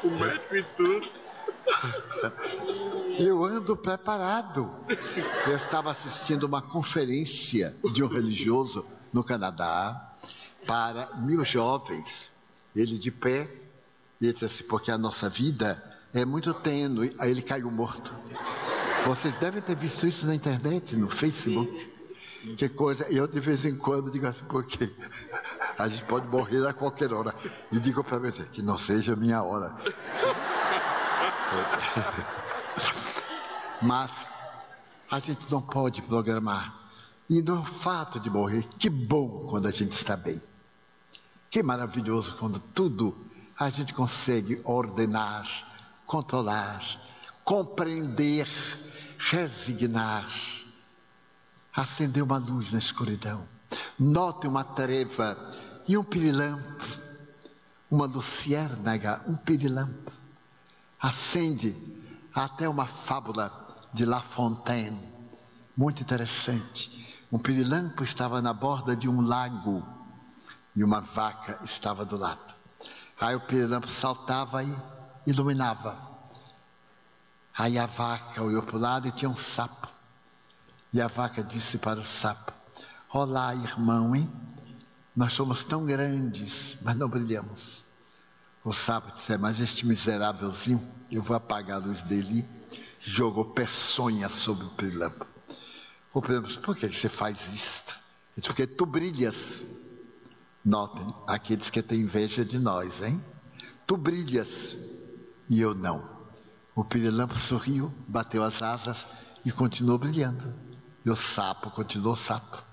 Com 0.00 0.08
médico 0.08 0.56
e 0.56 0.62
tudo. 0.62 1.23
Eu 3.18 3.44
ando 3.44 3.76
preparado. 3.76 4.70
Eu 5.46 5.56
estava 5.56 5.90
assistindo 5.90 6.44
uma 6.44 6.60
conferência 6.60 7.74
de 7.92 8.02
um 8.02 8.08
religioso 8.08 8.84
no 9.12 9.22
Canadá 9.22 10.14
para 10.66 11.14
mil 11.16 11.44
jovens. 11.44 12.30
Ele 12.74 12.98
de 12.98 13.10
pé, 13.10 13.48
e 14.20 14.26
ele 14.26 14.32
disse 14.32 14.44
assim: 14.44 14.64
porque 14.64 14.90
a 14.90 14.98
nossa 14.98 15.28
vida 15.28 15.82
é 16.12 16.24
muito 16.24 16.52
tênue. 16.52 17.14
Aí 17.18 17.30
ele 17.30 17.42
caiu 17.42 17.70
morto. 17.70 18.12
Vocês 19.06 19.34
devem 19.36 19.60
ter 19.60 19.76
visto 19.76 20.06
isso 20.06 20.26
na 20.26 20.34
internet, 20.34 20.96
no 20.96 21.08
Facebook. 21.08 21.92
Que 22.56 22.68
coisa, 22.68 23.06
eu 23.10 23.26
de 23.26 23.40
vez 23.40 23.64
em 23.64 23.74
quando 23.74 24.10
digo 24.10 24.26
assim, 24.26 24.44
porque 24.44 24.90
a 25.78 25.88
gente 25.88 26.04
pode 26.04 26.26
morrer 26.26 26.66
a 26.66 26.74
qualquer 26.74 27.12
hora. 27.12 27.34
E 27.72 27.78
digo 27.78 28.04
para 28.04 28.18
mim 28.18 28.30
que 28.52 28.60
não 28.60 28.76
seja 28.76 29.14
a 29.14 29.16
minha 29.16 29.42
hora. 29.42 29.74
Mas 33.82 34.28
a 35.10 35.18
gente 35.18 35.50
não 35.50 35.62
pode 35.62 36.02
programar. 36.02 36.74
E 37.28 37.40
no 37.40 37.64
fato 37.64 38.20
de 38.20 38.28
morrer, 38.28 38.68
que 38.78 38.90
bom 38.90 39.46
quando 39.48 39.66
a 39.66 39.70
gente 39.70 39.92
está 39.92 40.16
bem. 40.16 40.40
Que 41.50 41.62
maravilhoso 41.62 42.36
quando 42.36 42.58
tudo 42.58 43.16
a 43.58 43.70
gente 43.70 43.94
consegue 43.94 44.60
ordenar, 44.64 45.48
controlar, 46.06 46.82
compreender, 47.44 48.48
resignar. 49.18 50.28
Acender 51.74 52.22
uma 52.22 52.38
luz 52.38 52.72
na 52.72 52.78
escuridão. 52.78 53.48
Note 53.98 54.46
uma 54.46 54.62
treva 54.62 55.36
e 55.88 55.96
um 55.96 56.04
pirilampo, 56.04 56.84
uma 57.90 58.06
luciérnaga, 58.06 59.22
um 59.26 59.34
pirilampo. 59.34 60.12
Acende 61.04 61.76
até 62.34 62.66
uma 62.66 62.86
fábula 62.86 63.52
de 63.92 64.06
La 64.06 64.22
Fontaine, 64.22 65.06
muito 65.76 66.00
interessante. 66.00 67.14
Um 67.30 67.38
pirilampo 67.38 68.02
estava 68.02 68.40
na 68.40 68.54
borda 68.54 68.96
de 68.96 69.06
um 69.06 69.20
lago 69.20 69.86
e 70.74 70.82
uma 70.82 71.02
vaca 71.02 71.58
estava 71.62 72.06
do 72.06 72.16
lado. 72.16 72.54
Aí 73.20 73.36
o 73.36 73.40
pirilampo 73.42 73.86
saltava 73.86 74.64
e 74.64 74.76
iluminava. 75.26 75.94
Aí 77.54 77.78
a 77.78 77.84
vaca 77.84 78.42
olhou 78.42 78.62
para 78.62 78.76
o 78.76 78.80
lado 78.80 79.06
e 79.06 79.12
tinha 79.12 79.30
um 79.30 79.36
sapo. 79.36 79.86
E 80.90 81.02
a 81.02 81.06
vaca 81.06 81.44
disse 81.44 81.76
para 81.76 82.00
o 82.00 82.06
sapo: 82.06 82.50
Olá, 83.12 83.54
irmão, 83.54 84.16
hein? 84.16 84.32
Nós 85.14 85.34
somos 85.34 85.64
tão 85.64 85.84
grandes, 85.84 86.78
mas 86.80 86.96
não 86.96 87.10
brilhamos. 87.10 87.84
O 88.64 88.72
sapo 88.72 89.12
disse: 89.12 89.34
é, 89.34 89.36
Mas 89.36 89.60
este 89.60 89.86
miserávelzinho, 89.86 90.82
eu 91.10 91.22
vou 91.22 91.36
apagar 91.36 91.80
a 91.80 91.84
luz 91.84 92.02
dele 92.02 92.44
jogou 93.04 93.44
peçonha 93.44 94.28
sobre 94.28 94.64
o 94.64 94.70
pirilampo. 94.70 95.26
O 96.12 96.22
pirilampo 96.22 96.48
disse, 96.48 96.60
por 96.60 96.76
que 96.76 96.90
você 96.90 97.08
faz 97.08 97.52
isto? 97.52 97.90
Ele 97.90 98.00
disse, 98.36 98.48
porque 98.48 98.66
tu 98.66 98.86
brilhas. 98.86 99.62
Notem, 100.64 101.14
aqueles 101.26 101.68
que 101.68 101.82
têm 101.82 102.00
inveja 102.00 102.42
de 102.42 102.58
nós, 102.58 103.02
hein? 103.02 103.22
Tu 103.86 103.98
brilhas 103.98 104.74
e 105.46 105.60
eu 105.60 105.74
não. 105.74 106.08
O 106.74 106.82
pirilampo 106.82 107.38
sorriu, 107.38 107.92
bateu 108.08 108.42
as 108.42 108.62
asas 108.62 109.06
e 109.44 109.52
continuou 109.52 109.98
brilhando. 109.98 110.54
E 111.04 111.10
o 111.10 111.16
sapo 111.16 111.70
continuou 111.70 112.16
sapo. 112.16 112.64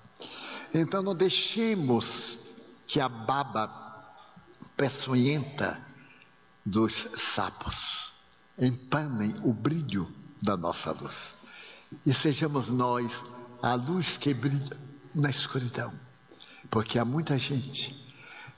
Então 0.72 1.02
não 1.02 1.14
deixemos 1.14 2.38
que 2.86 2.98
a 2.98 3.10
baba 3.10 3.68
peçonhenta 4.74 5.84
dos 6.64 7.08
sapos 7.14 8.11
empanem 8.58 9.34
o 9.42 9.52
brilho 9.52 10.12
da 10.40 10.56
nossa 10.56 10.92
luz. 10.92 11.34
E 12.04 12.12
sejamos 12.12 12.68
nós 12.68 13.24
a 13.62 13.74
luz 13.74 14.16
que 14.16 14.34
brilha 14.34 14.76
na 15.14 15.30
escuridão. 15.30 15.92
Porque 16.70 16.98
há 16.98 17.04
muita 17.04 17.38
gente 17.38 18.02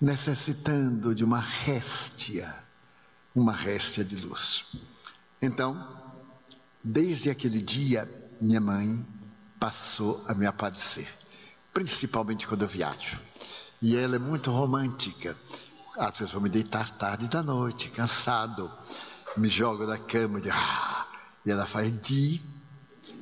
necessitando 0.01 1.15
de 1.15 1.25
uma 1.25 1.41
réstia, 1.41 2.53
uma 3.35 3.53
réstia 3.53 4.05
de 4.05 4.17
luz. 4.17 4.67
Então, 5.41 5.87
desde 6.83 7.31
aquele 7.31 7.61
dia, 7.61 8.09
minha 8.41 8.61
mãe 8.61 9.05
passou 9.59 10.23
a 10.29 10.35
me 10.35 10.47
aparecer, 10.47 11.09
principalmente 11.73 12.47
quando 12.47 12.63
eu 12.63 12.69
viajo. 12.69 13.19
E 13.81 13.97
ela 13.97 14.17
é 14.17 14.19
muito 14.19 14.51
romântica. 14.51 15.37
Às 15.97 16.19
vezes 16.19 16.33
vou 16.33 16.43
me 16.43 16.49
deitar 16.49 16.91
tarde 16.97 17.29
da 17.29 17.43
noite, 17.43 17.89
cansado, 17.91 18.71
me 19.37 19.49
jogo 19.49 19.87
da 19.87 19.99
cama 19.99 20.41
e, 20.41 20.51
ah, 20.51 21.07
e 21.45 21.51
ela 21.51 21.67
faz 21.67 21.93
di, 22.01 22.41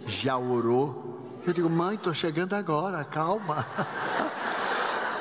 já 0.06 0.36
orou. 0.36 1.40
Eu 1.46 1.52
digo, 1.52 1.68
mãe, 1.68 1.96
estou 1.96 2.14
chegando 2.14 2.54
agora, 2.54 3.04
calma. 3.04 3.66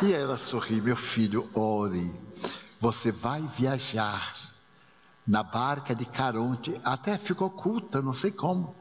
E 0.03 0.13
ela 0.13 0.35
sorri, 0.35 0.81
meu 0.81 0.95
filho, 0.95 1.47
ore. 1.55 2.19
Você 2.79 3.11
vai 3.11 3.39
viajar 3.43 4.35
na 5.27 5.43
barca 5.43 5.93
de 5.93 6.05
Caronte, 6.05 6.75
até 6.83 7.19
ficou 7.19 7.49
oculta, 7.49 8.01
não 8.01 8.11
sei 8.11 8.31
como. 8.31 8.75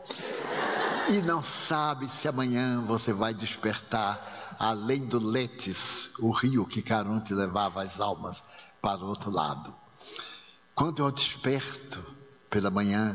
E 1.11 1.21
não 1.21 1.43
sabe 1.43 2.09
se 2.09 2.27
amanhã 2.27 2.81
você 2.87 3.13
vai 3.13 3.35
despertar 3.35 4.57
além 4.59 5.07
do 5.07 5.19
Letes, 5.19 6.11
o 6.19 6.31
rio 6.31 6.65
que 6.65 6.81
Caronte 6.81 7.35
levava 7.35 7.83
as 7.83 8.01
almas 8.01 8.43
para 8.81 9.05
o 9.05 9.09
outro 9.09 9.31
lado. 9.31 9.75
Quando 10.81 11.03
eu 11.03 11.11
desperto 11.11 12.03
pela 12.49 12.71
manhã 12.71 13.15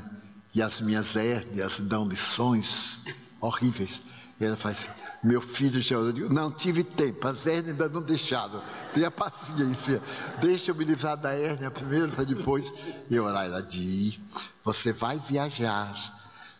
e 0.53 0.61
as 0.61 0.79
minhas 0.79 1.15
hérnias 1.15 1.79
dão 1.79 2.07
lições 2.07 3.01
horríveis, 3.41 4.03
ela 4.39 4.55
faz 4.55 4.87
assim, 4.87 5.01
meu 5.23 5.41
filho 5.41 5.81
já 5.81 5.95
eu 5.95 6.13
digo, 6.13 6.31
não 6.31 6.51
tive 6.51 6.83
tempo, 6.83 7.27
as 7.27 7.47
hérnias 7.47 7.69
ainda 7.69 7.89
não 7.89 8.03
deixaram. 8.03 8.61
Tenha 8.93 9.09
paciência. 9.09 9.99
Deixa 10.39 10.69
eu 10.69 10.75
me 10.75 10.85
livrar 10.85 11.17
da 11.17 11.33
hérnia 11.33 11.71
primeiro, 11.71 12.11
para 12.11 12.23
depois 12.23 12.71
eu 13.09 13.25
orar. 13.25 13.45
Ela 13.45 13.63
diz: 13.63 14.19
você 14.63 14.93
vai 14.93 15.17
viajar 15.17 15.95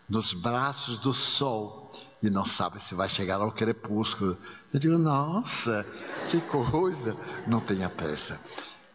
nos 0.10 0.34
braços 0.34 0.98
do 0.98 1.14
sol 1.14 1.92
e 2.24 2.32
não 2.32 2.46
sabe 2.46 2.82
se 2.82 2.96
vai 2.96 3.10
chegar 3.10 3.36
ao 3.36 3.52
crepúsculo. 3.52 4.36
Eu 4.74 4.80
digo, 4.80 4.98
nossa, 4.98 5.86
que 6.30 6.42
coisa. 6.42 7.16
Não 7.46 7.60
tenha 7.60 7.92
pressa. 7.92 8.42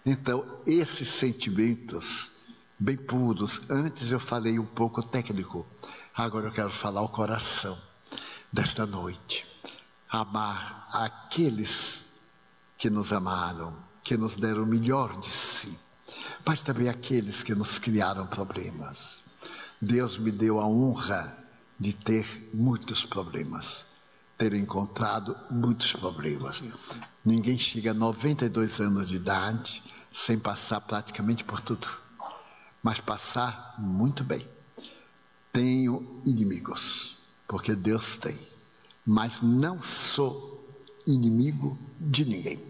Então, 0.04 0.60
esses 0.66 1.08
sentimentos 1.08 2.30
bem 2.78 2.96
puros, 2.96 3.60
antes 3.70 4.10
eu 4.10 4.18
falei 4.18 4.58
um 4.58 4.66
pouco 4.66 5.02
técnico, 5.02 5.66
agora 6.14 6.48
eu 6.48 6.52
quero 6.52 6.70
falar 6.70 7.02
o 7.02 7.08
coração 7.08 7.78
desta 8.52 8.86
noite 8.86 9.46
amar 10.10 10.88
aqueles 10.92 12.02
que 12.76 12.90
nos 12.90 13.12
amaram, 13.12 13.76
que 14.02 14.16
nos 14.16 14.34
deram 14.34 14.64
o 14.64 14.66
melhor 14.66 15.18
de 15.20 15.28
si, 15.28 15.78
mas 16.44 16.62
também 16.62 16.88
aqueles 16.88 17.44
que 17.44 17.54
nos 17.54 17.78
criaram 17.78 18.26
problemas. 18.26 19.20
Deus 19.80 20.18
me 20.18 20.32
deu 20.32 20.58
a 20.58 20.66
honra 20.66 21.38
de 21.78 21.92
ter 21.92 22.50
muitos 22.52 23.04
problemas, 23.04 23.86
ter 24.36 24.52
encontrado 24.52 25.36
muitos 25.50 25.92
problemas. 25.92 26.62
Ninguém 27.24 27.56
chega 27.56 27.92
a 27.92 27.94
92 27.94 28.80
anos 28.80 29.08
de 29.08 29.16
idade 29.16 29.82
sem 30.10 30.38
passar 30.38 30.80
praticamente 30.80 31.44
por 31.44 31.60
tudo, 31.60 31.88
mas 32.82 33.00
passar 33.00 33.74
muito 33.78 34.24
bem. 34.24 34.46
Tenho 35.52 36.22
inimigos, 36.24 37.18
porque 37.46 37.74
Deus 37.74 38.16
tem 38.16 38.50
mas 39.04 39.42
não 39.42 39.82
sou 39.82 40.68
inimigo 41.06 41.76
de 41.98 42.24
ninguém. 42.24 42.60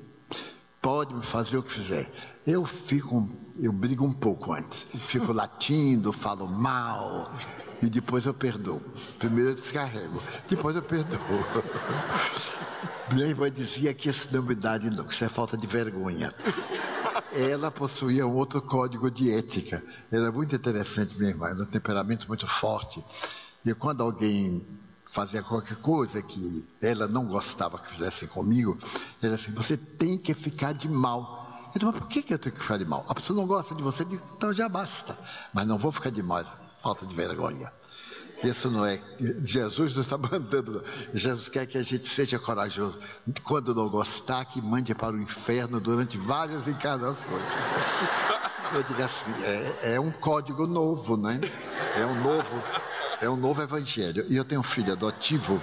Pode 0.81 1.15
me 1.15 1.23
fazer 1.23 1.59
o 1.59 1.63
que 1.63 1.71
fizer. 1.71 2.11
Eu 2.47 2.65
fico, 2.65 3.29
eu 3.59 3.73
brigo 3.73 4.05
um 4.05 4.13
pouco 4.13 4.53
antes. 4.53 4.87
Fico 5.01 5.33
latindo, 5.35 6.13
falo 6.13 6.49
mal 6.49 7.31
e 7.83 7.89
depois 7.89 8.27
eu 8.27 8.35
perdoo. 8.35 8.81
Primeiro 9.19 9.51
eu 9.51 9.55
descarrego, 9.55 10.23
depois 10.49 10.77
eu 10.77 10.83
perdoo. 10.83 11.19
Minha 13.13 13.27
irmã 13.27 13.51
dizia 13.51 13.93
que 13.93 14.09
isso 14.09 14.29
não 14.33 14.43
me 14.43 14.55
dá 14.55 14.79
de 14.79 14.89
não, 14.89 15.05
que 15.05 15.13
isso 15.13 15.25
é 15.25 15.29
falta 15.29 15.57
de 15.57 15.67
vergonha. 15.67 16.33
Ela 17.33 17.71
possuía 17.71 18.27
um 18.27 18.35
outro 18.35 18.63
código 18.63 19.11
de 19.11 19.33
ética. 19.33 19.83
Era 20.13 20.31
muito 20.31 20.55
interessante, 20.55 21.17
minha 21.19 21.31
irmã, 21.31 21.49
era 21.49 21.63
um 21.63 21.67
temperamento 21.67 22.29
muito 22.29 22.47
forte. 22.47 23.05
E 23.65 23.75
quando 23.75 24.03
alguém 24.03 24.65
fazia 25.07 25.43
qualquer 25.43 25.77
coisa 25.79 26.23
que 26.23 26.69
ela 26.81 27.09
não 27.09 27.27
gostava 27.27 27.79
que 27.79 27.95
fizessem 27.95 28.29
comigo, 28.29 28.79
ela 29.21 29.35
assim, 29.35 29.51
você 29.53 29.77
tem 29.77 30.17
que 30.17 30.33
ficar 30.33 30.73
de 30.73 30.89
mal. 30.89 31.69
Eu 31.75 31.81
disse, 31.81 31.85
mas 31.87 31.97
por 31.97 32.09
que, 32.09 32.23
que 32.23 32.33
eu 32.33 32.39
tenho 32.39 32.55
que 32.55 32.63
ficar 32.63 32.79
de 32.79 32.85
mal? 32.85 33.05
A 33.09 33.15
pessoa 33.15 33.37
não 33.37 33.47
gosta 33.47 33.75
de 33.75 33.83
você, 33.83 34.05
então 34.05 34.53
já 34.53 34.69
basta. 34.69 35.17
Mas 35.53 35.67
não 35.67 35.79
vou 35.79 35.91
ficar 35.91 36.11
de 36.11 36.23
mal, 36.23 36.45
falta 36.83 37.07
de 37.07 37.15
vergonha. 37.15 37.73
Isso 38.43 38.71
não 38.71 38.87
é. 38.87 38.99
Jesus 39.45 39.95
não 39.95 40.03
está 40.03 40.17
mandando. 40.17 40.83
Jesus 41.13 41.49
quer 41.49 41.67
que 41.67 41.77
a 41.77 41.83
gente 41.83 42.09
seja 42.09 42.39
corajoso. 42.39 42.99
Quando 43.45 43.75
não 43.75 43.89
gostar, 43.89 44.45
que 44.47 44.63
mande 44.63 44.95
para 44.95 45.15
o 45.15 45.21
inferno 45.21 45.79
durante 45.79 46.17
várias 46.17 46.67
encarnações. 46.67 47.45
Eu 48.73 48.83
digo 48.85 49.03
assim, 49.03 49.31
é, 49.43 49.95
é 49.95 50.01
um 50.01 50.11
código 50.11 50.67
novo, 50.67 51.17
né? 51.17 51.41
É 51.97 52.07
um 52.07 52.23
novo 52.23 52.63
é 53.21 53.29
um 53.29 53.37
novo 53.37 53.63
evangelho. 53.63 54.25
E 54.29 54.37
eu 54.37 54.45
tenho 54.45 54.63
um 54.63 54.65
filho 54.65 54.93
adotivo, 54.93 55.63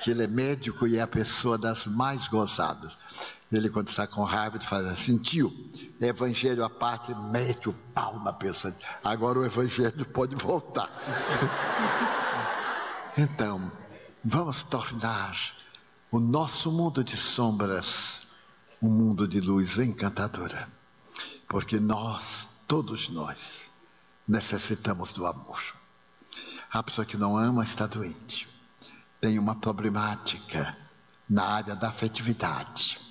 que 0.00 0.10
ele 0.10 0.24
é 0.24 0.26
médico 0.26 0.86
e 0.86 0.98
é 0.98 1.00
a 1.00 1.06
pessoa 1.06 1.56
das 1.56 1.86
mais 1.86 2.26
gozadas. 2.26 2.98
Ele, 3.50 3.70
quando 3.70 3.88
está 3.88 4.06
com 4.06 4.22
raiva, 4.24 4.60
faz 4.60 4.86
assim, 4.86 5.16
tio, 5.16 5.52
evangelho 6.00 6.62
à 6.62 6.68
parte, 6.68 7.14
mete 7.14 7.68
o 7.68 7.72
pau 7.94 8.20
na 8.20 8.32
pessoa. 8.32 8.74
Agora 9.02 9.38
o 9.38 9.44
evangelho 9.44 10.04
pode 10.04 10.34
voltar. 10.34 10.90
então, 13.16 13.72
vamos 14.22 14.62
tornar 14.62 15.36
o 16.10 16.20
nosso 16.20 16.70
mundo 16.70 17.02
de 17.02 17.16
sombras 17.16 18.28
um 18.80 18.88
mundo 18.88 19.26
de 19.26 19.40
luz 19.40 19.78
encantadora. 19.78 20.68
Porque 21.48 21.80
nós, 21.80 22.48
todos 22.66 23.08
nós, 23.08 23.70
necessitamos 24.26 25.12
do 25.12 25.26
amor. 25.26 25.60
A 26.70 26.82
pessoa 26.82 27.04
que 27.04 27.16
não 27.16 27.36
ama 27.36 27.64
está 27.64 27.86
doente. 27.86 28.48
Tem 29.20 29.38
uma 29.38 29.56
problemática 29.56 30.76
na 31.28 31.44
área 31.44 31.74
da 31.74 31.88
afetividade. 31.88 33.07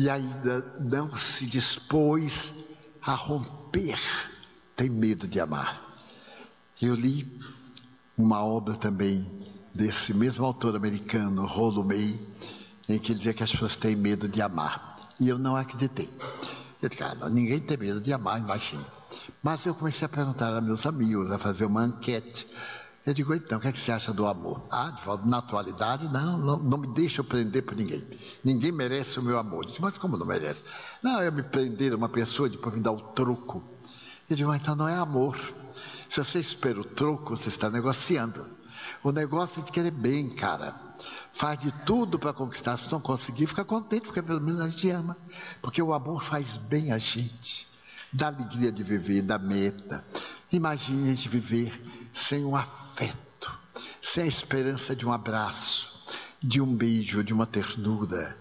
E 0.00 0.08
ainda 0.08 0.64
não 0.78 1.16
se 1.16 1.44
dispôs 1.44 2.54
a 3.02 3.14
romper. 3.14 3.98
Tem 4.76 4.88
medo 4.88 5.26
de 5.26 5.40
amar. 5.40 5.82
Eu 6.80 6.94
li 6.94 7.26
uma 8.16 8.44
obra 8.44 8.76
também 8.76 9.28
desse 9.74 10.14
mesmo 10.14 10.44
autor 10.44 10.76
americano, 10.76 11.44
Rollo 11.44 11.84
May, 11.84 12.16
em 12.88 12.96
que 12.96 13.10
ele 13.10 13.18
dizia 13.18 13.34
que 13.34 13.42
as 13.42 13.50
pessoas 13.50 13.74
têm 13.74 13.96
medo 13.96 14.28
de 14.28 14.40
amar. 14.40 15.10
E 15.18 15.28
eu 15.28 15.36
não 15.36 15.56
acreditei. 15.56 16.08
Eu 16.80 16.88
disse, 16.88 17.02
cara, 17.02 17.28
ninguém 17.28 17.58
tem 17.58 17.76
medo 17.76 18.00
de 18.00 18.12
amar, 18.12 18.38
imagina. 18.38 18.86
Mas 19.42 19.66
eu 19.66 19.74
comecei 19.74 20.06
a 20.06 20.08
perguntar 20.08 20.56
a 20.56 20.60
meus 20.60 20.86
amigos, 20.86 21.28
a 21.32 21.40
fazer 21.40 21.64
uma 21.64 21.86
enquete. 21.86 22.46
Eu 23.08 23.14
digo, 23.14 23.34
então, 23.34 23.56
o 23.56 23.60
que, 23.62 23.68
é 23.68 23.72
que 23.72 23.80
você 23.80 23.90
acha 23.90 24.12
do 24.12 24.26
amor? 24.26 24.60
Ah, 24.70 24.94
volta, 25.02 25.24
na 25.24 25.38
atualidade, 25.38 26.06
não, 26.12 26.36
não, 26.36 26.58
não, 26.58 26.76
me 26.76 26.88
deixa 26.88 27.24
prender 27.24 27.62
por 27.62 27.74
ninguém. 27.74 28.06
Ninguém 28.44 28.70
merece 28.70 29.18
o 29.18 29.22
meu 29.22 29.38
amor. 29.38 29.64
Eu 29.64 29.70
digo, 29.70 29.80
mas 29.80 29.96
como 29.96 30.18
não 30.18 30.26
merece? 30.26 30.62
Não, 31.02 31.22
eu 31.22 31.32
me 31.32 31.42
prender 31.42 31.94
uma 31.94 32.10
pessoa 32.10 32.50
depois 32.50 32.74
me 32.74 32.82
dar 32.82 32.92
o 32.92 33.00
troco. 33.00 33.64
Eu 34.28 34.36
digo, 34.36 34.54
então 34.54 34.76
não 34.76 34.86
é 34.86 34.94
amor. 34.94 35.38
Se 36.06 36.22
você 36.22 36.38
espera 36.38 36.78
o 36.78 36.84
troco, 36.84 37.34
você 37.34 37.48
está 37.48 37.70
negociando. 37.70 38.44
O 39.02 39.10
negócio 39.10 39.62
é 39.62 39.64
de 39.64 39.72
querer 39.72 39.90
bem, 39.90 40.28
cara. 40.28 40.78
Faz 41.32 41.60
de 41.60 41.72
tudo 41.86 42.18
para 42.18 42.34
conquistar. 42.34 42.76
Se 42.76 42.92
não 42.92 43.00
conseguir, 43.00 43.46
fica 43.46 43.64
contente, 43.64 44.02
porque 44.02 44.20
pelo 44.20 44.42
menos 44.42 44.60
a 44.60 44.68
gente 44.68 44.90
ama. 44.90 45.16
Porque 45.62 45.80
o 45.80 45.94
amor 45.94 46.22
faz 46.22 46.58
bem 46.58 46.92
a 46.92 46.98
gente 46.98 47.66
da 48.12 48.26
alegria 48.26 48.70
de 48.70 48.82
viver, 48.82 49.22
da 49.22 49.38
meta. 49.38 50.04
Imagine 50.52 51.04
a 51.04 51.14
gente 51.14 51.28
viver 51.28 51.80
sem 52.12 52.44
um 52.44 52.56
afeto, 52.56 53.52
sem 54.00 54.24
a 54.24 54.26
esperança 54.26 54.94
de 54.94 55.06
um 55.06 55.12
abraço, 55.12 56.04
de 56.40 56.60
um 56.60 56.74
beijo, 56.74 57.22
de 57.22 57.32
uma 57.32 57.46
ternura. 57.46 58.36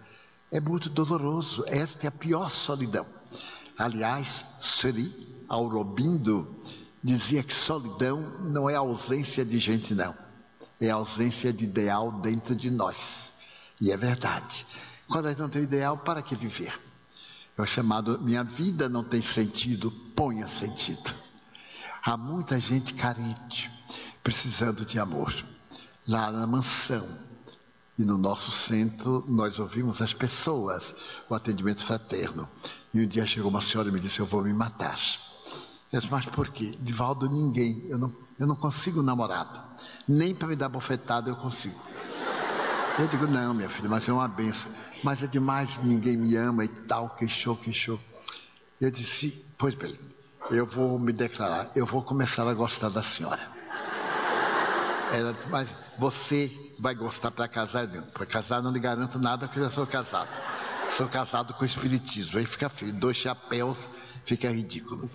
É 0.52 0.60
muito 0.60 0.90
doloroso. 0.90 1.64
Esta 1.68 2.06
é 2.06 2.10
a 2.10 2.12
pior 2.12 2.50
solidão. 2.50 3.06
Aliás, 3.78 4.46
Sri 4.60 5.14
Aurobindo 5.48 6.56
dizia 7.04 7.44
que 7.44 7.54
solidão 7.54 8.22
não 8.42 8.70
é 8.70 8.76
ausência 8.76 9.46
de 9.46 9.60
gente, 9.60 9.94
não. 9.94 10.16
É 10.80 10.90
ausência 10.90 11.52
de 11.52 11.64
ideal 11.64 12.12
dentro 12.12 12.56
de 12.56 12.70
nós. 12.70 13.32
E 13.80 13.92
é 13.92 13.98
verdade. 13.98 14.66
Quando 15.08 15.28
a 15.28 15.30
gente 15.30 15.40
não 15.40 15.50
tem 15.50 15.64
ideal, 15.64 15.98
para 15.98 16.22
que 16.22 16.36
viver? 16.36 16.80
É 17.58 17.62
o 17.62 17.66
chamado 17.66 18.20
Minha 18.22 18.44
vida 18.44 18.88
não 18.88 19.04
tem 19.04 19.22
sentido, 19.22 19.90
ponha 20.16 20.48
sentido. 20.48 21.14
Há 22.08 22.16
muita 22.16 22.58
gente 22.58 22.94
carente, 22.94 23.70
precisando 24.24 24.86
de 24.86 24.98
amor. 24.98 25.34
Lá 26.08 26.32
na 26.32 26.48
mansão 26.48 27.06
e 28.00 28.06
no 28.06 28.18
nosso 28.18 28.50
centro, 28.50 29.26
nós 29.28 29.60
ouvimos 29.60 30.02
as 30.02 30.14
pessoas, 30.14 30.96
o 31.30 31.36
atendimento 31.36 31.84
fraterno. 31.84 32.48
E 32.94 33.02
um 33.02 33.06
dia 33.06 33.26
chegou 33.26 33.50
uma 33.50 33.60
senhora 33.60 33.90
e 33.90 33.92
me 33.92 34.00
disse: 34.00 34.22
Eu 34.22 34.26
vou 34.26 34.42
me 34.42 34.54
matar. 34.54 34.98
Eu 35.92 36.00
disse, 36.00 36.10
mas 36.10 36.24
por 36.28 36.48
quê? 36.48 36.78
Divaldo, 36.80 37.30
ninguém. 37.30 37.86
Eu 37.90 37.98
não, 37.98 38.16
eu 38.40 38.48
não 38.48 38.56
consigo 38.56 39.04
namorado. 39.04 39.60
Nem 40.08 40.34
para 40.34 40.48
me 40.48 40.56
dar 40.56 40.70
bofetada 40.70 41.30
eu 41.30 41.36
consigo. 41.36 41.78
Eu 42.98 43.08
digo, 43.10 43.28
não, 43.28 43.54
minha 43.54 43.70
filha, 43.70 43.90
mas 43.90 44.08
é 44.08 44.14
uma 44.14 44.30
benção. 44.30 44.72
Mas 45.04 45.24
é 45.24 45.28
demais, 45.28 45.84
ninguém 45.84 46.16
me 46.16 46.38
ama 46.38 46.64
e 46.64 46.70
tal, 46.70 47.10
queixou, 47.10 47.58
queixou. 47.58 48.00
Eu 48.80 48.90
disse, 48.90 49.46
pois 49.58 49.76
bem, 49.76 50.00
eu 50.52 50.66
vou 50.66 50.98
me 50.98 51.12
declarar, 51.12 51.70
eu 51.76 51.86
vou 51.86 52.02
começar 52.02 52.48
a 52.48 52.54
gostar 52.54 52.90
da 52.90 53.02
senhora. 53.02 53.42
Ela 55.12 55.34
disse, 55.34 55.48
mas 55.48 55.74
você 55.98 56.52
vai 56.80 56.94
gostar 56.94 57.32
para 57.32 57.48
casar? 57.48 57.88
Para 57.88 58.26
casar 58.26 58.62
não 58.62 58.72
lhe 58.72 58.80
garanto 58.80 59.18
nada, 59.18 59.48
porque 59.48 59.60
eu 59.60 59.64
já 59.66 59.72
sou 59.72 59.88
casado. 59.88 60.30
Sou 60.90 61.08
casado 61.08 61.54
com 61.54 61.66
espiritismo, 61.66 62.40
aí 62.40 62.46
fica 62.46 62.70
feio, 62.70 62.94
dois 62.94 63.18
chapéus, 63.18 63.90
fica 64.26 64.50
ridículo. 64.50 65.10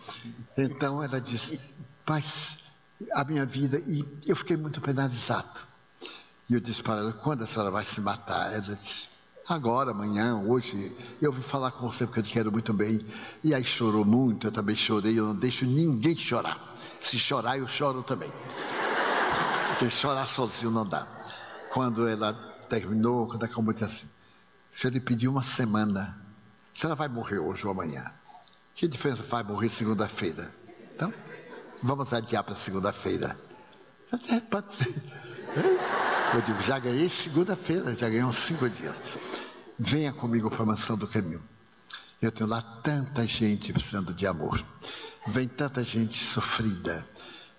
Então 0.57 1.03
ela 1.03 1.21
disse, 1.21 1.61
mas 2.07 2.59
a 3.15 3.25
minha 3.25 3.47
vida, 3.47 3.79
e 3.87 4.05
eu 4.27 4.37
fiquei 4.37 4.57
muito 4.57 4.81
penalizado. 4.81 5.61
E 6.49 6.55
eu 6.55 6.61
disse 6.61 6.83
para 6.83 7.01
ela, 7.01 7.13
quando 7.13 7.43
a 7.43 7.47
senhora 7.47 7.71
vai 7.71 7.85
se 7.85 8.01
matar? 8.01 8.53
Ela 8.53 8.61
disse, 8.61 9.09
agora, 9.47 9.91
amanhã, 9.91 10.37
hoje, 10.37 10.97
eu 11.21 11.33
vim 11.33 11.41
falar 11.41 11.71
com 11.73 11.89
você 11.89 12.07
porque 12.07 12.21
eu 12.21 12.25
te 12.25 12.33
quero 12.33 12.53
muito 12.53 12.73
bem. 12.73 13.05
E 13.43 13.55
aí 13.55 13.65
chorou 13.65 14.05
muito, 14.05 14.47
eu 14.47 14.53
também 14.53 14.77
chorei, 14.77 15.19
eu 15.19 15.27
não 15.27 15.35
deixo 15.35 15.65
ninguém 15.67 16.17
chorar. 16.17 16.77
Se 17.01 17.19
chorar, 17.19 17.59
eu 17.59 17.67
choro 17.67 18.03
também. 18.03 18.33
Porque 19.69 19.91
chorar 19.91 20.27
sozinho 20.27 20.71
não 20.71 20.87
dá. 20.87 21.07
Quando 21.71 22.07
ela 22.07 22.33
terminou, 22.69 23.27
quando 23.27 23.45
acabou, 23.45 23.73
disse 23.73 23.85
assim, 23.85 24.09
se 24.71 24.87
eu 24.87 24.91
lhe 24.91 25.01
pedir 25.01 25.29
uma 25.29 25.43
semana, 25.43 26.19
a 26.75 26.79
senhora 26.79 26.95
vai 26.95 27.09
morrer 27.09 27.39
hoje 27.39 27.67
ou 27.67 27.73
amanhã? 27.73 28.05
Que 28.75 28.89
diferença 28.89 29.23
faz 29.23 29.47
morrer 29.47 29.69
segunda-feira? 29.69 30.51
Então, 30.95 31.13
vamos 31.83 32.13
adiar 32.13 32.43
para 32.43 32.55
segunda-feira. 32.55 33.39
Até 34.11 34.41
pode 34.41 34.73
ser. 34.73 35.03
Eu 36.35 36.41
digo, 36.41 36.63
já 36.63 36.79
ganhei 36.79 37.09
segunda-feira, 37.09 37.95
já 37.95 38.09
ganhei 38.09 38.25
uns 38.25 38.39
cinco 38.39 38.69
dias. 38.69 39.01
Venha 39.79 40.13
comigo 40.13 40.51
para 40.51 40.63
a 40.63 40.67
mansão 40.67 40.97
do 40.97 41.09
caminho. 41.09 41.43
Eu 42.21 42.31
tenho 42.31 42.49
lá 42.49 42.63
tanta 42.63 43.27
gente 43.27 43.73
precisando 43.73 44.13
de 44.13 44.27
amor. 44.27 44.65
Vem 45.27 45.49
tanta 45.49 45.83
gente 45.83 46.23
sofrida, 46.23 47.07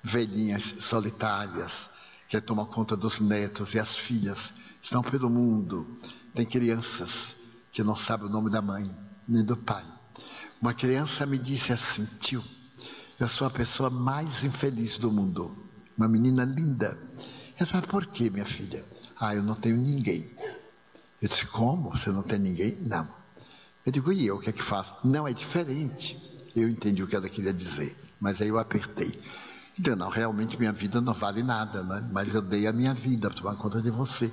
velhinhas 0.02 0.76
solitárias, 0.80 1.90
que 2.28 2.40
tomam 2.40 2.66
conta 2.66 2.96
dos 2.96 3.20
netos 3.20 3.74
e 3.74 3.80
as 3.80 3.96
filhas, 3.96 4.54
estão 4.82 5.02
pelo 5.02 5.30
mundo. 5.30 6.00
Tem 6.34 6.46
crianças 6.46 7.36
que 7.72 7.84
não 7.84 7.96
sabem 7.96 8.28
o 8.28 8.30
nome 8.30 8.50
da 8.50 8.62
mãe, 8.62 8.90
nem 9.28 9.44
do 9.44 9.58
pai. 9.58 9.84
Uma 10.62 10.74
criança 10.74 11.26
me 11.26 11.38
disse 11.38 11.74
assim: 11.74 12.06
tio, 12.20 12.44
eu 13.20 13.28
sou 13.28 13.48
a 13.48 13.52
pessoa 13.52 13.90
mais 13.90 14.44
infeliz 14.44 14.98
do 14.98 15.12
mundo. 15.12 15.58
Uma 15.98 16.08
menina 16.08 16.44
linda. 16.44 16.98
Eu 17.60 17.66
disse, 17.66 17.74
mas 17.74 17.86
por 17.86 18.06
que, 18.08 18.30
minha 18.30 18.46
filha? 18.46 18.86
Ah, 19.20 19.36
eu 19.36 19.44
não 19.44 19.56
tenho 19.56 19.78
ninguém. 19.78 20.33
Eu 21.24 21.30
disse, 21.30 21.46
como? 21.46 21.90
Você 21.92 22.12
não 22.12 22.22
tem 22.22 22.38
ninguém? 22.38 22.78
Não. 22.82 23.08
Eu 23.86 23.94
digo, 23.94 24.12
e 24.12 24.28
eu, 24.28 24.36
o 24.36 24.40
que 24.42 24.50
é 24.50 24.52
que 24.52 24.62
faço? 24.62 24.94
Não, 25.06 25.26
é 25.26 25.32
diferente. 25.32 26.20
Eu 26.54 26.68
entendi 26.68 27.02
o 27.02 27.08
que 27.08 27.16
ela 27.16 27.30
queria 27.30 27.54
dizer, 27.54 27.96
mas 28.20 28.42
aí 28.42 28.50
eu 28.50 28.60
apertei. 28.60 29.18
Então, 29.80 29.96
não, 29.96 30.10
realmente 30.10 30.58
minha 30.60 30.74
vida 30.74 31.00
não 31.00 31.14
vale 31.14 31.42
nada, 31.42 31.82
né? 31.82 32.06
mas 32.12 32.36
eu 32.36 32.42
dei 32.42 32.68
a 32.68 32.74
minha 32.74 32.94
vida 32.94 33.30
para 33.30 33.40
tomar 33.40 33.56
conta 33.56 33.82
de 33.82 33.90
você. 33.90 34.30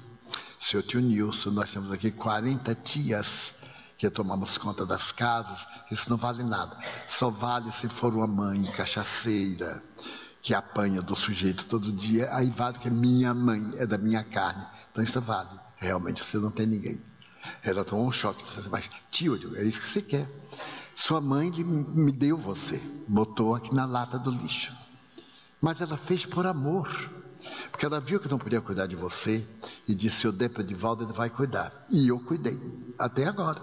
Seu 0.59 0.82
tio 0.82 1.01
Nilson, 1.01 1.51
nós 1.51 1.70
temos 1.70 1.93
aqui 1.93 2.11
40 2.11 2.74
tias 2.74 3.55
que 3.97 4.11
tomamos 4.11 4.59
conta 4.59 4.84
das 4.84 5.12
casas, 5.12 5.68
isso 5.93 6.11
não 6.11 6.16
vale 6.16 6.43
nada. 6.43 6.76
Só 7.07 7.30
vale 7.30 7.70
se 7.70 7.88
for 7.88 8.12
uma 8.12 8.26
mãe 8.26 8.64
cachaceira, 8.72 9.80
que 10.43 10.55
apanha 10.55 11.01
do 11.01 11.14
sujeito 11.14 11.66
todo 11.66 11.93
dia, 11.93 12.34
aí 12.34 12.51
vale 12.51 12.80
que 12.80 12.88
é 12.88 12.91
minha 12.91 13.32
mãe, 13.32 13.74
é 13.76 13.86
da 13.86 13.97
minha 13.97 14.24
carne. 14.24 14.66
Então 14.91 15.05
isso 15.05 15.20
vale. 15.20 15.69
Realmente 15.81 16.22
você 16.22 16.37
não 16.37 16.51
tem 16.51 16.66
ninguém. 16.66 17.01
Ela 17.64 17.85
tomou 17.85 18.07
um 18.07 18.12
choque, 18.12 18.45
disse, 18.45 18.68
mas 18.68 18.91
tio, 19.11 19.57
é 19.57 19.64
isso 19.64 19.81
que 19.81 19.89
você 19.89 20.03
quer. 20.03 20.28
Sua 20.95 21.22
mãe 21.22 21.51
me 21.51 22.12
deu 22.12 22.37
você, 22.37 22.78
botou 23.09 23.55
aqui 23.55 23.74
na 23.74 23.87
lata 23.87 24.18
do 24.18 24.31
lixo. 24.31 24.76
Mas 25.61 25.81
ela 25.81 25.97
fez 25.97 26.26
por 26.26 26.47
amor. 26.47 27.11
Porque 27.70 27.87
ela 27.87 27.99
viu 27.99 28.20
que 28.20 28.28
não 28.28 28.39
podia 28.39 28.61
cuidar 28.61 28.87
de 28.87 28.95
você 28.95 29.47
e 29.89 29.95
disse: 29.95 30.26
Eu 30.26 30.33
dei 30.33 30.51
para 30.51 30.62
Edivaldo, 30.62 31.05
ele 31.05 31.12
vai 31.14 31.31
cuidar. 31.31 31.87
E 31.91 32.09
eu 32.09 32.20
cuidei, 32.20 32.61
até 32.99 33.24
agora. 33.24 33.62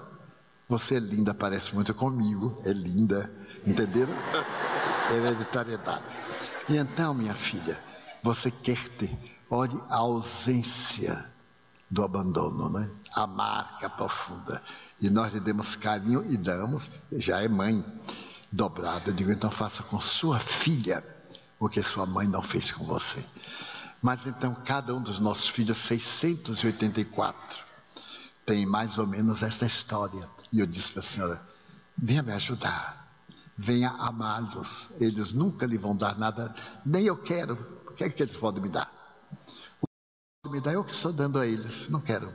Você 0.67 0.95
é 0.95 0.99
linda, 0.99 1.33
parece 1.33 1.73
muito 1.75 1.93
comigo, 1.93 2.59
é 2.65 2.73
linda, 2.73 3.31
entenderam? 3.65 4.13
Hereditariedade. 5.13 6.03
E 6.67 6.75
então, 6.75 7.13
minha 7.13 7.35
filha, 7.35 7.79
você 8.23 8.49
quer 8.49 8.87
ter, 8.89 9.17
olhe 9.49 9.79
a 9.89 9.97
ausência 9.97 11.36
do 11.89 12.03
abandono, 12.03 12.69
né? 12.69 12.89
A 13.15 13.25
marca 13.25 13.89
profunda. 13.89 14.61
E 14.99 15.09
nós 15.09 15.33
lhe 15.33 15.39
demos 15.39 15.75
carinho 15.75 16.25
e 16.29 16.37
damos, 16.37 16.89
já 17.11 17.41
é 17.41 17.47
mãe 17.47 17.83
dobrada. 18.51 19.09
Eu 19.09 19.13
digo, 19.13 19.31
então 19.31 19.49
faça 19.49 19.83
com 19.83 19.99
sua 19.99 20.39
filha 20.39 21.03
o 21.59 21.69
que 21.69 21.81
sua 21.81 22.05
mãe 22.05 22.27
não 22.27 22.41
fez 22.41 22.71
com 22.71 22.85
você. 22.85 23.25
Mas 24.01 24.27
então, 24.27 24.55
cada 24.65 24.93
um 24.93 25.01
dos 25.01 25.19
nossos 25.19 25.47
filhos, 25.47 25.77
684, 25.77 27.63
tem 28.45 28.65
mais 28.65 28.97
ou 28.97 29.07
menos 29.07 29.41
essa 29.41 29.65
história. 29.65 30.29
E 30.51 30.59
eu 30.59 30.67
disse 30.67 30.91
para 30.91 30.99
a 30.99 31.03
senhora: 31.03 31.41
venha 31.97 32.21
me 32.21 32.33
ajudar, 32.33 33.11
venha 33.57 33.89
amá-los. 33.89 34.89
Eles 34.99 35.33
nunca 35.33 35.65
lhe 35.65 35.77
vão 35.77 35.95
dar 35.95 36.17
nada, 36.17 36.53
nem 36.85 37.05
eu 37.05 37.17
quero. 37.17 37.57
O 37.87 37.93
que 37.93 38.03
é 38.03 38.09
que 38.09 38.21
eles 38.21 38.37
podem 38.37 38.61
me 38.61 38.69
dar? 38.69 38.96
Me 40.49 40.59
dar 40.61 40.73
eu 40.73 40.83
que 40.83 40.93
estou 40.93 41.11
dando 41.11 41.39
a 41.39 41.45
eles, 41.45 41.89
não 41.89 41.99
quero. 41.99 42.33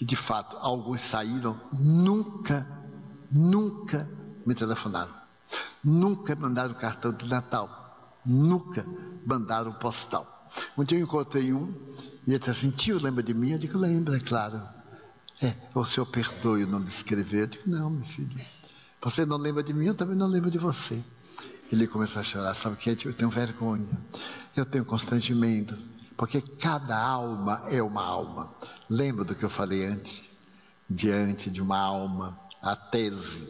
E 0.00 0.04
de 0.04 0.16
fato, 0.16 0.56
alguns 0.58 1.02
saíram, 1.02 1.60
nunca, 1.72 2.66
nunca 3.30 4.08
me 4.44 4.54
telefonaram, 4.54 5.12
nunca 5.82 6.34
mandaram 6.34 6.74
cartão 6.74 7.12
de 7.12 7.26
Natal, 7.26 8.20
nunca 8.24 8.84
mandaram 9.24 9.72
postal. 9.74 10.50
Um 10.76 10.84
dia 10.84 10.98
eu 10.98 11.02
encontrei 11.02 11.52
um 11.52 11.72
e 12.26 12.30
ele 12.30 12.38
disse 12.38 12.50
assim: 12.50 12.70
Tio, 12.70 13.00
lembra 13.00 13.22
de 13.22 13.32
mim? 13.32 13.52
Eu 13.52 13.58
digo: 13.58 13.78
Lembra, 13.78 14.16
é 14.16 14.20
claro. 14.20 14.60
É, 15.42 15.54
o 15.74 15.84
senhor 15.84 16.06
perdoe 16.06 16.64
não 16.64 16.78
lhe 16.78 16.86
escrever? 16.86 17.42
Eu 17.42 17.46
digo, 17.48 17.64
não, 17.66 17.90
meu 17.90 18.04
filho. 18.04 18.40
Você 19.02 19.26
não 19.26 19.36
lembra 19.36 19.60
de 19.60 19.72
mim, 19.72 19.86
eu 19.86 19.94
também 19.94 20.14
não 20.14 20.28
lembro 20.28 20.50
de 20.52 20.58
você. 20.58 21.02
Ele 21.72 21.88
começou 21.88 22.20
a 22.20 22.22
chorar, 22.22 22.54
sabe 22.54 22.76
o 22.76 22.78
que? 22.78 23.08
Eu 23.08 23.12
tenho 23.12 23.28
vergonha, 23.28 23.88
eu 24.54 24.64
tenho 24.64 24.84
constrangimento, 24.84 25.76
porque 26.22 26.40
cada 26.40 26.96
alma 26.96 27.64
é 27.68 27.82
uma 27.82 28.00
alma. 28.00 28.48
Lembra 28.88 29.24
do 29.24 29.34
que 29.34 29.42
eu 29.42 29.50
falei 29.50 29.84
antes? 29.84 30.22
Diante 30.88 31.50
de 31.50 31.60
uma 31.60 31.76
alma, 31.76 32.38
a 32.62 32.76
tese 32.76 33.48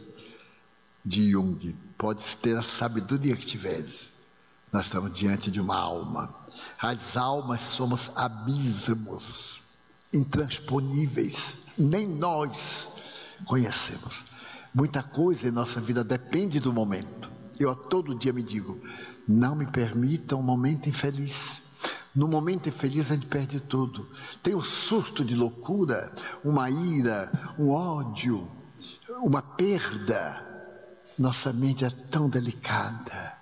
de 1.05 1.29
Jung, 1.29 1.77
pode 1.95 2.35
ter 2.37 2.57
a 2.57 2.63
sabedoria 2.63 3.35
que 3.35 3.45
tiveres. 3.45 4.11
Nós 4.71 4.87
estamos 4.87 5.13
diante 5.13 5.51
de 5.51 5.61
uma 5.61 5.77
alma. 5.77 6.33
As 6.79 7.15
almas 7.15 7.61
somos 7.61 8.09
abismos 8.15 9.61
intransponíveis 10.11 11.59
nem 11.77 12.07
nós 12.07 12.89
conhecemos. 13.45 14.25
Muita 14.73 15.03
coisa 15.03 15.47
em 15.47 15.51
nossa 15.51 15.79
vida 15.79 16.03
depende 16.03 16.59
do 16.59 16.73
momento. 16.73 17.29
Eu 17.59 17.69
a 17.69 17.75
todo 17.75 18.17
dia 18.17 18.33
me 18.33 18.41
digo: 18.41 18.81
não 19.27 19.55
me 19.55 19.67
permita 19.67 20.35
um 20.35 20.41
momento 20.41 20.89
infeliz. 20.89 21.61
No 22.15 22.27
momento 22.27 22.69
infeliz 22.69 23.09
a 23.09 23.15
gente 23.15 23.25
perde 23.25 23.59
tudo. 23.59 24.07
Tem 24.41 24.53
um 24.53 24.61
surto 24.61 25.25
de 25.25 25.35
loucura, 25.35 26.13
uma 26.43 26.69
ira, 26.69 27.31
um 27.57 27.71
ódio, 27.71 28.49
uma 29.21 29.41
perda. 29.41 30.45
Nossa 31.17 31.51
mente 31.51 31.83
é 31.83 31.89
tão 31.89 32.29
delicada. 32.29 33.37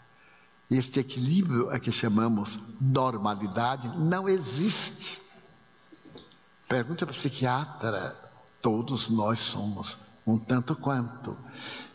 Este 0.70 1.02
equilíbrio 1.02 1.70
a 1.70 1.80
que 1.80 1.92
chamamos 1.92 2.58
normalidade 2.80 3.90
não 3.98 4.30
existe. 4.30 5.20
Pergunta 6.70 7.06
para 7.06 7.12
o 7.12 7.16
psiquiatra, 7.16 8.16
todos 8.62 9.10
nós 9.10 9.42
somos 9.42 9.98
um 10.26 10.38
tanto 10.38 10.76
quanto. 10.76 11.36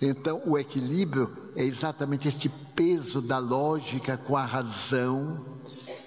Então, 0.01 0.43
o 0.45 0.59
equilíbrio 0.59 1.35
é 1.55 1.65
exatamente 1.65 2.29
este 2.29 2.51
peso 2.51 3.23
da 3.23 3.39
lógica 3.39 4.19
com 4.19 4.37
a 4.37 4.45
razão 4.45 5.56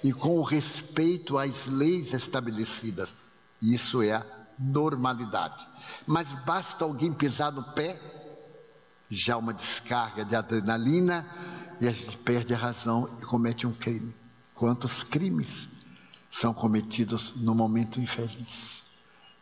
e 0.02 0.12
com 0.12 0.38
o 0.38 0.42
respeito 0.42 1.36
às 1.38 1.66
leis 1.66 2.12
estabelecidas. 2.14 3.14
Isso 3.60 4.02
é 4.02 4.12
a 4.12 4.26
normalidade. 4.58 5.66
Mas 6.06 6.32
basta 6.44 6.84
alguém 6.84 7.12
pisar 7.12 7.52
no 7.52 7.62
pé, 7.62 8.00
já 9.08 9.36
uma 9.36 9.52
descarga 9.52 10.24
de 10.24 10.34
adrenalina, 10.34 11.26
e 11.80 11.88
a 11.88 11.92
gente 11.92 12.16
perde 12.18 12.54
a 12.54 12.58
razão 12.58 13.08
e 13.20 13.24
comete 13.24 13.66
um 13.66 13.72
crime. 13.72 14.14
Quantos 14.54 15.02
crimes 15.02 15.68
são 16.28 16.52
cometidos 16.52 17.34
no 17.36 17.54
momento 17.54 18.00
infeliz? 18.00 18.82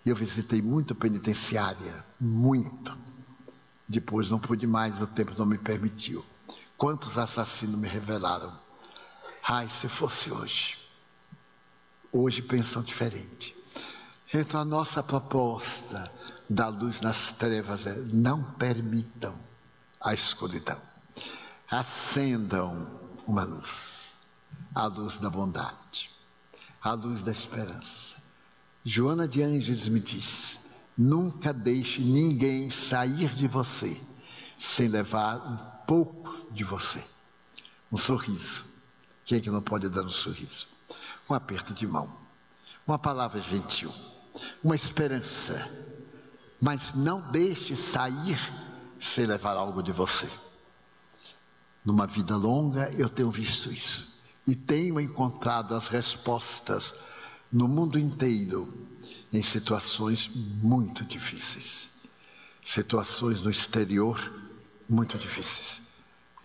Eu 0.07 0.15
visitei 0.15 0.63
muito 0.63 0.95
penitenciária, 0.95 2.05
muito. 2.21 2.97
Depois 3.89 4.31
não 4.31 4.39
pude 4.39 4.67
mais, 4.67 5.01
o 5.03 5.07
tempo 5.07 5.33
não 5.37 5.47
me 5.47 5.59
permitiu. 5.59 6.25
Quantos 6.77 7.19
assassinos 7.19 7.79
me 7.79 7.89
revelaram? 7.89 8.68
Ai, 9.51 9.67
se 9.67 9.89
fosse 9.89 10.31
hoje. 10.31 10.77
Hoje 12.13 12.43
pensam 12.43 12.83
diferente. 12.83 13.57
Então 14.33 14.61
a 14.61 14.65
nossa 14.65 15.03
proposta 15.03 16.13
da 16.51 16.69
luz 16.69 17.01
nas 17.01 17.33
trevas 17.33 17.87
é 17.87 17.95
não 18.13 18.43
permitam 18.43 19.35
a 20.03 20.13
escuridão. 20.13 20.79
Acendam 21.71 23.01
uma 23.27 23.45
luz, 23.45 24.19
a 24.75 24.85
luz 24.85 25.17
da 25.17 25.31
bondade, 25.31 26.11
a 26.83 26.93
luz 26.93 27.23
da 27.23 27.33
esperança. 27.33 28.17
Joana 28.85 29.27
de 29.27 29.43
Ângeles 29.43 29.89
me 29.89 30.01
diz: 30.01 30.61
nunca 30.95 31.55
deixe 31.55 32.03
ninguém 32.03 32.69
sair 32.69 33.31
de 33.31 33.49
você 33.49 33.99
sem 34.59 34.89
levar 34.89 35.39
um 35.39 35.57
pouco 35.87 36.53
de 36.53 36.65
você. 36.65 37.03
Um 37.91 37.97
sorriso. 37.97 38.69
Quem 39.29 39.37
é 39.37 39.41
que 39.43 39.51
não 39.51 39.61
pode 39.61 39.91
dar 39.91 40.05
um 40.05 40.11
sorriso? 40.11 40.67
Um 41.29 41.35
aperto 41.35 41.75
de 41.75 41.87
mão, 41.87 42.11
uma 42.87 42.99
palavra 42.99 43.39
gentil, 43.43 43.93
uma 44.65 44.75
esperança. 44.75 45.71
Mas 46.59 46.95
não 46.95 47.21
deixe 47.31 47.77
sair 47.77 48.41
sem 48.99 49.27
levar 49.27 49.55
algo 49.55 49.83
de 49.83 49.93
você. 49.93 50.27
Numa 51.85 52.07
vida 52.07 52.35
longa, 52.37 52.91
eu 52.95 53.11
tenho 53.11 53.31
visto 53.31 53.71
isso 53.71 54.09
e 54.47 54.57
tenho 54.57 54.99
encontrado 54.99 55.75
as 55.75 55.89
respostas 55.89 56.95
no 57.53 57.69
mundo 57.69 57.99
inteiro 57.99 58.89
em 59.31 59.43
situações 59.43 60.31
muito 60.33 61.05
difíceis. 61.05 61.91
Situações 62.65 63.43
no 63.43 63.51
exterior 63.51 64.33
muito 64.89 65.19
difíceis. 65.19 65.83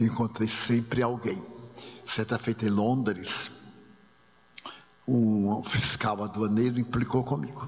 Encontrei 0.02 0.50
sempre 0.50 1.02
alguém. 1.02 1.53
Certa 2.06 2.38
feita 2.38 2.66
em 2.66 2.70
Londres, 2.70 3.50
um 5.08 5.64
fiscal 5.64 6.24
aduaneiro 6.24 6.80
implicou 6.80 7.24
comigo. 7.24 7.68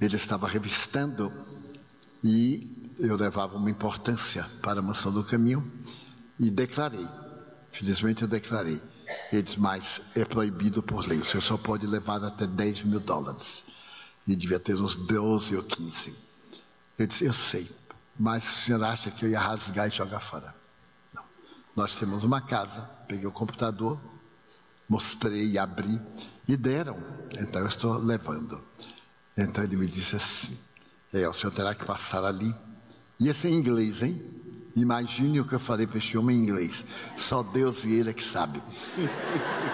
Ele 0.00 0.16
estava 0.16 0.48
revistando 0.48 1.32
e 2.22 2.94
eu 2.98 3.16
levava 3.16 3.56
uma 3.56 3.70
importância 3.70 4.44
para 4.62 4.80
a 4.80 4.82
mansão 4.82 5.12
do 5.12 5.24
caminho 5.24 5.70
e 6.38 6.50
declarei, 6.50 7.06
felizmente 7.72 8.22
eu 8.22 8.28
declarei. 8.28 8.80
Ele 9.32 9.42
disse, 9.42 9.58
mas 9.58 10.16
é 10.16 10.24
proibido 10.24 10.82
por 10.82 11.06
lei, 11.06 11.22
senhor 11.24 11.42
só 11.42 11.56
pode 11.56 11.86
levar 11.86 12.22
até 12.24 12.46
10 12.46 12.82
mil 12.84 13.00
dólares. 13.00 13.64
E 14.26 14.36
devia 14.36 14.60
ter 14.60 14.74
uns 14.74 14.96
12 14.96 15.56
ou 15.56 15.62
15. 15.62 16.14
Eu 16.98 17.06
disse, 17.06 17.24
eu 17.24 17.32
sei, 17.32 17.68
mas 18.18 18.44
o 18.44 18.56
senhor 18.56 18.84
acha 18.84 19.10
que 19.10 19.24
eu 19.24 19.30
ia 19.30 19.40
rasgar 19.40 19.88
e 19.88 19.90
jogar 19.90 20.20
fora? 20.20 20.59
Nós 21.80 21.94
temos 21.94 22.24
uma 22.24 22.42
casa, 22.42 22.82
peguei 23.08 23.26
o 23.26 23.32
computador, 23.32 23.98
mostrei, 24.86 25.56
abri 25.56 25.98
e 26.46 26.54
deram. 26.54 27.02
Então 27.32 27.62
eu 27.62 27.68
estou 27.68 27.96
levando. 27.96 28.62
Então 29.34 29.64
ele 29.64 29.78
me 29.78 29.86
disse 29.86 30.14
assim: 30.14 30.58
é, 31.10 31.26
o 31.26 31.32
senhor 31.32 31.50
terá 31.54 31.74
que 31.74 31.82
passar 31.82 32.22
ali. 32.22 32.54
Ia 33.18 33.32
ser 33.32 33.48
em 33.48 33.54
inglês, 33.54 34.02
hein? 34.02 34.22
Imagine 34.76 35.40
o 35.40 35.46
que 35.46 35.54
eu 35.54 35.58
falei 35.58 35.86
para 35.86 35.96
esse 35.96 36.18
homem 36.18 36.36
em 36.36 36.42
inglês. 36.42 36.84
Só 37.16 37.42
Deus 37.42 37.82
e 37.84 37.94
Ele 37.94 38.10
é 38.10 38.12
que 38.12 38.22
sabe. 38.22 38.62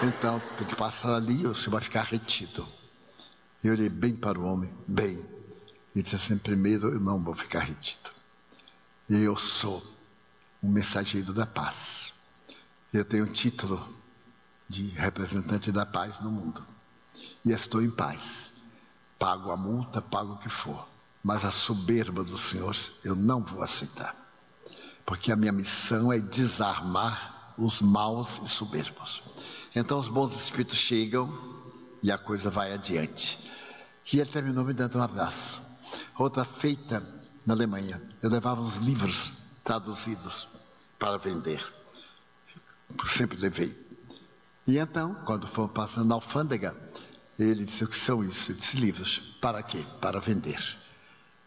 Então, 0.01 0.41
tem 0.57 0.65
que 0.65 0.77
passar 0.77 1.13
ali 1.13 1.45
ou 1.45 1.53
você 1.53 1.69
vai 1.69 1.81
ficar 1.81 2.03
retido. 2.03 2.65
Eu 3.61 3.73
olhei 3.73 3.89
bem 3.89 4.15
para 4.15 4.39
o 4.39 4.45
homem, 4.45 4.73
bem. 4.87 5.21
E 5.93 6.01
disse 6.01 6.15
assim: 6.15 6.37
primeiro, 6.37 6.87
eu 6.87 7.01
não 7.01 7.21
vou 7.21 7.35
ficar 7.35 7.59
retido. 7.59 8.09
Eu 9.09 9.35
sou 9.35 9.96
um 10.61 10.69
mensageiro 10.69 11.33
da 11.33 11.45
paz. 11.45 12.13
Eu 12.93 13.05
tenho 13.05 13.25
o 13.25 13.31
título 13.31 13.95
de 14.67 14.87
representante 14.89 15.71
da 15.71 15.85
paz 15.85 16.19
no 16.19 16.31
mundo. 16.31 16.65
E 17.43 17.51
estou 17.51 17.81
em 17.81 17.89
paz. 17.89 18.53
Pago 19.17 19.51
a 19.51 19.57
multa, 19.57 20.01
pago 20.01 20.33
o 20.33 20.37
que 20.37 20.49
for. 20.49 20.87
Mas 21.23 21.43
a 21.43 21.51
soberba 21.51 22.23
dos 22.23 22.41
senhores 22.41 23.05
eu 23.05 23.15
não 23.15 23.43
vou 23.43 23.61
aceitar 23.61 24.27
porque 25.07 25.31
a 25.31 25.37
minha 25.37 25.53
missão 25.53 26.11
é 26.11 26.19
desarmar 26.19 27.53
os 27.57 27.79
maus 27.79 28.41
e 28.43 28.49
soberbos. 28.49 29.23
Então 29.73 29.97
os 29.97 30.09
bons 30.09 30.35
espíritos 30.35 30.77
chegam 30.77 31.33
e 32.03 32.11
a 32.11 32.17
coisa 32.17 32.51
vai 32.51 32.73
adiante. 32.73 33.39
E 34.11 34.19
ele 34.19 34.29
terminou 34.29 34.65
me 34.65 34.73
dando 34.73 34.97
um 34.97 35.01
abraço. 35.01 35.61
Outra 36.19 36.43
feita 36.43 37.01
na 37.45 37.53
Alemanha, 37.53 38.01
eu 38.21 38.29
levava 38.29 38.59
os 38.59 38.75
livros 38.75 39.31
traduzidos 39.67 40.47
para 40.97 41.17
vender. 41.17 41.61
Sempre 43.05 43.37
levei. 43.37 43.77
E 44.65 44.77
então, 44.77 45.13
quando 45.25 45.45
fomos 45.45 45.73
passando 45.73 46.07
na 46.07 46.15
alfândega, 46.15 46.73
ele 47.37 47.65
disse: 47.65 47.83
O 47.83 47.87
que 47.89 47.97
são 47.97 48.23
isso? 48.23 48.51
Eu 48.51 48.55
disse: 48.55 48.77
Livros. 48.77 49.19
Para 49.41 49.61
quê? 49.61 49.85
Para 49.99 50.21
vender. 50.21 50.57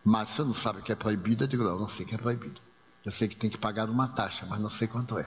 Mas 0.04 0.28
você 0.28 0.42
não 0.42 0.52
sabe 0.52 0.80
o 0.80 0.82
que 0.82 0.92
é 0.92 0.94
proibido? 0.94 1.44
Eu 1.44 1.48
digo: 1.48 1.64
Não, 1.64 1.78
não 1.78 1.88
sei 1.88 2.04
o 2.04 2.08
que 2.10 2.14
é 2.14 2.18
proibido. 2.18 2.60
Eu 3.06 3.10
sei 3.10 3.26
que 3.26 3.36
tem 3.36 3.48
que 3.48 3.56
pagar 3.56 3.88
uma 3.88 4.06
taxa, 4.06 4.44
mas 4.44 4.60
não 4.60 4.68
sei 4.68 4.86
quanto 4.86 5.18
é. 5.18 5.26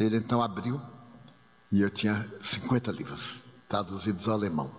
Ele 0.00 0.16
então 0.16 0.42
abriu 0.42 0.80
e 1.70 1.82
eu 1.82 1.90
tinha 1.90 2.26
50 2.40 2.90
livros, 2.92 3.42
traduzidos 3.68 4.26
ao 4.26 4.34
alemão. 4.36 4.74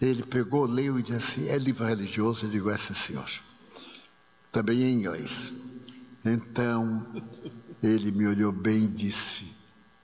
Ele 0.00 0.22
pegou, 0.22 0.64
leu 0.64 0.96
e 0.96 1.02
disse 1.02 1.48
é 1.48 1.58
livro 1.58 1.84
religioso? 1.84 2.46
Eu 2.46 2.50
digo: 2.50 2.70
é 2.70 2.76
sim, 2.76 2.94
senhor. 2.94 3.28
Também 4.52 4.80
em 4.80 4.92
inglês. 4.92 5.52
Então, 6.24 7.06
ele 7.82 8.10
me 8.10 8.26
olhou 8.26 8.50
bem 8.50 8.84
e 8.84 8.88
disse: 8.88 9.54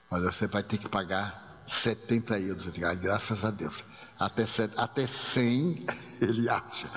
Olha, 0.09 0.31
você 0.31 0.45
vai 0.45 0.61
ter 0.61 0.77
que 0.77 0.87
pagar 0.87 1.63
70 1.65 2.39
euros. 2.39 2.65
Eu 2.67 2.71
digo: 2.71 2.85
ah, 2.85 2.93
graças 2.93 3.43
a 3.43 3.49
Deus. 3.49 3.83
Até, 4.19 4.45
até 4.77 5.07
100, 5.07 5.83
ele 6.21 6.47
acha. 6.47 6.87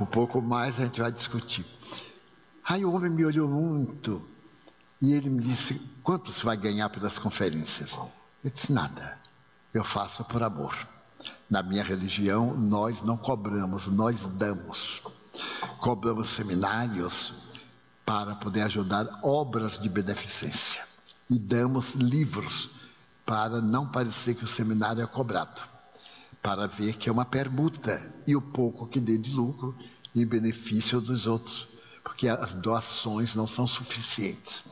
Um 0.00 0.04
pouco 0.04 0.42
mais 0.42 0.80
a 0.80 0.84
gente 0.84 1.00
vai 1.00 1.12
discutir. 1.12 1.64
Aí 2.64 2.84
o 2.84 2.92
homem 2.92 3.10
me 3.10 3.24
olhou 3.24 3.48
muito 3.48 4.20
e 5.00 5.12
ele 5.12 5.30
me 5.30 5.40
disse: 5.40 5.80
Quanto 6.02 6.32
você 6.32 6.44
vai 6.44 6.56
ganhar 6.56 6.90
pelas 6.90 7.18
conferências? 7.18 7.96
Eu 8.42 8.50
disse: 8.50 8.72
Nada, 8.72 9.16
eu 9.72 9.84
faço 9.84 10.24
por 10.24 10.42
amor. 10.42 10.76
Na 11.48 11.62
minha 11.62 11.84
religião, 11.84 12.56
nós 12.56 13.00
não 13.00 13.16
cobramos, 13.16 13.86
nós 13.86 14.26
damos. 14.26 15.00
Cobramos 15.78 16.30
seminários 16.30 17.32
para 18.04 18.34
poder 18.34 18.62
ajudar 18.62 19.20
obras 19.22 19.78
de 19.80 19.88
beneficência 19.88 20.82
e 21.30 21.38
damos 21.38 21.94
livros 21.94 22.70
para 23.24 23.60
não 23.60 23.86
parecer 23.86 24.34
que 24.34 24.44
o 24.44 24.48
seminário 24.48 25.02
é 25.02 25.06
cobrado, 25.06 25.60
para 26.42 26.66
ver 26.66 26.96
que 26.96 27.08
é 27.08 27.12
uma 27.12 27.24
permuta 27.24 28.12
e 28.26 28.34
o 28.34 28.42
pouco 28.42 28.86
que 28.86 29.00
dê 29.00 29.16
de 29.16 29.30
lucro 29.30 29.76
em 30.14 30.26
benefício 30.26 31.00
dos 31.00 31.26
outros 31.26 31.72
porque 32.02 32.28
as 32.28 32.54
doações 32.54 33.34
não 33.34 33.46
são 33.46 33.66
suficientes. 33.66 34.64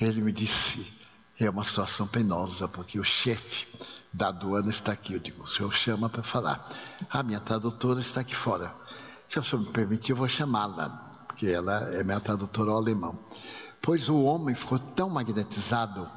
Ele 0.00 0.20
me 0.20 0.32
disse: 0.32 0.86
é 1.38 1.50
uma 1.50 1.64
situação 1.64 2.06
penosa, 2.06 2.68
porque 2.68 2.98
o 2.98 3.04
chefe 3.04 3.66
da 4.12 4.28
aduana 4.28 4.70
está 4.70 4.92
aqui. 4.92 5.14
Eu 5.14 5.20
digo: 5.20 5.42
o 5.42 5.46
senhor 5.48 5.72
chama 5.72 6.08
para 6.08 6.22
falar. 6.22 6.70
A 7.10 7.22
minha 7.22 7.40
tradutora 7.40 8.00
está 8.00 8.20
aqui 8.20 8.34
fora. 8.34 8.74
Se 9.28 9.38
o 9.38 9.42
senhor 9.42 9.62
me 9.62 9.72
permitir, 9.72 10.12
eu 10.12 10.16
vou 10.16 10.28
chamá-la, 10.28 11.07
porque 11.38 11.46
ela 11.46 11.94
é 11.94 12.02
minha 12.02 12.18
tradutora 12.18 12.72
ao 12.72 12.78
alemão. 12.78 13.16
Pois 13.80 14.08
o 14.08 14.20
homem 14.24 14.56
ficou 14.56 14.76
tão 14.76 15.08
magnetizado 15.08 16.10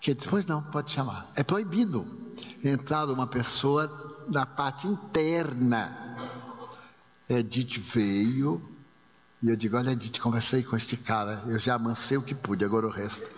que 0.00 0.12
ele 0.12 0.16
disse: 0.16 0.28
Pois 0.28 0.46
não, 0.46 0.62
pode 0.62 0.92
chamar. 0.92 1.28
É 1.34 1.42
proibido 1.42 2.06
entrar 2.62 3.10
uma 3.10 3.26
pessoa 3.26 4.24
na 4.28 4.46
parte 4.46 4.86
interna. 4.86 5.96
Edith 7.28 7.80
veio, 7.80 8.62
e 9.42 9.48
eu 9.48 9.56
digo, 9.56 9.76
olha, 9.76 9.90
Edith, 9.90 10.20
conversei 10.20 10.62
com 10.62 10.76
este 10.76 10.96
cara, 10.96 11.42
eu 11.46 11.58
já 11.58 11.74
amancei 11.74 12.16
o 12.16 12.22
que 12.22 12.34
pude, 12.34 12.64
agora 12.64 12.86
o 12.86 12.90
resto. 12.90 13.28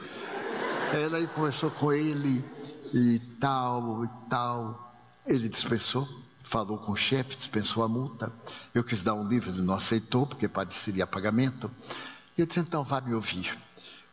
Ela 0.95 1.19
aí 1.19 1.27
conversou 1.27 1.71
com 1.71 1.93
ele 1.93 2.45
e 2.93 3.19
tal, 3.39 4.05
e 4.05 4.09
tal. 4.29 4.95
Ele 5.27 5.49
dispensou, 5.49 6.09
falou 6.53 6.77
com 6.77 6.93
o 6.93 6.97
chefe, 6.97 7.35
dispensou 7.35 7.83
a 7.83 7.89
multa. 7.89 8.31
Eu 8.75 8.85
quis 8.85 9.03
dar 9.03 9.15
um 9.15 9.27
livro, 9.27 9.51
ele 9.51 9.63
não 9.63 9.73
aceitou, 9.73 10.27
porque 10.27 10.47
padeceria 10.47 11.07
pagamento. 11.07 11.71
Eu 12.37 12.45
disse, 12.45 12.61
então 12.61 12.85
vá 12.85 13.01
me 13.01 13.15
ouvir. 13.15 13.59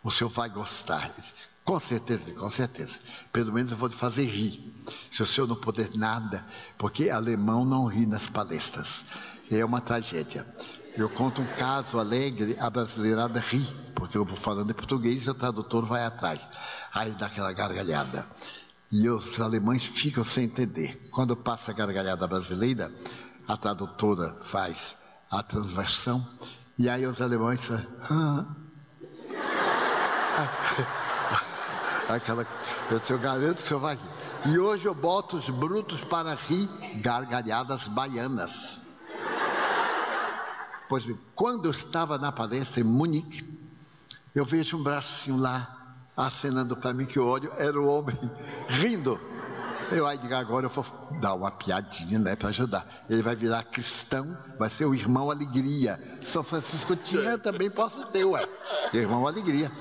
O 0.02 0.10
senhor 0.10 0.30
vai 0.30 0.50
gostar. 0.50 1.10
Disse, 1.10 1.34
com 1.66 1.78
certeza, 1.78 2.34
com 2.34 2.50
certeza. 2.50 3.00
Pelo 3.34 3.52
menos 3.52 3.74
eu 3.74 3.78
vou 3.78 3.90
lhe 3.90 3.94
fazer 3.96 4.24
rir. 4.24 4.74
Se 5.12 5.22
o 5.22 5.26
senhor 5.26 5.48
não 5.48 5.56
puder 5.58 5.90
nada, 5.96 6.46
porque 6.78 7.10
alemão 7.10 7.66
não 7.66 7.86
ri 7.86 8.06
nas 8.06 8.28
palestras. 8.28 9.04
É 9.52 9.64
uma 9.66 9.82
tragédia. 9.82 10.48
Eu 10.96 11.10
conto 11.10 11.42
um 11.42 11.56
caso 11.58 12.00
alegre, 12.00 12.56
a 12.58 12.70
brasileirada 12.70 13.42
ri, 13.42 13.68
porque 13.96 14.18
eu 14.18 14.24
vou 14.24 14.38
falando 14.38 14.72
em 14.72 14.74
português 14.74 15.26
e 15.26 15.30
o 15.30 15.34
tradutor 15.34 15.86
vai 15.86 16.06
atrás. 16.06 16.48
Aí 16.94 17.12
dá 17.12 17.26
aquela 17.26 17.52
gargalhada. 17.52 18.26
E 18.92 19.08
os 19.10 19.40
alemães 19.40 19.84
ficam 19.84 20.24
sem 20.24 20.46
entender. 20.46 21.10
Quando 21.12 21.36
passa 21.36 21.72
a 21.72 21.74
gargalhada 21.74 22.26
brasileira, 22.28 22.92
a 23.48 23.56
tradutora 23.56 24.38
faz 24.42 24.98
a 25.30 25.44
transversão, 25.44 26.28
e 26.78 26.90
aí 26.90 27.06
os 27.06 27.22
alemães. 27.22 27.62
Ah. 28.10 28.46
Aquela, 32.10 32.48
eu, 32.90 33.00
eu 33.08 33.20
garanto 33.20 33.58
que 33.58 33.64
o 33.64 33.68
senhor 33.68 33.80
vai 33.80 33.96
rir. 33.96 34.52
E 34.52 34.58
hoje 34.58 34.88
eu 34.88 34.96
boto 34.96 35.38
os 35.38 35.50
brutos 35.50 36.04
para 36.06 36.34
rir 36.34 36.68
gargalhadas 37.02 37.88
baianas. 37.88 38.80
Pois 40.88 41.06
bem, 41.06 41.20
quando 41.36 41.66
eu 41.66 41.72
estava 41.72 42.18
na 42.18 42.32
palestra 42.32 42.80
em 42.80 42.84
Munique, 42.84 43.48
eu 44.34 44.44
vejo 44.44 44.78
um 44.78 44.82
bracinho 44.82 45.38
lá 45.38 45.79
acenando 46.28 46.76
para 46.76 46.94
mim 46.94 47.06
que 47.06 47.20
o 47.20 47.26
olho 47.26 47.52
era 47.58 47.80
o 47.80 47.88
homem 47.88 48.18
rindo. 48.68 49.20
Eu 49.92 50.06
aí 50.06 50.18
digo, 50.20 50.36
agora 50.36 50.68
eu 50.68 50.70
vou 50.70 50.86
dar 51.20 51.34
uma 51.34 51.50
piadinha, 51.50 52.20
né, 52.20 52.36
para 52.36 52.50
ajudar. 52.50 53.06
Ele 53.10 53.24
vai 53.24 53.36
virar 53.36 53.64
cristão, 53.64 54.38
vai 54.58 54.70
ser 54.70 54.86
o 54.86 54.94
irmão 54.94 55.32
Alegria. 55.32 56.00
São 56.22 56.44
Francisco 56.44 56.96
tinha, 56.96 57.40
também 57.40 57.72
posso 57.72 58.06
ter, 58.08 58.24
ué. 58.24 58.48
Irmão 58.94 59.26
Alegria. 59.26 59.72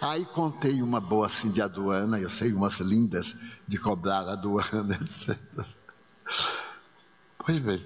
Aí 0.00 0.24
contei 0.26 0.82
uma 0.82 1.00
boa 1.00 1.26
assim 1.26 1.50
de 1.50 1.60
aduana, 1.60 2.20
eu 2.20 2.30
sei 2.30 2.52
umas 2.52 2.78
lindas 2.78 3.34
de 3.66 3.78
cobrar 3.78 4.28
aduana, 4.28 4.94
etc. 5.02 5.36
Pois 7.38 7.58
bem, 7.58 7.82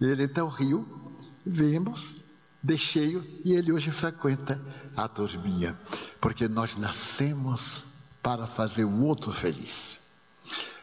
ele 0.00 0.24
então 0.24 0.48
riu, 0.48 1.14
vimos, 1.46 2.16
deixei-o 2.62 3.24
e 3.44 3.52
ele 3.54 3.72
hoje 3.72 3.90
frequenta 3.90 4.60
a 4.96 5.08
turminha, 5.08 5.78
porque 6.20 6.46
nós 6.46 6.76
nascemos 6.76 7.82
para 8.22 8.46
fazer 8.46 8.84
o 8.84 9.02
outro 9.02 9.32
feliz, 9.32 9.98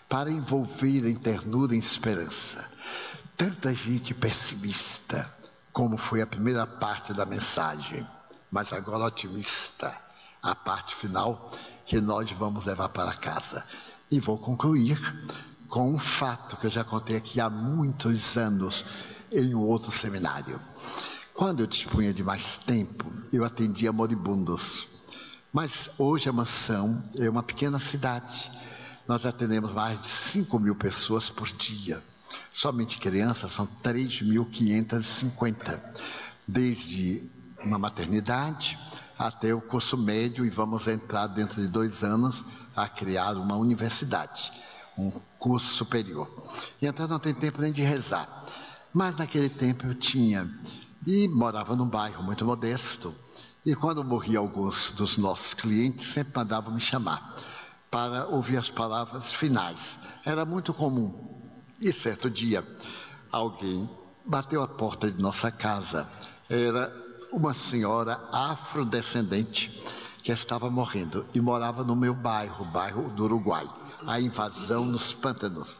para 0.09 0.29
envolver 0.29 1.07
em 1.07 1.15
ternura 1.15 1.73
e 1.75 1.79
esperança. 1.79 2.69
Tanta 3.37 3.73
gente 3.73 4.13
pessimista, 4.13 5.33
como 5.71 5.97
foi 5.97 6.21
a 6.21 6.27
primeira 6.27 6.67
parte 6.67 7.13
da 7.13 7.25
mensagem, 7.25 8.05
mas 8.51 8.73
agora 8.73 9.05
otimista 9.05 9.95
a 10.43 10.53
parte 10.53 10.95
final 10.95 11.51
que 11.85 12.01
nós 12.01 12.29
vamos 12.31 12.65
levar 12.65 12.89
para 12.89 13.13
casa. 13.13 13.63
E 14.11 14.19
vou 14.19 14.37
concluir 14.37 14.99
com 15.69 15.93
um 15.93 15.99
fato 15.99 16.57
que 16.57 16.65
eu 16.65 16.71
já 16.71 16.83
contei 16.83 17.15
aqui 17.15 17.39
há 17.39 17.49
muitos 17.49 18.37
anos 18.37 18.83
em 19.31 19.53
um 19.53 19.61
outro 19.61 19.91
seminário. 19.91 20.59
Quando 21.39 21.61
eu 21.61 21.67
dispunha 21.67 22.13
de 22.13 22.21
mais 22.21 22.57
tempo, 22.57 23.05
eu 23.31 23.45
atendia 23.45 23.93
moribundos. 23.93 24.89
Mas 25.53 25.89
hoje 25.97 26.27
a 26.27 26.33
mansão 26.33 27.01
é 27.17 27.29
uma 27.29 27.41
pequena 27.41 27.79
cidade. 27.79 28.51
Nós 29.07 29.25
atendemos 29.25 29.71
mais 29.71 30.01
de 30.01 30.07
5 30.07 30.59
mil 30.59 30.75
pessoas 30.75 31.29
por 31.29 31.47
dia. 31.47 32.03
Somente 32.51 32.99
crianças 32.99 33.53
são 33.53 33.65
3.550. 33.81 35.79
Desde 36.45 37.29
uma 37.63 37.79
maternidade 37.79 38.77
até 39.17 39.53
o 39.53 39.61
curso 39.61 39.95
médio 39.95 40.45
e 40.45 40.49
vamos 40.49 40.89
entrar 40.89 41.27
dentro 41.27 41.61
de 41.61 41.69
dois 41.69 42.03
anos 42.03 42.43
a 42.75 42.89
criar 42.89 43.37
uma 43.37 43.55
universidade, 43.55 44.51
um 44.97 45.09
curso 45.39 45.73
superior. 45.73 46.29
E 46.81 46.85
então 46.85 47.07
não 47.07 47.17
tem 47.17 47.33
tempo 47.33 47.61
nem 47.61 47.71
de 47.71 47.81
rezar. 47.81 48.43
Mas 48.93 49.15
naquele 49.15 49.47
tempo 49.47 49.87
eu 49.87 49.95
tinha 49.95 50.51
e 51.05 51.27
morava 51.27 51.75
num 51.75 51.87
bairro 51.87 52.23
muito 52.23 52.45
modesto. 52.45 53.13
E 53.65 53.75
quando 53.75 54.03
morria 54.03 54.39
alguns 54.39 54.91
dos 54.91 55.17
nossos 55.17 55.53
clientes, 55.53 56.05
sempre 56.05 56.33
mandavam 56.35 56.73
me 56.73 56.79
chamar 56.79 57.35
para 57.91 58.27
ouvir 58.27 58.57
as 58.57 58.69
palavras 58.69 59.31
finais. 59.31 59.99
Era 60.25 60.45
muito 60.45 60.73
comum. 60.73 61.13
E 61.81 61.91
certo 61.91 62.29
dia, 62.29 62.65
alguém 63.31 63.89
bateu 64.25 64.61
a 64.61 64.67
porta 64.67 65.11
de 65.11 65.21
nossa 65.21 65.51
casa. 65.51 66.09
Era 66.49 66.93
uma 67.31 67.53
senhora 67.53 68.19
afrodescendente 68.31 69.69
que 70.23 70.31
estava 70.31 70.69
morrendo 70.69 71.25
e 71.33 71.41
morava 71.41 71.83
no 71.83 71.95
meu 71.95 72.13
bairro, 72.13 72.65
bairro 72.65 73.09
do 73.09 73.23
Uruguai. 73.23 73.67
A 74.05 74.19
invasão 74.19 74.85
nos 74.85 75.13
pântanos. 75.13 75.79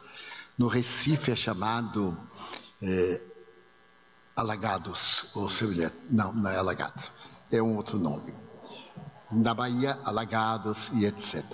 No 0.58 0.66
Recife 0.66 1.30
é 1.30 1.36
chamado 1.36 2.16
é, 2.82 3.22
Alagados, 4.40 5.26
ou 5.34 5.50
seu 5.50 5.68
Não, 6.08 6.32
não 6.32 6.50
é 6.50 6.56
Alagados. 6.56 7.12
É 7.52 7.60
um 7.60 7.76
outro 7.76 7.98
nome. 7.98 8.34
Na 9.30 9.52
Bahia, 9.52 10.00
Alagados 10.02 10.88
e 10.94 11.04
etc. 11.04 11.44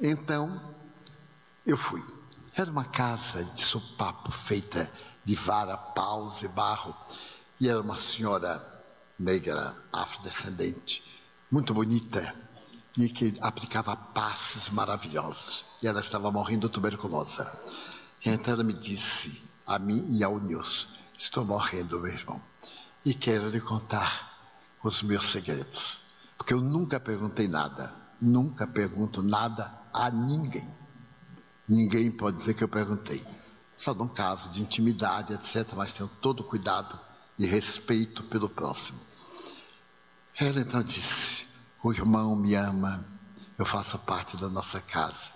Então, 0.00 0.74
eu 1.64 1.76
fui. 1.76 2.04
Era 2.56 2.68
uma 2.68 2.84
casa 2.84 3.44
de 3.44 3.64
sopapo 3.64 4.32
feita 4.32 4.90
de 5.24 5.36
vara, 5.36 5.76
paus 5.76 6.42
e 6.42 6.48
barro. 6.48 6.92
E 7.60 7.68
era 7.68 7.80
uma 7.80 7.94
senhora 7.94 8.60
negra, 9.16 9.76
afrodescendente, 9.92 11.04
muito 11.48 11.72
bonita, 11.72 12.34
e 12.98 13.08
que 13.08 13.32
aplicava 13.40 13.94
passes 13.94 14.68
maravilhosos. 14.70 15.64
E 15.80 15.86
ela 15.86 16.00
estava 16.00 16.32
morrendo 16.32 16.66
de 16.66 16.74
tuberculose. 16.74 17.46
Então 18.24 18.54
ela 18.54 18.64
me 18.64 18.72
disse, 18.72 19.40
a 19.64 19.78
mim 19.78 20.04
e 20.16 20.24
ao 20.24 20.40
Nilson, 20.40 20.89
estou 21.20 21.44
morrendo, 21.44 22.00
meu 22.00 22.12
irmão, 22.12 22.40
e 23.04 23.12
quero 23.12 23.50
lhe 23.50 23.60
contar 23.60 24.54
os 24.82 25.02
meus 25.02 25.26
segredos. 25.30 26.00
Porque 26.38 26.54
eu 26.54 26.62
nunca 26.62 26.98
perguntei 26.98 27.46
nada, 27.46 27.94
nunca 28.18 28.66
pergunto 28.66 29.22
nada 29.22 29.70
a 29.92 30.10
ninguém. 30.10 30.66
Ninguém 31.68 32.10
pode 32.10 32.38
dizer 32.38 32.54
que 32.54 32.64
eu 32.64 32.68
perguntei. 32.68 33.24
Só 33.76 33.92
num 33.92 34.08
caso 34.08 34.48
de 34.48 34.62
intimidade, 34.62 35.34
etc., 35.34 35.74
mas 35.76 35.92
tenho 35.92 36.08
todo 36.22 36.42
cuidado 36.42 36.98
e 37.38 37.44
respeito 37.44 38.22
pelo 38.24 38.48
próximo. 38.48 38.98
Ela 40.38 40.60
então 40.60 40.82
disse: 40.82 41.46
O 41.82 41.92
irmão 41.92 42.34
me 42.34 42.54
ama, 42.54 43.04
eu 43.58 43.66
faço 43.66 43.98
parte 43.98 44.38
da 44.38 44.48
nossa 44.48 44.80
casa. 44.80 45.30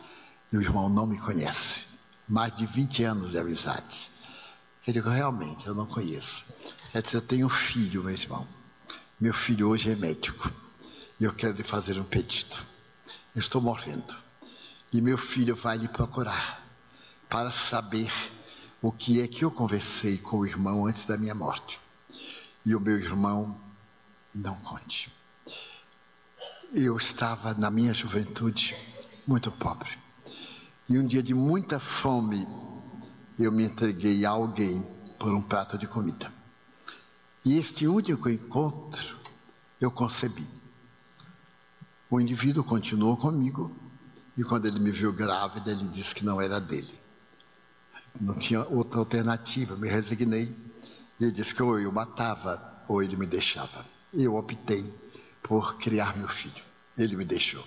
E 0.50 0.56
o 0.56 0.62
irmão 0.62 0.88
não 0.88 1.06
me 1.06 1.18
conhece. 1.18 1.84
Mais 2.26 2.54
de 2.54 2.64
20 2.64 3.04
anos 3.04 3.30
de 3.32 3.38
amizade. 3.38 4.13
Eu 4.86 4.92
digo: 4.92 5.08
Realmente, 5.08 5.66
eu 5.66 5.74
não 5.74 5.86
conheço. 5.86 6.44
Ela 6.92 7.02
disse: 7.02 7.16
Eu 7.16 7.22
tenho 7.22 7.46
um 7.46 7.50
filho, 7.50 8.04
meu 8.04 8.12
irmão. 8.14 8.46
Meu 9.20 9.32
filho 9.32 9.68
hoje 9.68 9.90
é 9.90 9.96
médico. 9.96 10.50
E 11.18 11.24
eu 11.24 11.32
quero 11.32 11.56
lhe 11.56 11.62
fazer 11.62 11.98
um 11.98 12.04
pedido. 12.04 12.56
Estou 13.34 13.60
morrendo. 13.60 14.14
E 14.92 15.00
meu 15.00 15.16
filho 15.16 15.56
vai 15.56 15.78
lhe 15.78 15.88
procurar 15.88 16.64
para 17.28 17.50
saber 17.50 18.12
o 18.80 18.92
que 18.92 19.20
é 19.20 19.26
que 19.26 19.44
eu 19.44 19.50
conversei 19.50 20.18
com 20.18 20.38
o 20.38 20.46
irmão 20.46 20.86
antes 20.86 21.06
da 21.06 21.16
minha 21.16 21.34
morte. 21.34 21.80
E 22.64 22.74
o 22.74 22.80
meu 22.80 22.98
irmão 22.98 23.60
não 24.34 24.54
conte. 24.56 25.10
Eu 26.72 26.96
estava 26.96 27.54
na 27.54 27.70
minha 27.70 27.94
juventude 27.94 28.76
muito 29.26 29.50
pobre. 29.50 29.88
E 30.88 30.98
um 30.98 31.06
dia 31.06 31.22
de 31.22 31.32
muita 31.32 31.80
fome, 31.80 32.46
eu 33.38 33.50
me 33.50 33.64
entreguei 33.64 34.24
a 34.24 34.30
alguém 34.30 34.82
por 35.18 35.32
um 35.32 35.42
prato 35.42 35.76
de 35.76 35.86
comida. 35.86 36.32
E 37.44 37.58
este 37.58 37.86
único 37.86 38.28
encontro 38.28 39.16
eu 39.80 39.90
concebi. 39.90 40.46
O 42.10 42.20
indivíduo 42.20 42.62
continuou 42.62 43.16
comigo 43.16 43.74
e 44.36 44.42
quando 44.42 44.66
ele 44.66 44.78
me 44.78 44.90
viu 44.90 45.12
grávida, 45.12 45.70
ele 45.70 45.86
disse 45.88 46.14
que 46.14 46.24
não 46.24 46.40
era 46.40 46.60
dele. 46.60 46.94
Não 48.20 48.38
tinha 48.38 48.64
outra 48.64 49.00
alternativa, 49.00 49.76
me 49.76 49.88
resignei. 49.88 50.54
Ele 51.20 51.32
disse 51.32 51.54
que 51.54 51.62
ou 51.62 51.78
eu 51.78 51.90
matava 51.92 52.84
ou 52.88 53.02
ele 53.02 53.16
me 53.16 53.26
deixava 53.26 53.84
eu 54.22 54.36
optei 54.36 54.92
por 55.42 55.76
criar 55.76 56.16
meu 56.16 56.28
filho. 56.28 56.62
Ele 56.96 57.16
me 57.16 57.24
deixou. 57.24 57.66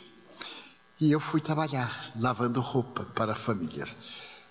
E 1.00 1.12
eu 1.12 1.20
fui 1.20 1.42
trabalhar, 1.42 2.12
lavando 2.20 2.62
roupa 2.62 3.04
para 3.04 3.36
famílias. 3.36 3.98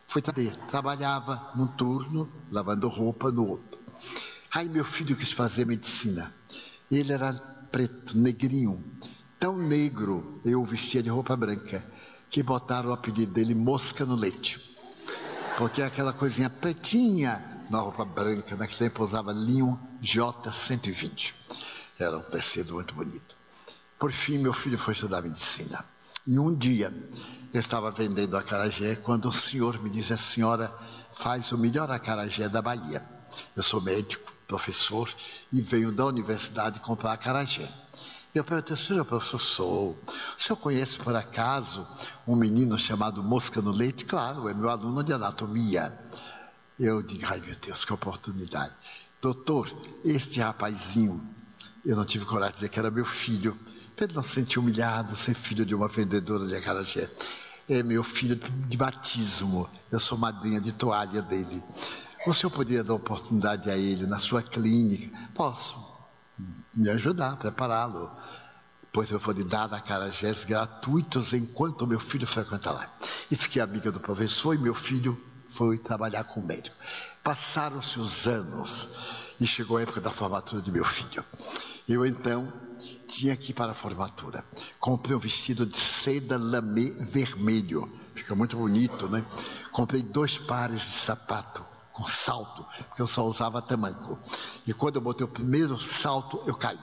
Fui 0.07 0.23
trabalhava 0.69 1.53
num 1.55 1.67
turno, 1.67 2.31
lavando 2.51 2.89
roupa 2.89 3.31
no 3.31 3.47
outro. 3.47 3.79
Aí 4.53 4.69
meu 4.69 4.85
filho 4.85 5.17
quis 5.17 5.33
fazer 5.33 5.67
medicina. 5.67 6.33
Ele 6.91 7.13
era 7.13 7.33
preto, 7.71 8.17
negrinho, 8.17 8.83
tão 9.39 9.59
negro, 9.59 10.41
eu 10.45 10.65
vestia 10.65 11.03
de 11.03 11.11
roupa 11.11 11.37
branca, 11.37 11.85
que 12.31 12.43
botaram 12.43 12.91
o 12.91 12.93
apelido 12.93 13.33
dele 13.33 13.55
Mosca 13.55 14.05
no 14.05 14.15
Leite. 14.15 14.61
Porque 15.59 15.83
é 15.83 15.87
aquela 15.87 16.13
coisinha 16.13 16.49
pretinha 16.49 17.65
na 17.69 17.81
roupa 17.81 18.05
branca, 18.05 18.57
naquele 18.57 18.91
tempo 18.91 19.03
usava 19.03 19.33
linho 19.33 19.79
J120. 20.03 21.35
Era 21.99 22.19
um 22.19 22.23
tecido 22.23 22.75
muito 22.75 22.95
bonito. 22.95 23.37
Por 23.99 24.13
fim, 24.13 24.39
meu 24.39 24.53
filho 24.53 24.79
foi 24.79 24.93
estudar 24.93 25.23
medicina. 25.23 25.85
E 26.27 26.41
um 26.41 26.53
dia, 26.53 26.93
eu 27.55 27.61
estava 27.61 27.89
vendendo 27.93 28.37
acarajé 28.37 28.97
quando 28.97 29.29
o 29.29 29.33
senhor 29.33 29.81
me 29.81 29.89
disse: 29.89 30.13
a 30.13 30.17
senhora 30.17 30.75
faz 31.13 31.53
o 31.53 31.59
melhor 31.59 31.89
acarajé 31.89 32.49
da 32.49 32.61
Bahia. 32.61 33.01
Eu 33.55 33.63
sou 33.63 33.81
médico, 33.81 34.33
professor 34.49 35.09
e 35.53 35.63
venho 35.63 35.93
da 35.93 36.05
universidade 36.05 36.81
comprar 36.81 37.13
acarajé. 37.13 37.73
Eu 38.35 38.43
perguntei, 38.43 38.77
senhor 38.77 39.05
professor, 39.05 39.39
sou. 39.39 39.91
O 39.91 40.43
senhor 40.43 40.57
conhece 40.57 40.99
por 40.99 41.15
acaso 41.15 41.87
um 42.27 42.35
menino 42.35 42.77
chamado 42.77 43.23
Mosca 43.23 43.63
no 43.63 43.71
Leite? 43.71 44.05
Claro, 44.05 44.49
é 44.49 44.53
meu 44.53 44.69
aluno 44.69 45.05
de 45.05 45.13
anatomia. 45.13 45.97
Eu 46.79 47.03
digo, 47.03 47.25
ai 47.27 47.41
meu 47.41 47.55
Deus, 47.55 47.85
que 47.85 47.93
oportunidade. 47.93 48.75
Doutor, 49.23 49.71
este 50.05 50.41
rapazinho, 50.41 51.25
eu 51.85 51.95
não 51.95 52.05
tive 52.05 52.25
coragem 52.25 52.51
de 52.51 52.57
dizer 52.57 52.69
que 52.69 52.79
era 52.81 52.91
meu 52.91 53.05
filho, 53.05 53.57
ele 54.05 54.13
não 54.15 54.23
se 54.23 54.59
humilhado, 54.59 55.17
ser 55.17 55.35
filho 55.35 55.65
de 55.65 55.75
uma 55.75 55.89
vendedora 55.89 56.47
de 56.47 56.55
acarajé. 56.55 57.11
É 57.69 57.83
meu 57.83 58.05
filho 58.05 58.37
de 58.37 58.77
batismo, 58.77 59.69
eu 59.91 59.99
sou 59.99 60.19
madrinha 60.19 60.61
de 60.61 60.71
toalha 60.73 61.23
dele. 61.23 61.63
O 62.27 62.35
senhor 62.35 62.51
poderia 62.51 62.85
dar 62.85 62.95
oportunidade 62.95 63.71
a 63.71 63.77
ele 63.77 64.07
na 64.07 64.19
sua 64.19 64.43
clínica? 64.43 65.17
Posso 65.35 65.77
me 66.75 66.91
ajudar, 66.91 67.37
prepará-lo. 67.37 68.11
Pois 68.93 69.11
eu 69.11 69.19
vou 69.19 69.35
lhe 69.35 69.45
dar 69.45 69.73
acarajés 69.73 70.45
gratuitos 70.45 71.33
enquanto 71.33 71.87
meu 71.87 72.01
filho 72.01 72.27
frequenta 72.27 72.71
lá. 72.71 72.91
E 73.31 73.37
fiquei 73.37 73.63
amiga 73.63 73.91
do 73.91 74.01
professor 74.01 74.55
e 74.55 74.59
meu 74.59 74.75
filho 74.75 75.21
foi 75.49 75.79
trabalhar 75.79 76.25
com 76.25 76.41
o 76.41 76.45
médico. 76.45 76.77
Passaram-se 77.23 77.99
os 77.99 78.27
anos 78.27 78.89
e 79.41 79.47
chegou 79.47 79.79
a 79.79 79.83
época 79.83 80.01
da 80.01 80.11
formatura 80.11 80.61
de 80.61 80.71
meu 80.71 80.85
filho. 80.85 81.25
Eu 81.89 82.05
então 82.05 82.53
tinha 83.07 83.37
que 83.37 83.51
ir 83.51 83.55
para 83.55 83.73
a 83.73 83.75
formatura. 83.75 84.45
Comprei 84.81 85.15
um 85.15 85.19
vestido 85.19 85.65
de 85.65 85.77
seda 85.77 86.37
lamê 86.37 86.91
vermelho. 86.91 87.91
Fica 88.15 88.35
muito 88.35 88.57
bonito, 88.57 89.09
né? 89.09 89.25
Comprei 89.73 90.03
dois 90.03 90.39
pares 90.39 90.81
de 90.81 90.87
sapato 90.87 91.65
com 91.93 92.05
salto, 92.05 92.67
porque 92.89 93.01
eu 93.01 93.07
só 93.07 93.27
usava 93.27 93.63
tamanco. 93.63 94.19
E 94.67 94.75
quando 94.75 94.97
eu 94.97 95.03
botei 95.03 95.25
o 95.25 95.29
primeiro 95.29 95.79
salto, 95.79 96.43
eu 96.47 96.55
caí. 96.55 96.79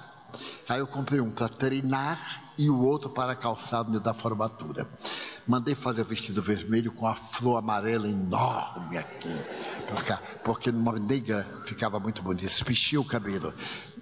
Aí 0.68 0.80
eu 0.80 0.88
comprei 0.88 1.22
um 1.22 1.30
para 1.30 1.48
treinar 1.48 2.54
e 2.58 2.70
o 2.70 2.82
outro 2.82 3.10
para 3.10 3.36
calçado 3.36 4.00
da 4.00 4.14
formatura. 4.14 4.88
Mandei 5.46 5.76
fazer 5.76 6.02
o 6.02 6.06
vestido 6.06 6.42
vermelho 6.42 6.92
com 6.92 7.06
a 7.06 7.14
flor 7.14 7.58
amarela 7.58 8.08
enorme 8.08 8.98
aqui, 8.98 9.30
ficar, 9.96 10.22
porque 10.44 10.72
numa 10.72 10.94
negra 10.94 11.46
ficava 11.66 12.00
muito 12.00 12.24
bonito. 12.24 12.46
Espichia 12.46 13.00
o 13.00 13.06
cabelo. 13.06 13.54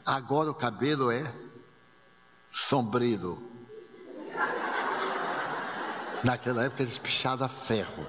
Agora 0.05 0.51
o 0.51 0.55
cabelo 0.55 1.11
é 1.11 1.23
sombreiro. 2.51 3.41
Naquela 6.23 6.65
época 6.65 6.83
eles 6.83 6.99
pichavam 6.99 7.45
a 7.45 7.49
ferro, 7.49 8.05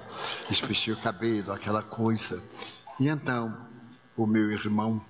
espichia 0.49 0.93
o 0.93 1.01
cabelo, 1.01 1.51
aquela 1.51 1.81
coisa. 1.81 2.43
E 2.99 3.07
então, 3.07 3.65
o 4.15 4.27
meu 4.27 4.51
irmão, 4.51 5.03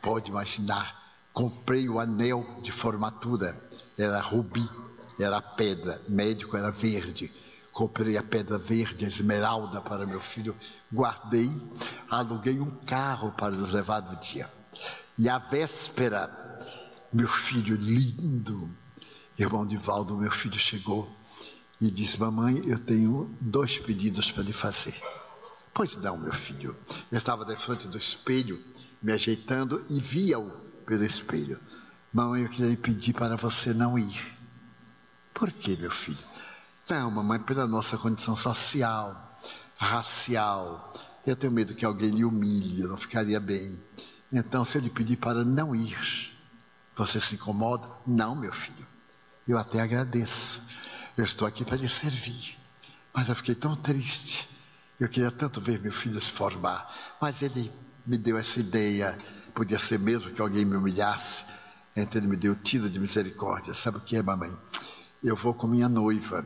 pode 0.00 0.30
imaginar, 0.30 1.18
comprei 1.32 1.88
o 1.88 1.98
anel 1.98 2.46
de 2.62 2.72
formatura, 2.72 3.60
era 3.98 4.20
rubi, 4.20 4.66
era 5.18 5.42
pedra, 5.42 6.00
médico 6.08 6.56
era 6.56 6.70
verde. 6.70 7.32
Comprei 7.72 8.16
a 8.16 8.22
pedra 8.22 8.56
verde, 8.56 9.04
a 9.04 9.08
esmeralda 9.08 9.82
para 9.82 10.06
meu 10.06 10.20
filho, 10.20 10.56
guardei, 10.90 11.50
aluguei 12.08 12.58
um 12.58 12.70
carro 12.70 13.32
para 13.32 13.50
nos 13.54 13.70
levar 13.70 14.00
no 14.00 14.16
dia. 14.16 14.50
E 15.18 15.28
a 15.28 15.38
véspera, 15.38 16.30
meu 17.16 17.28
filho 17.28 17.76
lindo, 17.76 18.68
irmão 19.38 19.66
de 19.66 19.78
Valdo, 19.78 20.18
meu 20.18 20.30
filho 20.30 20.58
chegou 20.58 21.10
e 21.80 21.90
disse: 21.90 22.20
Mamãe, 22.20 22.62
eu 22.66 22.78
tenho 22.78 23.34
dois 23.40 23.78
pedidos 23.78 24.30
para 24.30 24.42
lhe 24.42 24.52
fazer. 24.52 24.94
Pois 25.72 25.96
não, 25.96 26.18
meu 26.18 26.32
filho. 26.32 26.76
Eu 27.10 27.16
estava 27.16 27.42
de 27.46 27.56
frente 27.56 27.88
do 27.88 27.96
espelho, 27.96 28.62
me 29.02 29.12
ajeitando 29.12 29.82
e 29.88 29.98
via-o 29.98 30.50
pelo 30.84 31.04
espelho. 31.04 31.58
Mamãe, 32.12 32.42
eu 32.42 32.50
queria 32.50 32.68
lhe 32.68 32.76
pedir 32.76 33.14
para 33.14 33.34
você 33.34 33.72
não 33.72 33.98
ir. 33.98 34.36
Por 35.32 35.50
que, 35.50 35.74
meu 35.74 35.90
filho? 35.90 36.18
Não, 36.90 37.10
mamãe, 37.10 37.40
pela 37.40 37.66
nossa 37.66 37.96
condição 37.96 38.36
social, 38.36 39.40
racial. 39.78 40.92
Eu 41.26 41.34
tenho 41.34 41.52
medo 41.52 41.74
que 41.74 41.84
alguém 41.86 42.10
lhe 42.10 42.26
humilhe, 42.26 42.82
eu 42.82 42.88
não 42.88 42.98
ficaria 42.98 43.40
bem. 43.40 43.82
Então, 44.30 44.66
se 44.66 44.76
eu 44.76 44.82
lhe 44.82 44.90
pedir 44.90 45.16
para 45.16 45.42
não 45.42 45.74
ir, 45.74 46.35
você 46.96 47.20
se 47.20 47.34
incomoda? 47.34 47.88
Não, 48.06 48.34
meu 48.34 48.52
filho. 48.52 48.86
Eu 49.46 49.58
até 49.58 49.80
agradeço. 49.80 50.60
Eu 51.16 51.24
estou 51.24 51.46
aqui 51.46 51.64
para 51.64 51.76
lhe 51.76 51.88
servir. 51.88 52.58
Mas 53.12 53.28
eu 53.28 53.36
fiquei 53.36 53.54
tão 53.54 53.76
triste 53.76 54.48
eu 54.98 55.08
queria 55.10 55.30
tanto 55.30 55.60
ver 55.60 55.78
meu 55.78 55.92
filho 55.92 56.18
se 56.20 56.30
formar, 56.30 56.90
mas 57.20 57.42
ele 57.42 57.70
me 58.06 58.16
deu 58.16 58.38
essa 58.38 58.58
ideia. 58.58 59.18
Podia 59.54 59.78
ser 59.78 59.98
mesmo 59.98 60.30
que 60.30 60.40
alguém 60.40 60.64
me 60.64 60.74
humilhasse. 60.74 61.44
Então 61.94 62.18
ele 62.18 62.28
me 62.28 62.36
deu 62.36 62.54
tiro 62.54 62.88
de 62.88 62.98
misericórdia. 62.98 63.74
Sabe 63.74 63.98
o 63.98 64.00
que 64.00 64.16
é, 64.16 64.22
mamãe? 64.22 64.54
Eu 65.22 65.36
vou 65.36 65.52
com 65.52 65.66
minha 65.66 65.88
noiva. 65.88 66.44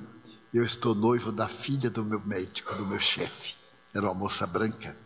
Eu 0.52 0.64
estou 0.64 0.96
noivo 0.96 1.30
da 1.30 1.46
filha 1.46 1.88
do 1.88 2.04
meu 2.04 2.20
médico, 2.20 2.74
do 2.74 2.84
meu 2.84 2.98
chefe. 2.98 3.54
Era 3.94 4.06
uma 4.06 4.14
moça 4.14 4.46
branca. 4.48 4.96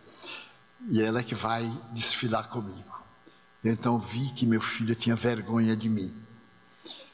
E 0.86 1.02
ela 1.02 1.20
é 1.20 1.22
que 1.22 1.34
vai 1.34 1.70
desfilar 1.92 2.48
comigo. 2.48 3.03
Eu 3.64 3.72
então 3.72 3.98
vi 3.98 4.28
que 4.34 4.46
meu 4.46 4.60
filho 4.60 4.94
tinha 4.94 5.16
vergonha 5.16 5.74
de 5.74 5.88
mim. 5.88 6.12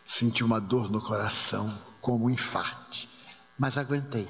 Senti 0.05 0.43
uma 0.43 0.61
dor 0.61 0.91
no 0.91 1.01
coração, 1.01 1.73
como 2.01 2.25
um 2.25 2.31
infarte. 2.31 3.09
Mas 3.57 3.79
aguentei. 3.79 4.29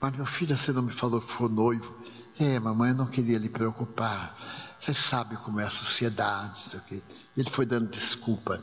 Mas 0.00 0.14
meu 0.14 0.24
filho, 0.24 0.56
você 0.56 0.72
não 0.72 0.82
me 0.82 0.92
falou 0.92 1.20
que 1.20 1.32
foi 1.32 1.48
noivo? 1.48 1.92
É, 2.38 2.60
mamãe, 2.60 2.90
eu 2.90 2.94
não 2.94 3.06
queria 3.06 3.38
lhe 3.38 3.48
preocupar. 3.48 4.36
Você 4.78 4.94
sabe 4.94 5.36
como 5.38 5.58
é 5.58 5.64
a 5.64 5.70
sociedade, 5.70 6.60
sei 6.60 6.78
o 6.78 6.82
quê. 6.84 7.02
Ele 7.36 7.50
foi 7.50 7.66
dando 7.66 7.90
desculpa. 7.90 8.62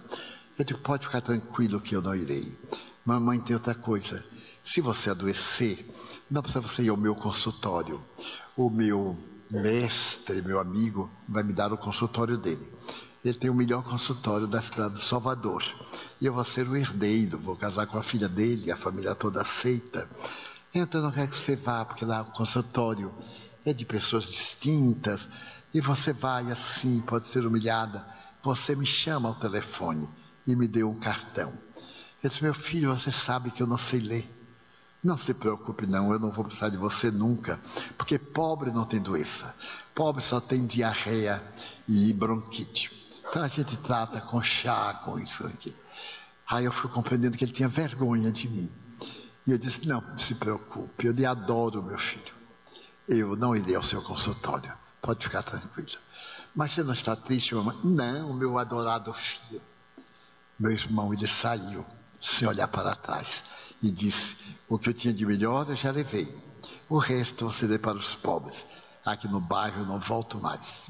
Eu 0.58 0.64
disse, 0.64 0.80
pode 0.80 1.08
ficar 1.08 1.20
tranquilo 1.20 1.82
que 1.82 1.94
eu 1.94 2.02
não 2.02 2.16
irei. 2.16 2.58
Mamãe, 3.04 3.42
tem 3.42 3.56
outra 3.56 3.76
coisa. 3.76 4.24
Se 4.64 4.80
você 4.80 5.10
adoecer, 5.10 5.86
não 6.30 6.42
precisa 6.42 6.62
você 6.62 6.84
ir 6.84 6.90
ao 6.90 6.96
meu 6.96 7.14
consultório. 7.14 8.02
O 8.56 8.70
meu 8.70 9.18
mestre, 9.52 10.42
meu 10.42 10.60
amigo, 10.60 11.12
vai 11.28 11.44
me 11.44 11.52
dar 11.52 11.74
o 11.74 11.78
consultório 11.78 12.38
dele. 12.38 12.72
Ele 13.24 13.38
tem 13.38 13.50
o 13.50 13.54
melhor 13.54 13.84
consultório 13.84 14.48
da 14.48 14.62
cidade 14.62 14.96
de 14.96 15.02
Salvador. 15.02 15.64
E 16.20 16.26
eu 16.26 16.34
vou 16.34 16.44
ser 16.44 16.68
o 16.68 16.76
herdeiro, 16.76 17.38
vou 17.38 17.56
casar 17.56 17.86
com 17.86 17.98
a 17.98 18.04
filha 18.04 18.30
dele, 18.30 18.72
a 18.72 18.78
família 18.78 19.14
toda 19.14 19.42
aceita. 19.42 20.10
Então 20.74 21.02
eu 21.02 21.06
não 21.06 21.12
quero 21.12 21.30
que 21.30 21.40
você 21.40 21.56
vá, 21.56 21.84
porque 21.84 22.06
lá 22.06 22.22
o 22.22 22.32
consultório 22.32 23.14
é 23.66 23.74
de 23.74 23.86
pessoas 23.86 24.26
distintas, 24.26 25.30
e 25.74 25.82
você 25.82 26.14
vai 26.14 26.52
assim, 26.52 27.02
pode 27.02 27.28
ser 27.28 27.46
humilhada. 27.46 28.06
Você 28.42 28.76
me 28.76 28.86
chama 28.86 29.30
ao 29.30 29.36
telefone 29.36 30.10
e 30.48 30.56
me 30.56 30.68
deu 30.68 30.90
um 30.90 31.00
cartão. 31.00 31.54
Eu 32.24 32.30
disse, 32.30 32.44
meu 32.44 32.54
filho, 32.54 32.98
você 32.98 33.12
sabe 33.12 33.52
que 33.52 33.62
eu 33.62 33.68
não 33.68 33.78
sei 33.78 34.00
ler. 34.00 34.41
Não 35.04 35.18
se 35.18 35.34
preocupe, 35.34 35.88
não, 35.88 36.14
eu 36.14 36.20
não 36.20 36.30
vou 36.30 36.46
precisar 36.46 36.70
de 36.70 36.78
você 36.78 37.10
nunca, 37.10 37.60
porque 37.98 38.20
pobre 38.20 38.72
não 38.72 38.86
tem 38.86 39.02
doença. 39.02 39.56
Pobre 39.96 40.22
só 40.22 40.40
tem 40.40 40.66
diarreia 40.66 41.44
e 41.88 42.14
bronquite. 42.14 43.02
Então 43.28 43.42
a 43.42 43.48
gente 43.48 43.76
trata 43.78 44.22
com 44.22 44.42
chá, 44.44 44.94
com 45.04 45.18
isso 45.18 45.46
aqui. 45.48 45.76
Aí 46.48 46.66
eu 46.66 46.72
fui 46.72 46.90
compreendendo 46.90 47.36
que 47.36 47.44
ele 47.44 47.52
tinha 47.52 47.68
vergonha 47.68 48.32
de 48.32 48.48
mim. 48.48 48.70
E 49.48 49.52
eu 49.52 49.58
disse: 49.58 49.88
Não, 49.88 50.18
se 50.18 50.36
preocupe, 50.36 51.08
eu 51.08 51.14
lhe 51.14 51.26
adoro, 51.26 51.82
meu 51.82 51.98
filho. 51.98 52.34
Eu 53.08 53.36
não 53.36 53.56
irei 53.56 53.76
ao 53.76 53.82
seu 53.82 54.02
consultório, 54.02 54.72
pode 55.02 55.24
ficar 55.24 55.42
tranquila. 55.42 56.00
Mas 56.54 56.72
você 56.72 56.84
não 56.84 56.94
está 56.94 57.16
triste, 57.16 57.56
mamãe? 57.56 57.76
Não, 57.84 58.34
meu 58.34 58.58
adorado 58.60 59.12
filho. 59.14 59.62
Meu 60.60 60.72
irmão, 60.72 61.14
ele 61.14 61.26
saiu, 61.26 61.86
sem 62.20 62.48
olhar 62.48 62.68
para 62.68 62.96
trás, 62.96 63.44
e 63.82 63.90
disse: 63.92 64.38
O 64.68 64.78
que 64.78 64.90
eu 64.90 64.94
tinha 64.94 65.14
de 65.14 65.26
melhor 65.26 65.70
eu 65.70 65.76
já 65.76 65.92
levei. 65.92 66.34
O 66.90 66.98
resto 66.98 67.46
você 67.46 67.68
dê 67.68 67.80
para 67.80 67.98
os 67.98 68.14
pobres. 68.16 68.66
Aqui 69.06 69.28
no 69.28 69.40
bairro 69.40 69.82
eu 69.82 69.86
não 69.86 70.00
volto 70.00 70.38
mais. 70.40 70.88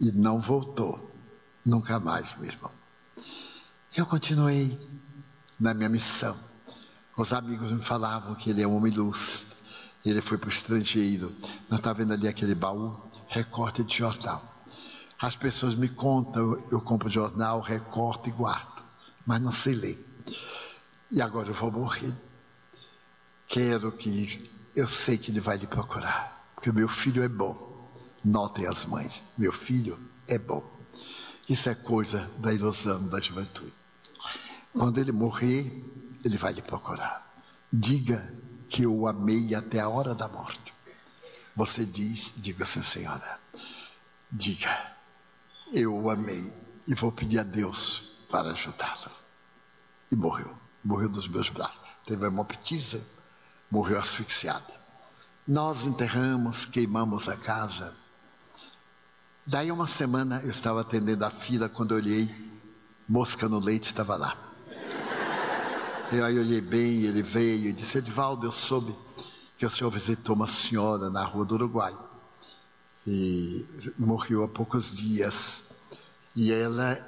E 0.00 0.12
não 0.12 0.40
voltou, 0.40 1.10
nunca 1.64 1.98
mais, 1.98 2.36
meu 2.36 2.46
irmão. 2.46 2.70
Eu 3.96 4.06
continuei 4.06 4.78
na 5.58 5.74
minha 5.74 5.88
missão 5.88 6.38
os 7.18 7.32
amigos 7.32 7.72
me 7.72 7.82
falavam 7.82 8.36
que 8.36 8.48
ele 8.48 8.62
é 8.62 8.68
um 8.68 8.76
homem 8.76 8.92
ilustre. 8.92 9.58
Ele 10.06 10.20
foi 10.20 10.38
para 10.38 10.46
o 10.46 10.52
estrangeiro. 10.52 11.34
Nós 11.68 11.80
está 11.80 11.92
vendo 11.92 12.12
ali 12.12 12.28
aquele 12.28 12.54
baú, 12.54 12.96
recorte 13.26 13.82
de 13.82 13.96
jornal. 13.96 14.40
As 15.20 15.34
pessoas 15.34 15.74
me 15.74 15.88
contam, 15.88 16.56
eu 16.70 16.80
compro 16.80 17.10
jornal, 17.10 17.60
recorto 17.60 18.28
e 18.28 18.32
guardo, 18.32 18.84
mas 19.26 19.40
não 19.40 19.50
sei 19.50 19.74
ler. 19.74 20.22
E 21.10 21.22
agora 21.22 21.48
eu 21.48 21.54
vou 21.54 21.72
morrer. 21.72 22.14
Quero 23.46 23.90
que 23.92 24.50
eu 24.76 24.86
sei 24.86 25.16
que 25.16 25.30
ele 25.30 25.40
vai 25.40 25.56
lhe 25.56 25.66
procurar, 25.66 26.52
porque 26.54 26.70
meu 26.70 26.88
filho 26.88 27.22
é 27.22 27.28
bom. 27.28 27.88
Notem 28.22 28.66
as 28.66 28.84
mães, 28.84 29.24
meu 29.36 29.52
filho 29.52 29.98
é 30.26 30.38
bom. 30.38 30.62
Isso 31.48 31.70
é 31.70 31.74
coisa 31.74 32.30
da 32.38 32.52
ilusão 32.52 33.08
da 33.08 33.18
juventude. 33.20 33.72
Quando 34.72 34.98
ele 34.98 35.12
morrer, 35.12 35.82
ele 36.22 36.36
vai 36.36 36.52
lhe 36.52 36.60
procurar. 36.60 37.26
Diga 37.72 38.32
que 38.68 38.82
eu 38.82 38.94
o 38.94 39.08
amei 39.08 39.54
até 39.54 39.80
a 39.80 39.88
hora 39.88 40.14
da 40.14 40.28
morte. 40.28 40.74
Você 41.56 41.86
diz, 41.86 42.34
diga 42.36 42.64
assim, 42.64 42.82
senhora, 42.82 43.40
diga, 44.30 44.94
eu 45.72 45.96
o 45.96 46.10
amei 46.10 46.52
e 46.86 46.94
vou 46.94 47.10
pedir 47.10 47.38
a 47.38 47.42
Deus 47.42 48.18
para 48.30 48.50
ajudá-lo. 48.50 49.10
E 50.12 50.16
morreu, 50.16 50.56
morreu 50.88 51.10
dos 51.10 51.28
meus 51.28 51.50
braços. 51.50 51.82
Teve 52.06 52.26
hemoptise, 52.26 53.02
morreu 53.70 53.98
asfixiado. 53.98 54.72
Nós 55.46 55.84
enterramos, 55.84 56.64
queimamos 56.64 57.28
a 57.28 57.36
casa. 57.36 57.94
Daí 59.46 59.70
uma 59.70 59.86
semana 59.86 60.40
eu 60.42 60.50
estava 60.50 60.80
atendendo 60.80 61.26
a 61.26 61.30
fila 61.30 61.68
quando 61.68 61.92
eu 61.92 61.98
olhei, 61.98 62.34
mosca 63.06 63.46
no 63.48 63.58
leite 63.58 63.90
estava 63.90 64.16
lá. 64.16 64.34
Eu 66.10 66.24
aí 66.24 66.38
olhei 66.38 66.62
bem, 66.62 67.02
ele 67.02 67.22
veio 67.22 67.68
e 67.68 67.72
disse, 67.72 67.98
Edvaldo, 67.98 68.46
eu 68.46 68.52
soube 68.52 68.96
que 69.58 69.66
o 69.66 69.70
senhor 69.70 69.90
visitou 69.90 70.34
uma 70.34 70.46
senhora 70.46 71.10
na 71.10 71.22
rua 71.22 71.44
do 71.44 71.54
Uruguai. 71.54 71.94
E 73.06 73.66
morreu 73.98 74.42
há 74.42 74.48
poucos 74.48 74.94
dias. 74.94 75.62
E 76.34 76.50
ela 76.50 76.98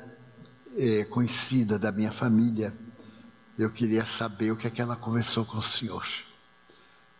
é 0.76 1.04
conhecida 1.04 1.78
da 1.78 1.90
minha 1.90 2.12
família. 2.12 2.76
Eu 3.60 3.70
queria 3.70 4.06
saber 4.06 4.50
o 4.50 4.56
que 4.56 4.66
é 4.66 4.70
que 4.70 4.80
ela 4.80 4.96
conversou 4.96 5.44
com 5.44 5.58
o 5.58 5.62
senhor. 5.62 6.06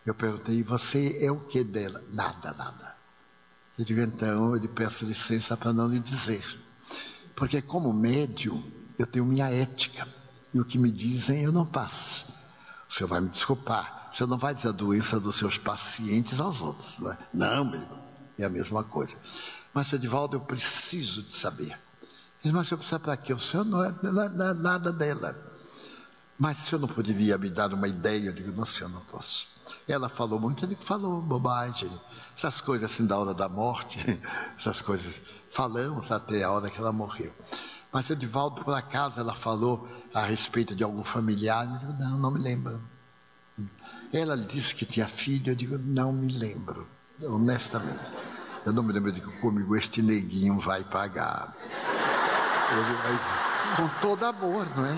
Eu 0.06 0.14
perguntei, 0.14 0.62
você 0.62 1.22
é 1.22 1.30
o 1.30 1.38
que 1.38 1.62
dela? 1.62 2.02
Nada, 2.10 2.54
nada. 2.54 2.96
Eu 3.78 3.84
digo, 3.84 4.00
então, 4.00 4.54
eu 4.54 4.56
lhe 4.56 4.66
peço 4.66 5.04
licença 5.04 5.54
para 5.54 5.70
não 5.70 5.86
lhe 5.86 5.98
dizer. 5.98 6.42
Porque 7.36 7.60
como 7.60 7.92
médium, 7.92 8.64
eu 8.98 9.06
tenho 9.06 9.26
minha 9.26 9.50
ética. 9.50 10.08
E 10.54 10.58
o 10.58 10.64
que 10.64 10.78
me 10.78 10.90
dizem 10.90 11.42
eu 11.42 11.52
não 11.52 11.66
passo. 11.66 12.32
O 12.88 12.90
senhor 12.90 13.08
vai 13.08 13.20
me 13.20 13.28
desculpar. 13.28 14.08
O 14.10 14.16
senhor 14.16 14.26
não 14.26 14.38
vai 14.38 14.54
dizer 14.54 14.68
a 14.68 14.72
doença 14.72 15.20
dos 15.20 15.36
seus 15.36 15.58
pacientes 15.58 16.40
aos 16.40 16.62
outros. 16.62 17.00
Né? 17.00 17.18
Não, 17.34 17.66
meu 17.66 17.82
irmão. 17.82 18.00
É 18.38 18.44
a 18.46 18.48
mesma 18.48 18.82
coisa. 18.82 19.14
Mas, 19.74 19.92
Edivaldo, 19.92 20.38
eu 20.38 20.40
preciso 20.40 21.22
de 21.22 21.36
saber. 21.36 21.78
Mas 22.42 22.66
senhor 22.66 22.78
precisa 22.78 22.98
para 22.98 23.14
quê? 23.18 23.34
O 23.34 23.38
senhor 23.38 23.66
não 23.66 23.84
é, 23.84 23.94
não 24.02 24.22
é 24.22 24.54
nada 24.54 24.90
dela. 24.90 25.49
Mas 26.40 26.58
o 26.58 26.62
senhor 26.62 26.80
não 26.80 26.88
poderia 26.88 27.36
me 27.36 27.50
dar 27.50 27.74
uma 27.74 27.86
ideia? 27.86 28.28
Eu 28.28 28.32
digo, 28.32 28.50
não, 28.50 28.64
senhor, 28.64 28.88
não 28.88 29.02
posso. 29.02 29.46
Ela 29.86 30.08
falou 30.08 30.40
muito, 30.40 30.64
eu 30.64 30.70
digo, 30.70 30.82
falou 30.82 31.20
bobagem. 31.20 31.90
Essas 32.34 32.62
coisas 32.62 32.90
assim 32.90 33.04
da 33.04 33.18
hora 33.18 33.34
da 33.34 33.46
morte, 33.46 33.98
essas 34.56 34.80
coisas. 34.80 35.20
Falamos 35.50 36.10
até 36.10 36.42
a 36.42 36.50
hora 36.50 36.70
que 36.70 36.80
ela 36.80 36.92
morreu. 36.92 37.30
Mas 37.92 38.08
Edivaldo, 38.08 38.64
por 38.64 38.72
acaso, 38.72 39.20
ela 39.20 39.34
falou 39.34 39.86
a 40.14 40.22
respeito 40.22 40.74
de 40.74 40.82
algum 40.82 41.04
familiar? 41.04 41.70
Eu 41.70 41.78
digo, 41.78 42.02
não, 42.02 42.18
não 42.18 42.30
me 42.30 42.40
lembro. 42.40 42.80
Ela 44.10 44.34
disse 44.34 44.74
que 44.74 44.86
tinha 44.86 45.06
filho, 45.06 45.52
eu 45.52 45.54
digo, 45.54 45.76
não 45.76 46.10
me 46.10 46.32
lembro, 46.32 46.88
honestamente. 47.22 48.10
Eu 48.64 48.72
não 48.72 48.82
me 48.82 48.94
lembro 48.94 49.12
de 49.12 49.20
que 49.20 49.30
comigo 49.40 49.76
este 49.76 50.00
neguinho 50.00 50.58
vai 50.58 50.82
pagar. 50.84 51.54
Ele 52.72 52.96
vai, 53.02 53.76
com 53.76 53.88
todo 54.00 54.24
amor, 54.24 54.66
não 54.74 54.86
é? 54.86 54.94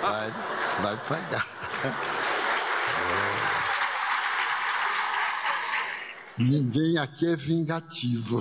Vai, 0.00 0.32
vai 0.82 0.96
pagar. 1.08 1.46
É. 1.84 2.18
Ninguém 6.38 6.98
aqui 6.98 7.26
é 7.26 7.36
vingativo. 7.36 8.40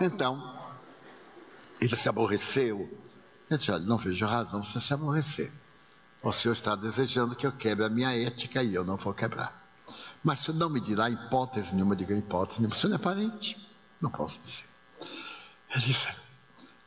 Então, 0.00 0.58
ele 1.80 1.96
se 1.96 2.08
aborreceu. 2.08 2.88
Eu 3.50 3.58
disse, 3.58 3.70
olha, 3.72 3.84
não 3.84 3.98
vejo 3.98 4.24
razão 4.24 4.62
você 4.62 4.78
se 4.78 4.94
aborrecer. 4.94 5.52
O 6.22 6.32
senhor 6.32 6.52
está 6.52 6.76
desejando 6.76 7.34
que 7.34 7.46
eu 7.46 7.52
quebre 7.52 7.84
a 7.84 7.88
minha 7.88 8.16
ética 8.16 8.62
e 8.62 8.74
eu 8.74 8.84
não 8.84 8.96
vou 8.96 9.12
quebrar. 9.12 9.60
Mas 10.22 10.38
senhor 10.38 10.56
não 10.56 10.70
me 10.70 10.80
dirá 10.80 11.10
hipótese 11.10 11.74
nenhuma, 11.74 11.96
diga 11.96 12.14
hipótese 12.14 12.60
nenhuma. 12.60 12.76
O 12.76 12.78
senhor 12.78 12.90
não 12.90 12.96
é 12.96 13.00
parente? 13.00 13.68
Não 14.00 14.10
posso 14.10 14.40
dizer. 14.40 14.64
Ele 15.70 15.84
disse, 15.84 16.08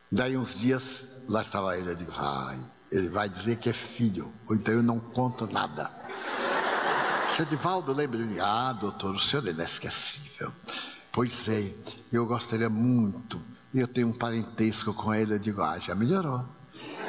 daí 0.09 0.37
uns 0.37 0.57
dias, 0.57 1.05
lá 1.27 1.41
estava 1.41 1.77
ele, 1.77 1.91
eu 1.91 1.95
digo, 1.95 2.13
ai, 2.15 2.57
ele 2.91 3.09
vai 3.09 3.29
dizer 3.29 3.57
que 3.57 3.69
é 3.69 3.73
filho, 3.73 4.33
ou 4.49 4.55
então 4.55 4.73
eu 4.73 4.83
não 4.83 4.99
conto 4.99 5.47
nada. 5.47 5.91
Seu 7.33 7.45
Divaldo, 7.45 7.91
lembra 7.91 8.17
de 8.17 8.23
mim? 8.23 8.39
Ah, 8.39 8.71
doutor, 8.73 9.15
o 9.15 9.19
senhor 9.19 9.45
é 9.47 9.51
inesquecível. 9.51 10.53
Pois 11.11 11.47
é, 11.49 11.73
eu 12.11 12.25
gostaria 12.25 12.69
muito 12.69 13.41
eu 13.79 13.87
tenho 13.87 14.07
um 14.07 14.13
parentesco 14.13 14.93
com 14.93 15.13
ele, 15.13 15.33
eu 15.33 15.39
digo, 15.39 15.61
ah, 15.61 15.77
já 15.77 15.93
melhorou. 15.93 16.45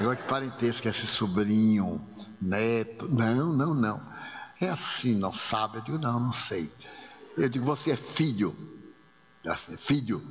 Agora 0.01 0.17
que 0.17 0.25
parentesco 0.25 0.89
é 0.89 0.91
esse 0.91 1.07
sobrinho, 1.07 2.07
neto. 2.41 3.09
Não, 3.09 3.53
não, 3.53 3.75
não. 3.75 4.13
É 4.61 4.69
assim, 4.69 5.15
não 5.15 5.33
sabe? 5.33 5.79
Eu 5.79 5.83
digo, 5.83 5.99
não, 5.99 6.19
não 6.19 6.33
sei. 6.33 6.73
Eu 7.37 7.49
digo, 7.49 7.65
você 7.65 7.93
é 7.93 7.97
filho. 7.97 8.57
É 9.45 9.55
filho. 9.55 10.23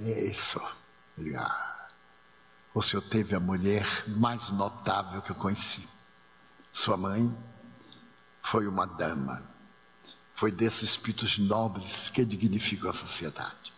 É 0.00 0.24
isso. 0.24 0.60
Eu 1.18 1.24
digo, 1.24 1.38
ah, 1.38 1.73
o 2.74 2.82
senhor 2.82 3.02
teve 3.02 3.36
a 3.36 3.40
mulher 3.40 3.86
mais 4.08 4.50
notável 4.50 5.22
que 5.22 5.30
eu 5.30 5.36
conheci. 5.36 5.88
Sua 6.72 6.96
mãe 6.96 7.32
foi 8.42 8.66
uma 8.66 8.84
dama. 8.84 9.40
Foi 10.34 10.50
desses 10.50 10.90
espíritos 10.90 11.38
nobres 11.38 12.10
que 12.10 12.24
dignificam 12.24 12.90
a 12.90 12.92
sociedade. 12.92 13.72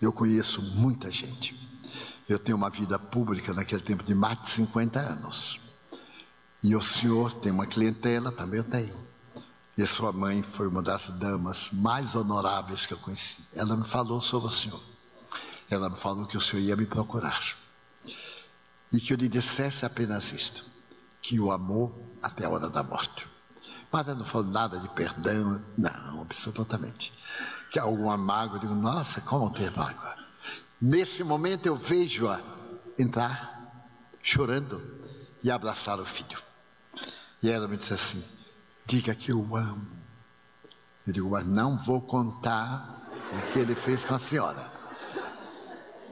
Eu 0.00 0.12
conheço 0.12 0.60
muita 0.60 1.10
gente. 1.10 1.58
Eu 2.28 2.38
tenho 2.38 2.58
uma 2.58 2.68
vida 2.68 2.98
pública 2.98 3.54
naquele 3.54 3.80
tempo 3.80 4.02
de 4.02 4.14
mais 4.14 4.42
de 4.42 4.50
50 4.50 5.00
anos. 5.00 5.58
E 6.62 6.76
o 6.76 6.82
senhor 6.82 7.32
tem 7.32 7.50
uma 7.50 7.66
clientela, 7.66 8.30
também 8.30 8.58
eu 8.58 8.64
tenho. 8.64 8.94
E 9.78 9.86
sua 9.86 10.12
mãe 10.12 10.42
foi 10.42 10.68
uma 10.68 10.82
das 10.82 11.08
damas 11.08 11.70
mais 11.72 12.14
honoráveis 12.14 12.84
que 12.84 12.92
eu 12.92 12.98
conheci. 12.98 13.42
Ela 13.54 13.74
me 13.78 13.84
falou 13.84 14.20
sobre 14.20 14.48
o 14.48 14.52
senhor. 14.52 14.82
Ela 15.70 15.88
me 15.88 15.96
falou 15.96 16.26
que 16.26 16.36
o 16.36 16.40
senhor 16.40 16.62
ia 16.62 16.76
me 16.76 16.84
procurar. 16.84 17.61
E 18.92 19.00
que 19.00 19.12
eu 19.12 19.16
lhe 19.16 19.28
dissesse 19.28 19.86
apenas 19.86 20.32
isto: 20.32 20.64
que 21.20 21.40
o 21.40 21.50
amou 21.50 22.16
até 22.22 22.44
a 22.44 22.50
hora 22.50 22.68
da 22.68 22.82
morte. 22.82 23.26
Mas 23.90 24.06
ela 24.08 24.18
não 24.18 24.24
falou 24.24 24.48
nada 24.50 24.78
de 24.78 24.88
perdão, 24.88 25.62
não, 25.76 26.22
absolutamente 26.22 27.12
que 27.72 27.78
alguma 27.78 28.18
mágoa, 28.18 28.56
eu 28.56 28.60
digo, 28.60 28.74
nossa, 28.74 29.22
como 29.22 29.50
ter 29.50 29.70
mágoa? 29.70 30.14
Nesse 30.78 31.24
momento 31.24 31.64
eu 31.64 31.74
vejo-a 31.74 32.38
entrar 32.98 33.82
chorando 34.22 34.82
e 35.42 35.50
abraçar 35.50 35.98
o 35.98 36.04
filho. 36.04 36.38
E 37.42 37.50
ela 37.50 37.66
me 37.66 37.78
disse 37.78 37.94
assim: 37.94 38.22
diga 38.84 39.14
que 39.14 39.32
eu 39.32 39.56
amo. 39.56 39.88
Eu 41.06 41.14
digo, 41.14 41.30
mas 41.30 41.46
não 41.46 41.78
vou 41.78 42.02
contar 42.02 43.08
o 43.32 43.52
que 43.52 43.60
ele 43.60 43.74
fez 43.74 44.04
com 44.04 44.16
a 44.16 44.18
senhora. 44.18 44.70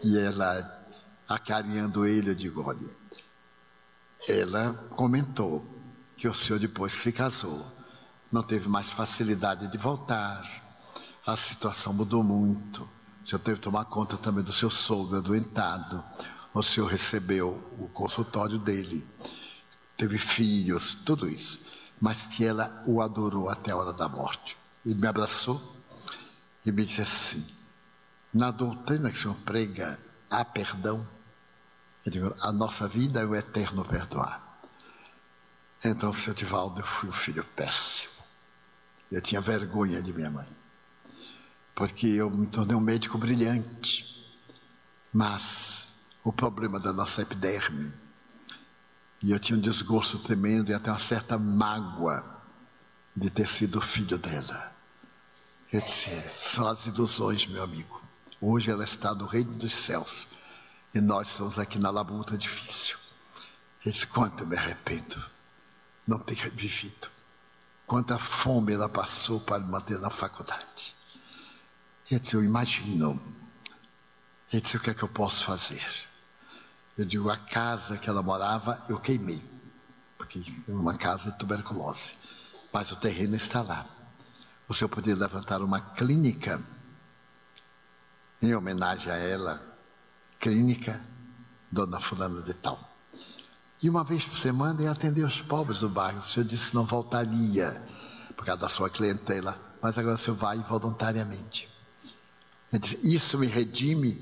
E 0.02 0.18
ela, 0.18 0.79
acarinhando 1.30 2.04
ele, 2.04 2.30
eu 2.30 2.34
digo, 2.34 2.62
olha, 2.62 2.90
ela 4.28 4.74
comentou 4.90 5.64
que 6.16 6.28
o 6.28 6.34
senhor 6.34 6.58
depois 6.58 6.92
se 6.92 7.10
casou, 7.12 7.64
não 8.30 8.42
teve 8.42 8.68
mais 8.68 8.90
facilidade 8.90 9.66
de 9.68 9.78
voltar 9.78 10.44
a 11.26 11.36
situação 11.36 11.92
mudou 11.92 12.22
muito. 12.22 12.88
O 13.22 13.28
senhor 13.28 13.40
teve 13.40 13.58
que 13.58 13.64
tomar 13.64 13.84
conta 13.84 14.16
também 14.16 14.42
do 14.42 14.52
seu 14.52 14.70
sogro 14.70 15.18
adoentado. 15.18 16.02
O 16.52 16.62
senhor 16.62 16.86
recebeu 16.86 17.62
o 17.78 17.88
consultório 17.88 18.58
dele, 18.58 19.06
teve 19.96 20.18
filhos, 20.18 20.94
tudo 21.06 21.28
isso. 21.28 21.60
Mas 22.00 22.26
que 22.26 22.44
ela 22.44 22.82
o 22.86 23.00
adorou 23.00 23.48
até 23.48 23.70
a 23.70 23.76
hora 23.76 23.92
da 23.92 24.08
morte. 24.08 24.56
Ele 24.84 24.94
me 24.94 25.06
abraçou 25.06 25.60
e 26.64 26.72
me 26.72 26.84
disse 26.84 27.02
assim: 27.02 27.46
na 28.32 28.50
doutrina 28.50 29.10
que 29.10 29.16
o 29.16 29.20
senhor 29.20 29.36
prega, 29.44 30.00
há 30.30 30.44
perdão. 30.44 31.06
Eu 32.04 32.12
digo, 32.12 32.34
a 32.42 32.52
nossa 32.52 32.88
vida 32.88 33.20
é 33.20 33.26
o 33.26 33.34
eterno 33.34 33.84
perdoar. 33.84 34.60
Então, 35.84 36.12
seu 36.12 36.34
Divaldo, 36.34 36.80
eu 36.80 36.84
fui 36.84 37.08
um 37.08 37.12
filho 37.12 37.44
péssimo. 37.56 38.12
Eu 39.10 39.20
tinha 39.20 39.40
vergonha 39.40 40.02
de 40.02 40.12
minha 40.12 40.30
mãe 40.30 40.60
porque 41.80 42.08
eu 42.08 42.30
me 42.30 42.46
tornei 42.46 42.76
um 42.76 42.80
médico 42.80 43.16
brilhante. 43.16 44.30
Mas 45.10 45.88
o 46.22 46.30
problema 46.30 46.78
da 46.78 46.92
nossa 46.92 47.22
epiderme, 47.22 47.90
e 49.22 49.30
eu 49.30 49.40
tinha 49.40 49.56
um 49.56 49.60
desgosto 49.62 50.18
tremendo 50.18 50.70
e 50.70 50.74
até 50.74 50.90
uma 50.90 50.98
certa 50.98 51.38
mágoa 51.38 52.22
de 53.16 53.30
ter 53.30 53.48
sido 53.48 53.80
filho 53.80 54.18
dela. 54.18 54.76
Eu 55.72 55.80
disse, 55.80 56.10
são 56.28 56.68
as 56.68 56.84
ilusões, 56.84 57.46
meu 57.46 57.62
amigo. 57.62 58.02
Hoje 58.42 58.70
ela 58.70 58.84
está 58.84 59.14
no 59.14 59.24
reino 59.24 59.54
dos 59.54 59.74
céus 59.74 60.28
e 60.94 61.00
nós 61.00 61.30
estamos 61.30 61.58
aqui 61.58 61.78
na 61.78 61.90
labuta 61.90 62.36
difícil. 62.36 62.98
Ele 63.84 63.92
disse, 63.92 64.06
quanto 64.06 64.42
eu 64.42 64.46
me 64.46 64.56
arrependo 64.56 65.22
não 66.06 66.18
ter 66.18 66.50
vivido. 66.50 67.08
quanta 67.86 68.18
fome 68.18 68.72
ela 68.72 68.88
passou 68.88 69.40
para 69.40 69.60
manter 69.60 69.98
na 70.00 70.10
faculdade. 70.10 70.94
Ele 72.10 72.20
disse, 72.20 72.34
eu 72.34 72.42
imagino. 72.42 73.20
Ele 74.52 74.60
disse, 74.60 74.76
o 74.76 74.80
que 74.80 74.90
é 74.90 74.94
que 74.94 75.02
eu 75.02 75.08
posso 75.08 75.44
fazer? 75.44 75.86
Eu 76.98 77.04
digo, 77.04 77.30
a 77.30 77.36
casa 77.36 77.96
que 77.96 78.10
ela 78.10 78.22
morava, 78.22 78.82
eu 78.88 78.98
queimei. 78.98 79.42
Porque 80.18 80.40
é 80.68 80.72
uma 80.72 80.96
casa 80.96 81.30
de 81.30 81.38
tuberculose. 81.38 82.14
Mas 82.72 82.90
o 82.90 82.96
terreno 82.96 83.36
está 83.36 83.62
lá. 83.62 83.86
O 84.68 84.74
senhor 84.74 84.88
poderia 84.88 85.20
levantar 85.20 85.62
uma 85.62 85.80
clínica 85.80 86.60
em 88.42 88.54
homenagem 88.54 89.12
a 89.12 89.16
ela, 89.16 89.69
clínica 90.40 91.00
Dona 91.70 92.00
Fulana 92.00 92.40
de 92.40 92.54
Tal. 92.54 92.90
E 93.82 93.88
uma 93.88 94.02
vez 94.02 94.24
por 94.24 94.38
semana 94.38 94.82
ia 94.82 94.90
atender 94.90 95.22
os 95.22 95.40
pobres 95.40 95.80
do 95.80 95.88
bairro. 95.88 96.18
O 96.18 96.22
senhor 96.22 96.44
disse 96.44 96.70
que 96.70 96.74
não 96.74 96.84
voltaria 96.84 97.80
por 98.36 98.44
causa 98.44 98.62
da 98.62 98.68
sua 98.68 98.90
clientela, 98.90 99.58
mas 99.80 99.96
agora 99.96 100.16
o 100.16 100.18
senhor 100.18 100.36
vai 100.36 100.58
voluntariamente. 100.58 101.68
Ele 102.72 102.80
disse, 102.80 103.14
isso 103.14 103.38
me 103.38 103.46
redime? 103.46 104.14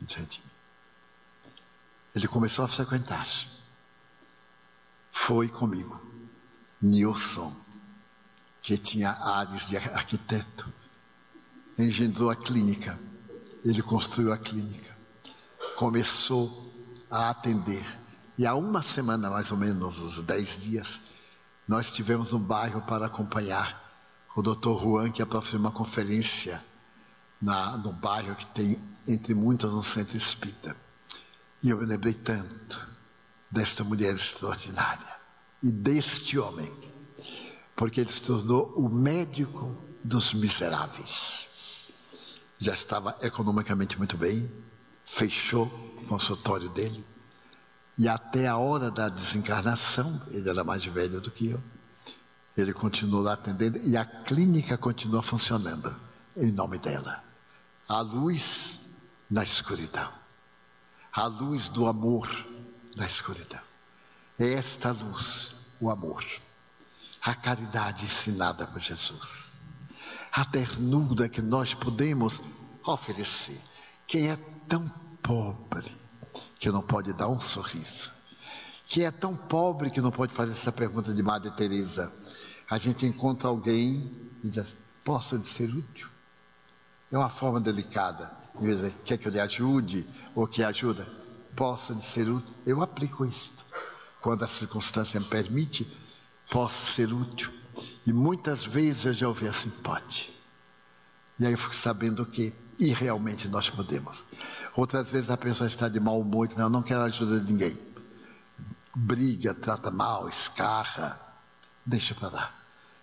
Me 0.00 0.06
redime. 0.08 0.50
Ele 2.14 2.28
começou 2.28 2.64
a 2.64 2.68
frequentar. 2.68 3.26
Foi 5.12 5.48
comigo. 5.48 6.00
Nilson, 6.82 7.54
que 8.62 8.76
tinha 8.78 9.10
áreas 9.10 9.68
de 9.68 9.76
arquiteto, 9.76 10.72
engendrou 11.78 12.30
a 12.30 12.36
clínica. 12.36 12.98
Ele 13.64 13.82
construiu 13.82 14.32
a 14.32 14.38
clínica. 14.38 14.89
Começou 15.80 16.70
a 17.10 17.30
atender 17.30 17.82
e 18.36 18.46
há 18.46 18.54
uma 18.54 18.82
semana, 18.82 19.30
mais 19.30 19.50
ou 19.50 19.56
menos, 19.56 19.98
uns 19.98 20.20
dez 20.20 20.60
dias, 20.60 21.00
nós 21.66 21.86
estivemos 21.86 22.32
no 22.32 22.38
bairro 22.38 22.82
para 22.82 23.06
acompanhar 23.06 23.90
o 24.36 24.42
doutor 24.42 24.78
Juan, 24.78 25.10
que 25.10 25.22
ia 25.22 25.26
para 25.26 25.40
uma 25.56 25.72
conferência 25.72 26.62
na, 27.40 27.78
no 27.78 27.94
bairro 27.94 28.36
que 28.36 28.46
tem, 28.48 28.78
entre 29.08 29.32
muitas, 29.32 29.72
um 29.72 29.80
centro 29.80 30.18
espírita. 30.18 30.76
E 31.62 31.70
eu 31.70 31.78
me 31.78 31.86
lembrei 31.86 32.12
tanto 32.12 32.86
desta 33.50 33.82
mulher 33.82 34.14
extraordinária 34.14 35.16
e 35.62 35.72
deste 35.72 36.38
homem, 36.38 36.70
porque 37.74 38.02
ele 38.02 38.12
se 38.12 38.20
tornou 38.20 38.74
o 38.76 38.86
médico 38.86 39.82
dos 40.04 40.34
miseráveis. 40.34 41.46
Já 42.58 42.74
estava 42.74 43.16
economicamente 43.22 43.96
muito 43.96 44.18
bem, 44.18 44.46
fechou 45.10 45.66
o 45.98 46.06
consultório 46.06 46.68
dele, 46.70 47.04
e 47.98 48.08
até 48.08 48.46
a 48.46 48.56
hora 48.56 48.90
da 48.90 49.08
desencarnação, 49.08 50.22
ele 50.28 50.48
era 50.48 50.64
mais 50.64 50.84
velho 50.84 51.20
do 51.20 51.30
que 51.30 51.50
eu, 51.50 51.62
ele 52.56 52.72
continuou 52.72 53.22
lá 53.22 53.34
atendendo 53.34 53.78
e 53.78 53.96
a 53.96 54.04
clínica 54.04 54.76
continua 54.78 55.22
funcionando 55.22 55.94
em 56.36 56.50
nome 56.50 56.78
dela. 56.78 57.22
A 57.88 58.00
luz 58.00 58.80
na 59.30 59.42
escuridão. 59.42 60.12
A 61.12 61.26
luz 61.26 61.68
do 61.68 61.86
amor 61.86 62.28
na 62.96 63.06
escuridão. 63.06 63.60
É 64.38 64.54
esta 64.54 64.92
luz, 64.92 65.54
o 65.80 65.90
amor. 65.90 66.24
A 67.22 67.34
caridade 67.34 68.04
ensinada 68.04 68.66
por 68.66 68.80
Jesus. 68.80 69.52
A 70.32 70.44
ternura 70.44 71.28
que 71.28 71.42
nós 71.42 71.74
podemos 71.74 72.40
oferecer. 72.84 73.60
Quem 74.06 74.30
é 74.30 74.38
tão 74.70 74.88
pobre 75.20 75.90
que 76.60 76.70
não 76.70 76.80
pode 76.80 77.12
dar 77.12 77.28
um 77.28 77.40
sorriso, 77.40 78.08
que 78.86 79.02
é 79.02 79.10
tão 79.10 79.34
pobre 79.34 79.90
que 79.90 80.00
não 80.00 80.12
pode 80.12 80.32
fazer 80.32 80.52
essa 80.52 80.70
pergunta 80.70 81.12
de 81.12 81.20
Madre 81.24 81.50
Teresa. 81.50 82.12
A 82.70 82.78
gente 82.78 83.04
encontra 83.04 83.48
alguém 83.48 84.12
e 84.44 84.48
diz: 84.48 84.76
Posso 85.04 85.34
lhe 85.34 85.44
ser 85.44 85.74
útil? 85.74 86.08
É 87.10 87.18
uma 87.18 87.28
forma 87.28 87.60
delicada. 87.60 88.32
Em 88.60 88.64
vez 88.64 88.80
de 88.80 88.90
quer 89.04 89.18
que 89.18 89.26
eu 89.26 89.32
lhe 89.32 89.40
ajude 89.40 90.08
ou 90.36 90.46
que 90.46 90.62
ajuda, 90.62 91.10
posso 91.56 91.92
lhe 91.92 92.02
ser 92.02 92.28
útil. 92.28 92.54
Eu 92.64 92.80
aplico 92.80 93.24
isto. 93.24 93.64
Quando 94.20 94.44
a 94.44 94.46
circunstância 94.46 95.18
me 95.18 95.26
permite, 95.26 95.90
posso 96.48 96.92
ser 96.92 97.12
útil. 97.12 97.52
E 98.06 98.12
muitas 98.12 98.64
vezes 98.64 99.06
eu 99.06 99.14
já 99.14 99.28
ouvi 99.28 99.48
assim: 99.48 99.70
pode. 99.82 100.32
E 101.40 101.46
aí 101.46 101.52
eu 101.52 101.58
fico 101.58 101.74
sabendo 101.74 102.24
que, 102.24 102.52
e 102.78 102.92
realmente 102.92 103.48
nós 103.48 103.68
podemos. 103.68 104.26
Outras 104.76 105.10
vezes 105.10 105.30
a 105.30 105.36
pessoa 105.36 105.66
está 105.66 105.88
de 105.88 105.98
mau 105.98 106.20
humor 106.20 106.48
não, 106.56 106.68
não 106.68 106.82
quero 106.82 107.02
ajuda 107.02 107.40
de 107.40 107.52
ninguém. 107.52 107.76
Briga, 108.94 109.52
trata 109.54 109.90
mal, 109.90 110.28
escarra, 110.28 111.20
deixa 111.84 112.14
para 112.14 112.28
lá. 112.28 112.54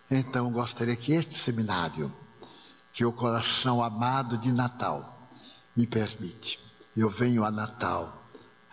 Então 0.09 0.51
gostaria 0.51 0.95
que 0.95 1.11
este 1.11 1.35
seminário, 1.35 2.13
que 2.93 3.03
o 3.03 3.11
coração 3.11 3.83
amado 3.83 4.37
de 4.37 4.51
Natal 4.51 5.29
me 5.75 5.85
permite. 5.85 6.59
Eu 6.95 7.09
venho 7.09 7.43
a 7.43 7.51
Natal 7.51 8.23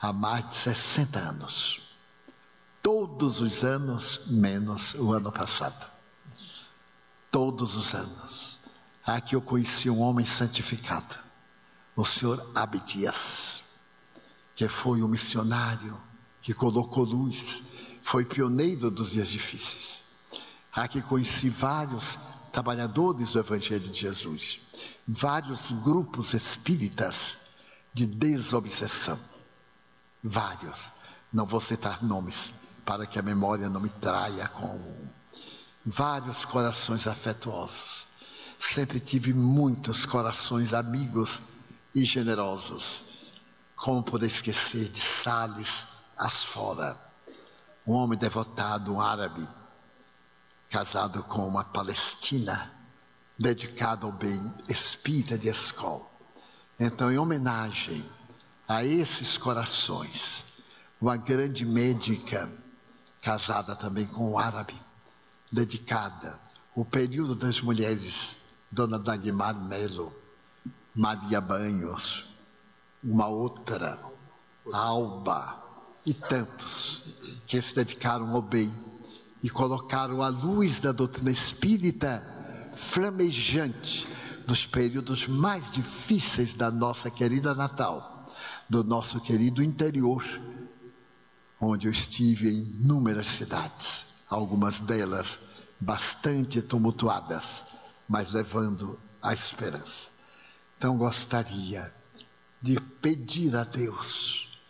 há 0.00 0.12
mais 0.12 0.46
de 0.46 0.54
60 0.54 1.18
anos. 1.18 1.82
Todos 2.82 3.40
os 3.40 3.64
anos, 3.64 4.26
menos 4.26 4.94
o 4.94 5.12
ano 5.12 5.32
passado. 5.32 5.86
Todos 7.30 7.76
os 7.76 7.94
anos. 7.94 8.60
Aqui 9.04 9.34
eu 9.34 9.42
conheci 9.42 9.90
um 9.90 10.00
homem 10.00 10.24
santificado 10.24 11.23
o 11.96 12.04
senhor 12.04 12.50
Abdias, 12.54 13.62
que 14.54 14.68
foi 14.68 15.02
um 15.02 15.08
missionário 15.08 16.00
que 16.42 16.52
colocou 16.52 17.04
luz, 17.04 17.62
foi 18.02 18.24
pioneiro 18.24 18.90
dos 18.90 19.12
dias 19.12 19.28
difíceis. 19.28 20.02
Aqui 20.72 21.00
conheci 21.00 21.48
vários 21.48 22.18
trabalhadores 22.52 23.32
do 23.32 23.38
Evangelho 23.38 23.88
de 23.88 24.00
Jesus, 24.00 24.60
vários 25.06 25.70
grupos 25.70 26.34
espíritas 26.34 27.38
de 27.92 28.06
desobsessão, 28.06 29.18
vários. 30.22 30.90
Não 31.32 31.46
vou 31.46 31.60
citar 31.60 32.02
nomes 32.02 32.52
para 32.84 33.06
que 33.06 33.18
a 33.18 33.22
memória 33.22 33.68
não 33.68 33.80
me 33.80 33.88
traia 33.88 34.46
com 34.48 34.78
vários 35.86 36.44
corações 36.44 37.06
afetuosos. 37.06 38.06
Sempre 38.58 39.00
tive 39.00 39.32
muitos 39.32 40.06
corações 40.06 40.74
amigos 40.74 41.40
e 41.94 42.04
generosos. 42.04 43.04
Como 43.76 44.02
poder 44.02 44.26
esquecer 44.26 44.88
de 44.88 45.00
Sales 45.00 45.86
Asfora, 46.16 46.98
um 47.86 47.92
homem 47.92 48.18
devotado, 48.18 48.92
um 48.92 49.00
árabe, 49.00 49.46
casado 50.70 51.22
com 51.24 51.46
uma 51.46 51.64
palestina, 51.64 52.72
dedicado 53.38 54.06
ao 54.06 54.12
bem 54.12 54.54
espírita 54.68 55.36
de 55.36 55.48
escola. 55.48 56.06
Então, 56.78 57.12
em 57.12 57.18
homenagem 57.18 58.04
a 58.66 58.84
esses 58.84 59.36
corações, 59.36 60.44
uma 61.00 61.16
grande 61.16 61.64
médica, 61.64 62.50
casada 63.20 63.76
também 63.76 64.06
com 64.06 64.32
um 64.32 64.38
árabe, 64.38 64.74
dedicada, 65.52 66.40
o 66.74 66.84
período 66.84 67.34
das 67.34 67.60
mulheres, 67.60 68.36
Dona 68.70 68.98
Dagmar 68.98 69.54
Melo, 69.54 70.12
Maria 70.94 71.40
Banhos, 71.40 72.24
uma 73.02 73.26
outra, 73.26 74.00
Alba 74.72 75.62
e 76.06 76.14
tantos 76.14 77.02
que 77.46 77.60
se 77.60 77.74
dedicaram 77.74 78.34
ao 78.34 78.40
bem 78.40 78.72
e 79.42 79.50
colocaram 79.50 80.22
a 80.22 80.28
luz 80.28 80.80
da 80.80 80.92
doutrina 80.92 81.30
espírita 81.30 82.24
flamejante 82.76 84.06
nos 84.46 84.64
períodos 84.64 85.26
mais 85.26 85.70
difíceis 85.70 86.54
da 86.54 86.70
nossa 86.70 87.10
querida 87.10 87.54
Natal, 87.54 88.32
do 88.68 88.84
nosso 88.84 89.20
querido 89.20 89.62
interior, 89.62 90.24
onde 91.60 91.88
eu 91.88 91.92
estive 91.92 92.48
em 92.48 92.60
inúmeras 92.80 93.26
cidades, 93.26 94.06
algumas 94.30 94.80
delas 94.80 95.40
bastante 95.80 96.62
tumultuadas, 96.62 97.64
mas 98.08 98.32
levando 98.32 98.98
a 99.20 99.34
esperança. 99.34 100.13
Então 100.85 100.98
gostaria 100.98 101.90
de 102.61 102.78
pedir 102.78 103.56
a 103.56 103.65
Deus 103.65 104.61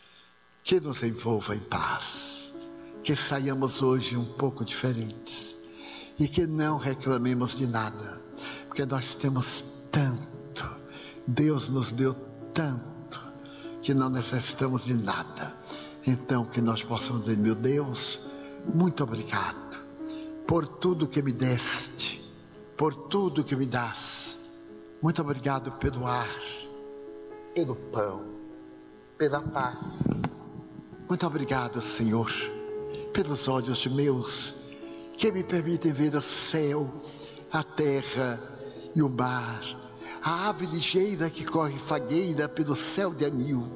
que 0.63 0.79
nos 0.79 1.03
envolva 1.03 1.57
em 1.57 1.59
paz, 1.59 2.55
que 3.03 3.17
saiamos 3.17 3.83
hoje 3.83 4.17
um 4.17 4.25
pouco 4.25 4.65
diferentes 4.65 5.57
e 6.17 6.29
que 6.29 6.47
não 6.47 6.79
reclamemos 6.79 7.57
de 7.57 7.67
nada, 7.67 8.23
porque 8.69 8.87
nós 8.87 9.17
temos 9.17 9.65
tanto, 9.91 10.65
Deus 11.27 11.69
nos 11.69 11.91
deu 11.91 12.15
tanto, 12.55 13.21
que 13.83 13.93
não 13.93 14.09
necessitamos 14.09 14.85
de 14.85 14.95
nada. 14.95 15.59
Então, 16.07 16.45
que 16.45 16.61
nós 16.61 16.85
possamos 16.85 17.25
dizer, 17.25 17.39
meu 17.39 17.57
Deus, 17.57 18.21
muito 18.73 19.03
obrigado 19.03 19.85
por 20.47 20.65
tudo 20.65 21.09
que 21.09 21.21
me 21.21 21.33
deste, 21.33 22.25
por 22.77 22.95
tudo 22.95 23.43
que 23.43 23.57
me 23.57 23.67
das 23.67 24.24
muito 25.05 25.21
obrigado 25.21 25.71
pelo 25.73 26.07
ar, 26.07 26.27
pelo 27.55 27.77
pão, 27.77 28.25
pela 29.19 29.43
paz. 29.43 30.03
Muito 31.07 31.27
obrigado, 31.27 31.83
Senhor, 31.83 32.33
pelos 33.13 33.47
olhos 33.47 33.87
meus 33.87 34.65
que 35.15 35.31
me 35.31 35.45
permitem 35.45 35.93
ver 35.93 36.17
o 36.17 36.23
céu, 36.23 36.91
a 37.53 37.63
terra 37.63 38.41
e 38.95 39.03
o 39.03 39.11
mar, 39.11 39.61
a 40.23 40.49
ave 40.49 40.65
ligeira 40.65 41.29
que 41.29 41.45
corre 41.45 41.79
fagueira 41.79 42.49
pelo 42.49 42.75
céu 42.75 43.13
de 43.13 43.27
anil 43.27 43.69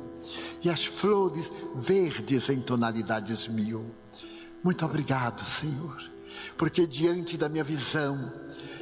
e 0.64 0.70
as 0.70 0.86
flores 0.86 1.52
verdes 1.74 2.48
em 2.48 2.62
tonalidades 2.62 3.46
mil. 3.46 3.84
Muito 4.64 4.82
obrigado, 4.82 5.44
Senhor, 5.44 6.10
porque 6.56 6.86
diante 6.86 7.36
da 7.36 7.50
minha 7.50 7.64
visão 7.64 8.32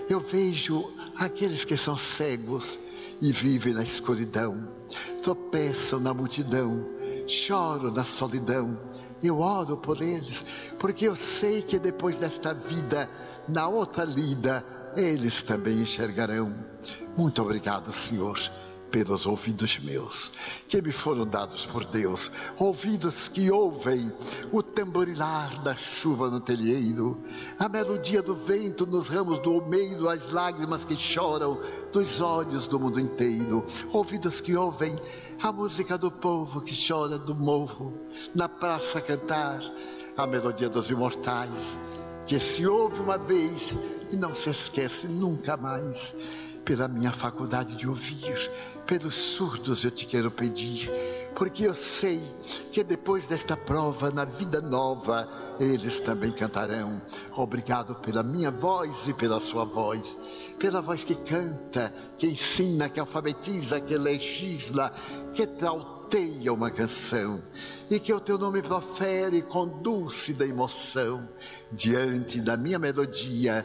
eu 0.08 0.20
vejo 0.20 0.95
aqueles 1.18 1.64
que 1.64 1.76
são 1.76 1.96
cegos 1.96 2.78
e 3.20 3.32
vivem 3.32 3.74
na 3.74 3.82
escuridão, 3.82 4.68
tropeçam 5.22 6.00
na 6.00 6.12
multidão, 6.12 6.84
choram 7.26 7.90
na 7.90 8.04
solidão. 8.04 8.78
Eu 9.22 9.38
oro 9.38 9.76
por 9.76 10.02
eles, 10.02 10.44
porque 10.78 11.08
eu 11.08 11.16
sei 11.16 11.62
que 11.62 11.78
depois 11.78 12.18
desta 12.18 12.52
vida, 12.52 13.08
na 13.48 13.66
outra 13.66 14.04
lida, 14.04 14.64
eles 14.94 15.42
também 15.42 15.80
enxergarão. 15.80 16.54
Muito 17.16 17.40
obrigado, 17.40 17.92
Senhor 17.92 18.38
pelos 18.90 19.26
ouvidos 19.26 19.78
meus, 19.78 20.32
que 20.68 20.80
me 20.80 20.92
foram 20.92 21.26
dados 21.26 21.66
por 21.66 21.84
Deus, 21.84 22.30
ouvidos 22.58 23.28
que 23.28 23.50
ouvem 23.50 24.12
o 24.52 24.62
tamborilar 24.62 25.62
da 25.62 25.74
chuva 25.74 26.30
no 26.30 26.40
telheiro, 26.40 27.22
a 27.58 27.68
melodia 27.68 28.22
do 28.22 28.34
vento 28.34 28.86
nos 28.86 29.08
ramos 29.08 29.38
do 29.40 29.52
almeiro, 29.52 30.08
as 30.08 30.28
lágrimas 30.28 30.84
que 30.84 30.96
choram 30.96 31.60
dos 31.92 32.20
olhos 32.20 32.66
do 32.66 32.78
mundo 32.78 33.00
inteiro, 33.00 33.64
ouvidos 33.92 34.40
que 34.40 34.56
ouvem 34.56 34.96
a 35.42 35.52
música 35.52 35.98
do 35.98 36.10
povo 36.10 36.60
que 36.60 36.74
chora 36.74 37.18
do 37.18 37.34
morro, 37.34 37.92
na 38.34 38.48
praça 38.48 39.00
cantar, 39.00 39.60
a 40.16 40.26
melodia 40.26 40.68
dos 40.68 40.88
imortais, 40.88 41.78
que 42.26 42.40
se 42.40 42.66
ouve 42.66 43.00
uma 43.00 43.18
vez 43.18 43.72
e 44.10 44.16
não 44.16 44.34
se 44.34 44.50
esquece 44.50 45.06
nunca 45.06 45.56
mais 45.56 46.14
pela 46.66 46.88
minha 46.88 47.12
faculdade 47.12 47.76
de 47.76 47.88
ouvir, 47.88 48.50
pelos 48.86 49.14
surdos 49.14 49.84
eu 49.84 49.90
te 49.90 50.04
quero 50.04 50.32
pedir, 50.32 50.90
porque 51.36 51.64
eu 51.64 51.76
sei 51.76 52.20
que 52.72 52.82
depois 52.82 53.28
desta 53.28 53.56
prova, 53.56 54.10
na 54.10 54.24
vida 54.24 54.60
nova, 54.60 55.28
eles 55.60 56.00
também 56.00 56.32
cantarão. 56.32 57.00
Obrigado 57.36 57.94
pela 57.94 58.24
minha 58.24 58.50
voz 58.50 59.06
e 59.06 59.14
pela 59.14 59.38
sua 59.38 59.64
voz, 59.64 60.18
pela 60.58 60.82
voz 60.82 61.04
que 61.04 61.14
canta, 61.14 61.94
que 62.18 62.26
ensina, 62.26 62.88
que 62.88 62.98
alfabetiza, 62.98 63.80
que 63.80 63.96
legisla, 63.96 64.92
que 65.32 65.46
trauteia 65.46 66.52
uma 66.52 66.70
canção, 66.70 67.40
e 67.88 68.00
que 68.00 68.12
o 68.12 68.18
teu 68.18 68.38
nome 68.38 68.60
profere 68.60 69.40
com 69.40 69.68
dúlcida 69.68 70.44
emoção, 70.44 71.28
diante 71.70 72.40
da 72.40 72.56
minha 72.56 72.78
melodia 72.78 73.64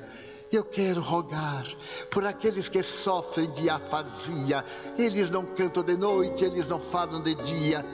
eu 0.57 0.63
quero 0.63 1.01
rogar 1.01 1.65
por 2.09 2.25
aqueles 2.25 2.67
que 2.67 2.83
sofrem 2.83 3.49
de 3.51 3.69
afasia. 3.69 4.65
Eles 4.97 5.31
não 5.31 5.45
cantam 5.45 5.83
de 5.83 5.95
noite, 5.95 6.43
eles 6.43 6.67
não 6.67 6.79
falam 6.79 7.21
de 7.21 7.35
dia. 7.35 7.85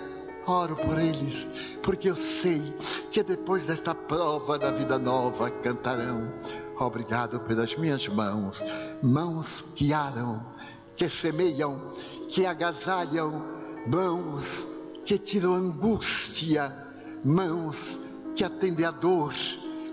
Oro 0.47 0.77
por 0.77 0.97
eles, 0.97 1.47
porque 1.84 2.09
eu 2.09 2.15
sei 2.15 2.61
que 3.11 3.21
depois 3.21 3.67
desta 3.67 3.93
prova 3.93 4.57
da 4.57 4.71
vida 4.71 4.97
nova 4.97 5.51
cantarão. 5.51 6.34
Obrigado 6.79 7.39
pelas 7.41 7.75
minhas 7.75 8.07
mãos, 8.07 8.63
mãos 9.01 9.61
que 9.75 9.93
aram, 9.93 10.41
que 10.95 11.09
semeiam, 11.09 11.91
que 12.29 12.45
agasalham, 12.45 13.43
mãos 13.88 14.65
que 15.03 15.17
tiram 15.17 15.53
angústia, 15.53 16.73
mãos 17.25 17.99
que 18.34 18.43
atendem 18.45 18.85
a 18.85 18.91
dor 18.91 19.34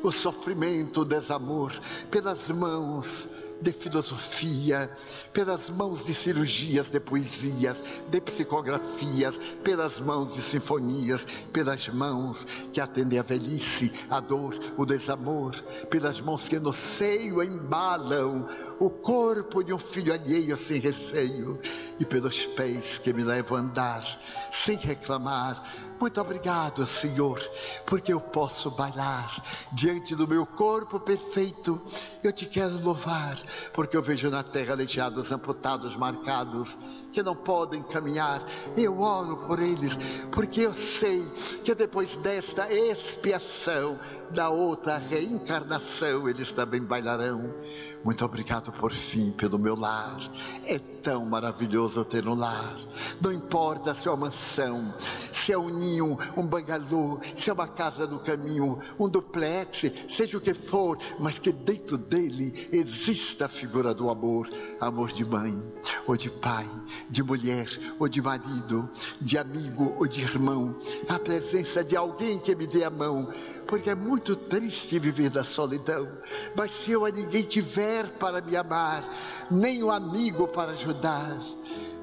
o 0.05 0.13
sofrimento, 0.13 1.01
o 1.01 1.05
desamor, 1.05 1.73
pelas 2.11 2.51
mãos 2.51 3.27
de 3.61 3.73
filosofia, 3.73 4.91
pelas 5.33 5.71
mãos 5.71 6.05
de 6.05 6.13
cirurgias, 6.13 6.91
de 6.91 7.01
poesias, 7.01 7.83
de 8.11 8.21
psicografias, 8.21 9.41
pelas 9.63 10.01
mãos 10.01 10.35
de 10.35 10.43
sinfonias, 10.43 11.27
pelas 11.53 11.89
mãos 11.89 12.47
que 12.73 12.81
atendem 12.81 13.19
a 13.19 13.23
velhice, 13.23 13.91
a 14.11 14.21
dor, 14.21 14.59
o 14.77 14.85
desamor, 14.85 15.55
pelas 15.89 16.21
mãos 16.21 16.49
que 16.49 16.59
no 16.59 16.73
seio 16.73 17.43
embalam 17.43 18.47
o 18.79 18.91
corpo 18.91 19.65
de 19.65 19.73
um 19.73 19.79
filho 19.79 20.13
alheio 20.13 20.57
sem 20.57 20.79
receio, 20.79 21.59
e 21.99 22.05
pelos 22.05 22.47
pés 22.49 22.99
que 22.99 23.13
me 23.13 23.25
levam 23.25 23.57
a 23.57 23.61
andar 23.61 24.23
sem 24.53 24.77
reclamar, 24.77 25.84
muito 26.01 26.21
obrigado, 26.21 26.87
Senhor, 26.87 27.41
porque 27.87 28.13
eu 28.13 28.21
posso 28.21 28.71
bailar 28.71 29.43
diante 29.73 30.15
do 30.15 30.27
meu 30.27 30.45
corpo 30.45 31.01
perfeito. 31.01 31.81
Eu 32.23 32.33
te 32.33 32.47
quero 32.47 32.81
louvar, 32.83 33.37
porque 33.73 33.97
eu 33.97 34.03
vejo 34.03 34.31
na 34.31 34.43
terra 34.43 34.73
aleijados, 34.73 35.33
amputados, 35.33 35.97
marcados, 35.97 36.77
que 37.15 37.23
não 37.23 37.37
podem 37.37 37.83
caminhar. 37.83 38.45
Eu 38.77 39.01
oro 39.01 39.37
por 39.47 39.61
eles, 39.61 39.97
porque 40.33 40.63
eu 40.63 40.75
sei 40.75 41.25
que 41.65 41.75
depois 41.75 42.17
desta 42.17 42.71
expiação, 42.73 43.99
da 44.31 44.51
outra 44.51 44.99
reencarnação, 44.99 46.29
eles 46.29 46.53
também 46.53 46.83
bailarão. 46.83 47.55
Muito 48.03 48.25
obrigado 48.25 48.73
por 48.73 48.93
fim 48.93 49.31
pelo 49.31 49.59
meu 49.59 49.77
lar. 49.77 50.19
É 50.67 50.79
tão 50.79 51.25
maravilhoso 51.25 52.05
ter 52.05 52.27
um 52.27 52.35
lar. 52.35 52.77
Não 53.21 53.33
importa 53.33 53.95
se 53.95 54.09
é 54.09 54.11
uma 54.11 54.27
mansão, 54.27 54.93
se 55.33 55.53
é 55.53 55.59
um 55.59 55.69
ninho, 55.69 56.19
um 56.37 56.47
bangalô, 56.47 57.21
se 57.35 57.49
é 57.49 57.53
uma 57.53 57.69
casa 57.69 58.07
no 58.07 58.19
caminho, 58.19 58.81
um 58.99 59.09
duplex, 59.09 59.85
seja 60.09 60.37
o 60.37 60.41
que 60.41 60.53
for, 60.53 60.99
mas 61.21 61.39
que 61.39 61.53
dentro 61.53 61.97
dele 61.97 62.69
exista 62.73 63.45
a 63.45 63.49
figura 63.49 63.95
do 63.95 64.11
amor, 64.11 64.49
amor 64.81 65.13
de 65.13 65.25
mãe, 65.25 65.63
ou 66.07 66.17
de 66.17 66.31
pai, 66.31 66.69
de 67.11 67.23
mulher, 67.23 67.69
ou 67.99 68.09
de 68.09 68.21
marido, 68.21 68.89
de 69.21 69.39
amigo 69.39 69.95
ou 69.99 70.07
de 70.07 70.23
irmão, 70.23 70.77
a 71.09 71.19
presença 71.19 71.83
de 71.85 71.97
alguém 71.97 72.39
que 72.39 72.55
me 72.55 72.67
dê 72.67 72.85
a 72.85 72.91
mão 72.91 73.29
porque 73.67 73.91
é 73.91 73.95
muito 73.95 74.37
triste 74.37 74.99
viver 74.99 75.33
na 75.33 75.43
solidão. 75.43 76.09
Mas 76.57 76.73
se 76.73 76.93
eu 76.93 77.05
a 77.05 77.11
ninguém 77.11 77.43
tiver 77.43 78.09
para 78.19 78.41
me 78.41 78.57
amar, 78.57 79.05
nem 79.51 79.83
um 79.83 79.91
amigo 79.91 80.47
para 80.49 80.73
ajudar, 80.73 81.39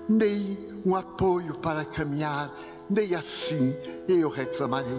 nem 0.10 0.58
um 0.86 0.96
apoio 0.96 1.56
para 1.56 1.86
caminhar, 1.86 2.52
nem 2.92 3.16
assim 3.16 3.76
eu 4.08 4.30
reclamarei. 4.30 4.92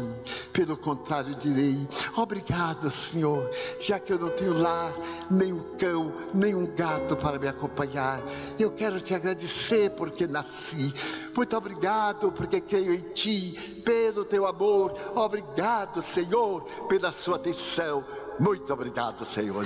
Pelo 0.52 0.77
contrário, 0.77 1.35
direi: 1.36 1.86
Obrigado, 2.16 2.90
Senhor, 2.90 3.51
já 3.78 3.98
que 3.98 4.12
eu 4.12 4.19
não 4.19 4.31
tenho 4.31 4.59
lar, 4.59 4.93
nem 5.31 5.52
um 5.52 5.77
cão, 5.77 6.12
nem 6.35 6.55
um 6.55 6.66
gato 6.74 7.16
para 7.16 7.39
me 7.39 7.47
acompanhar. 7.47 8.20
Eu 8.59 8.70
quero 8.73 9.01
te 9.01 9.14
agradecer 9.14 9.90
porque 9.90 10.27
nasci. 10.27 10.93
Muito 11.36 11.56
obrigado 11.56 12.32
porque 12.32 12.60
creio 12.60 12.94
em 12.94 13.12
Ti, 13.12 13.82
pelo 13.85 14.24
Teu 14.24 14.47
amor. 14.47 14.94
Obrigado, 15.14 16.02
Senhor, 16.02 16.62
pela 16.89 17.12
Sua 17.12 17.36
atenção. 17.36 18.05
Muito 18.39 18.73
obrigado, 18.73 19.24
Senhor. 19.24 19.64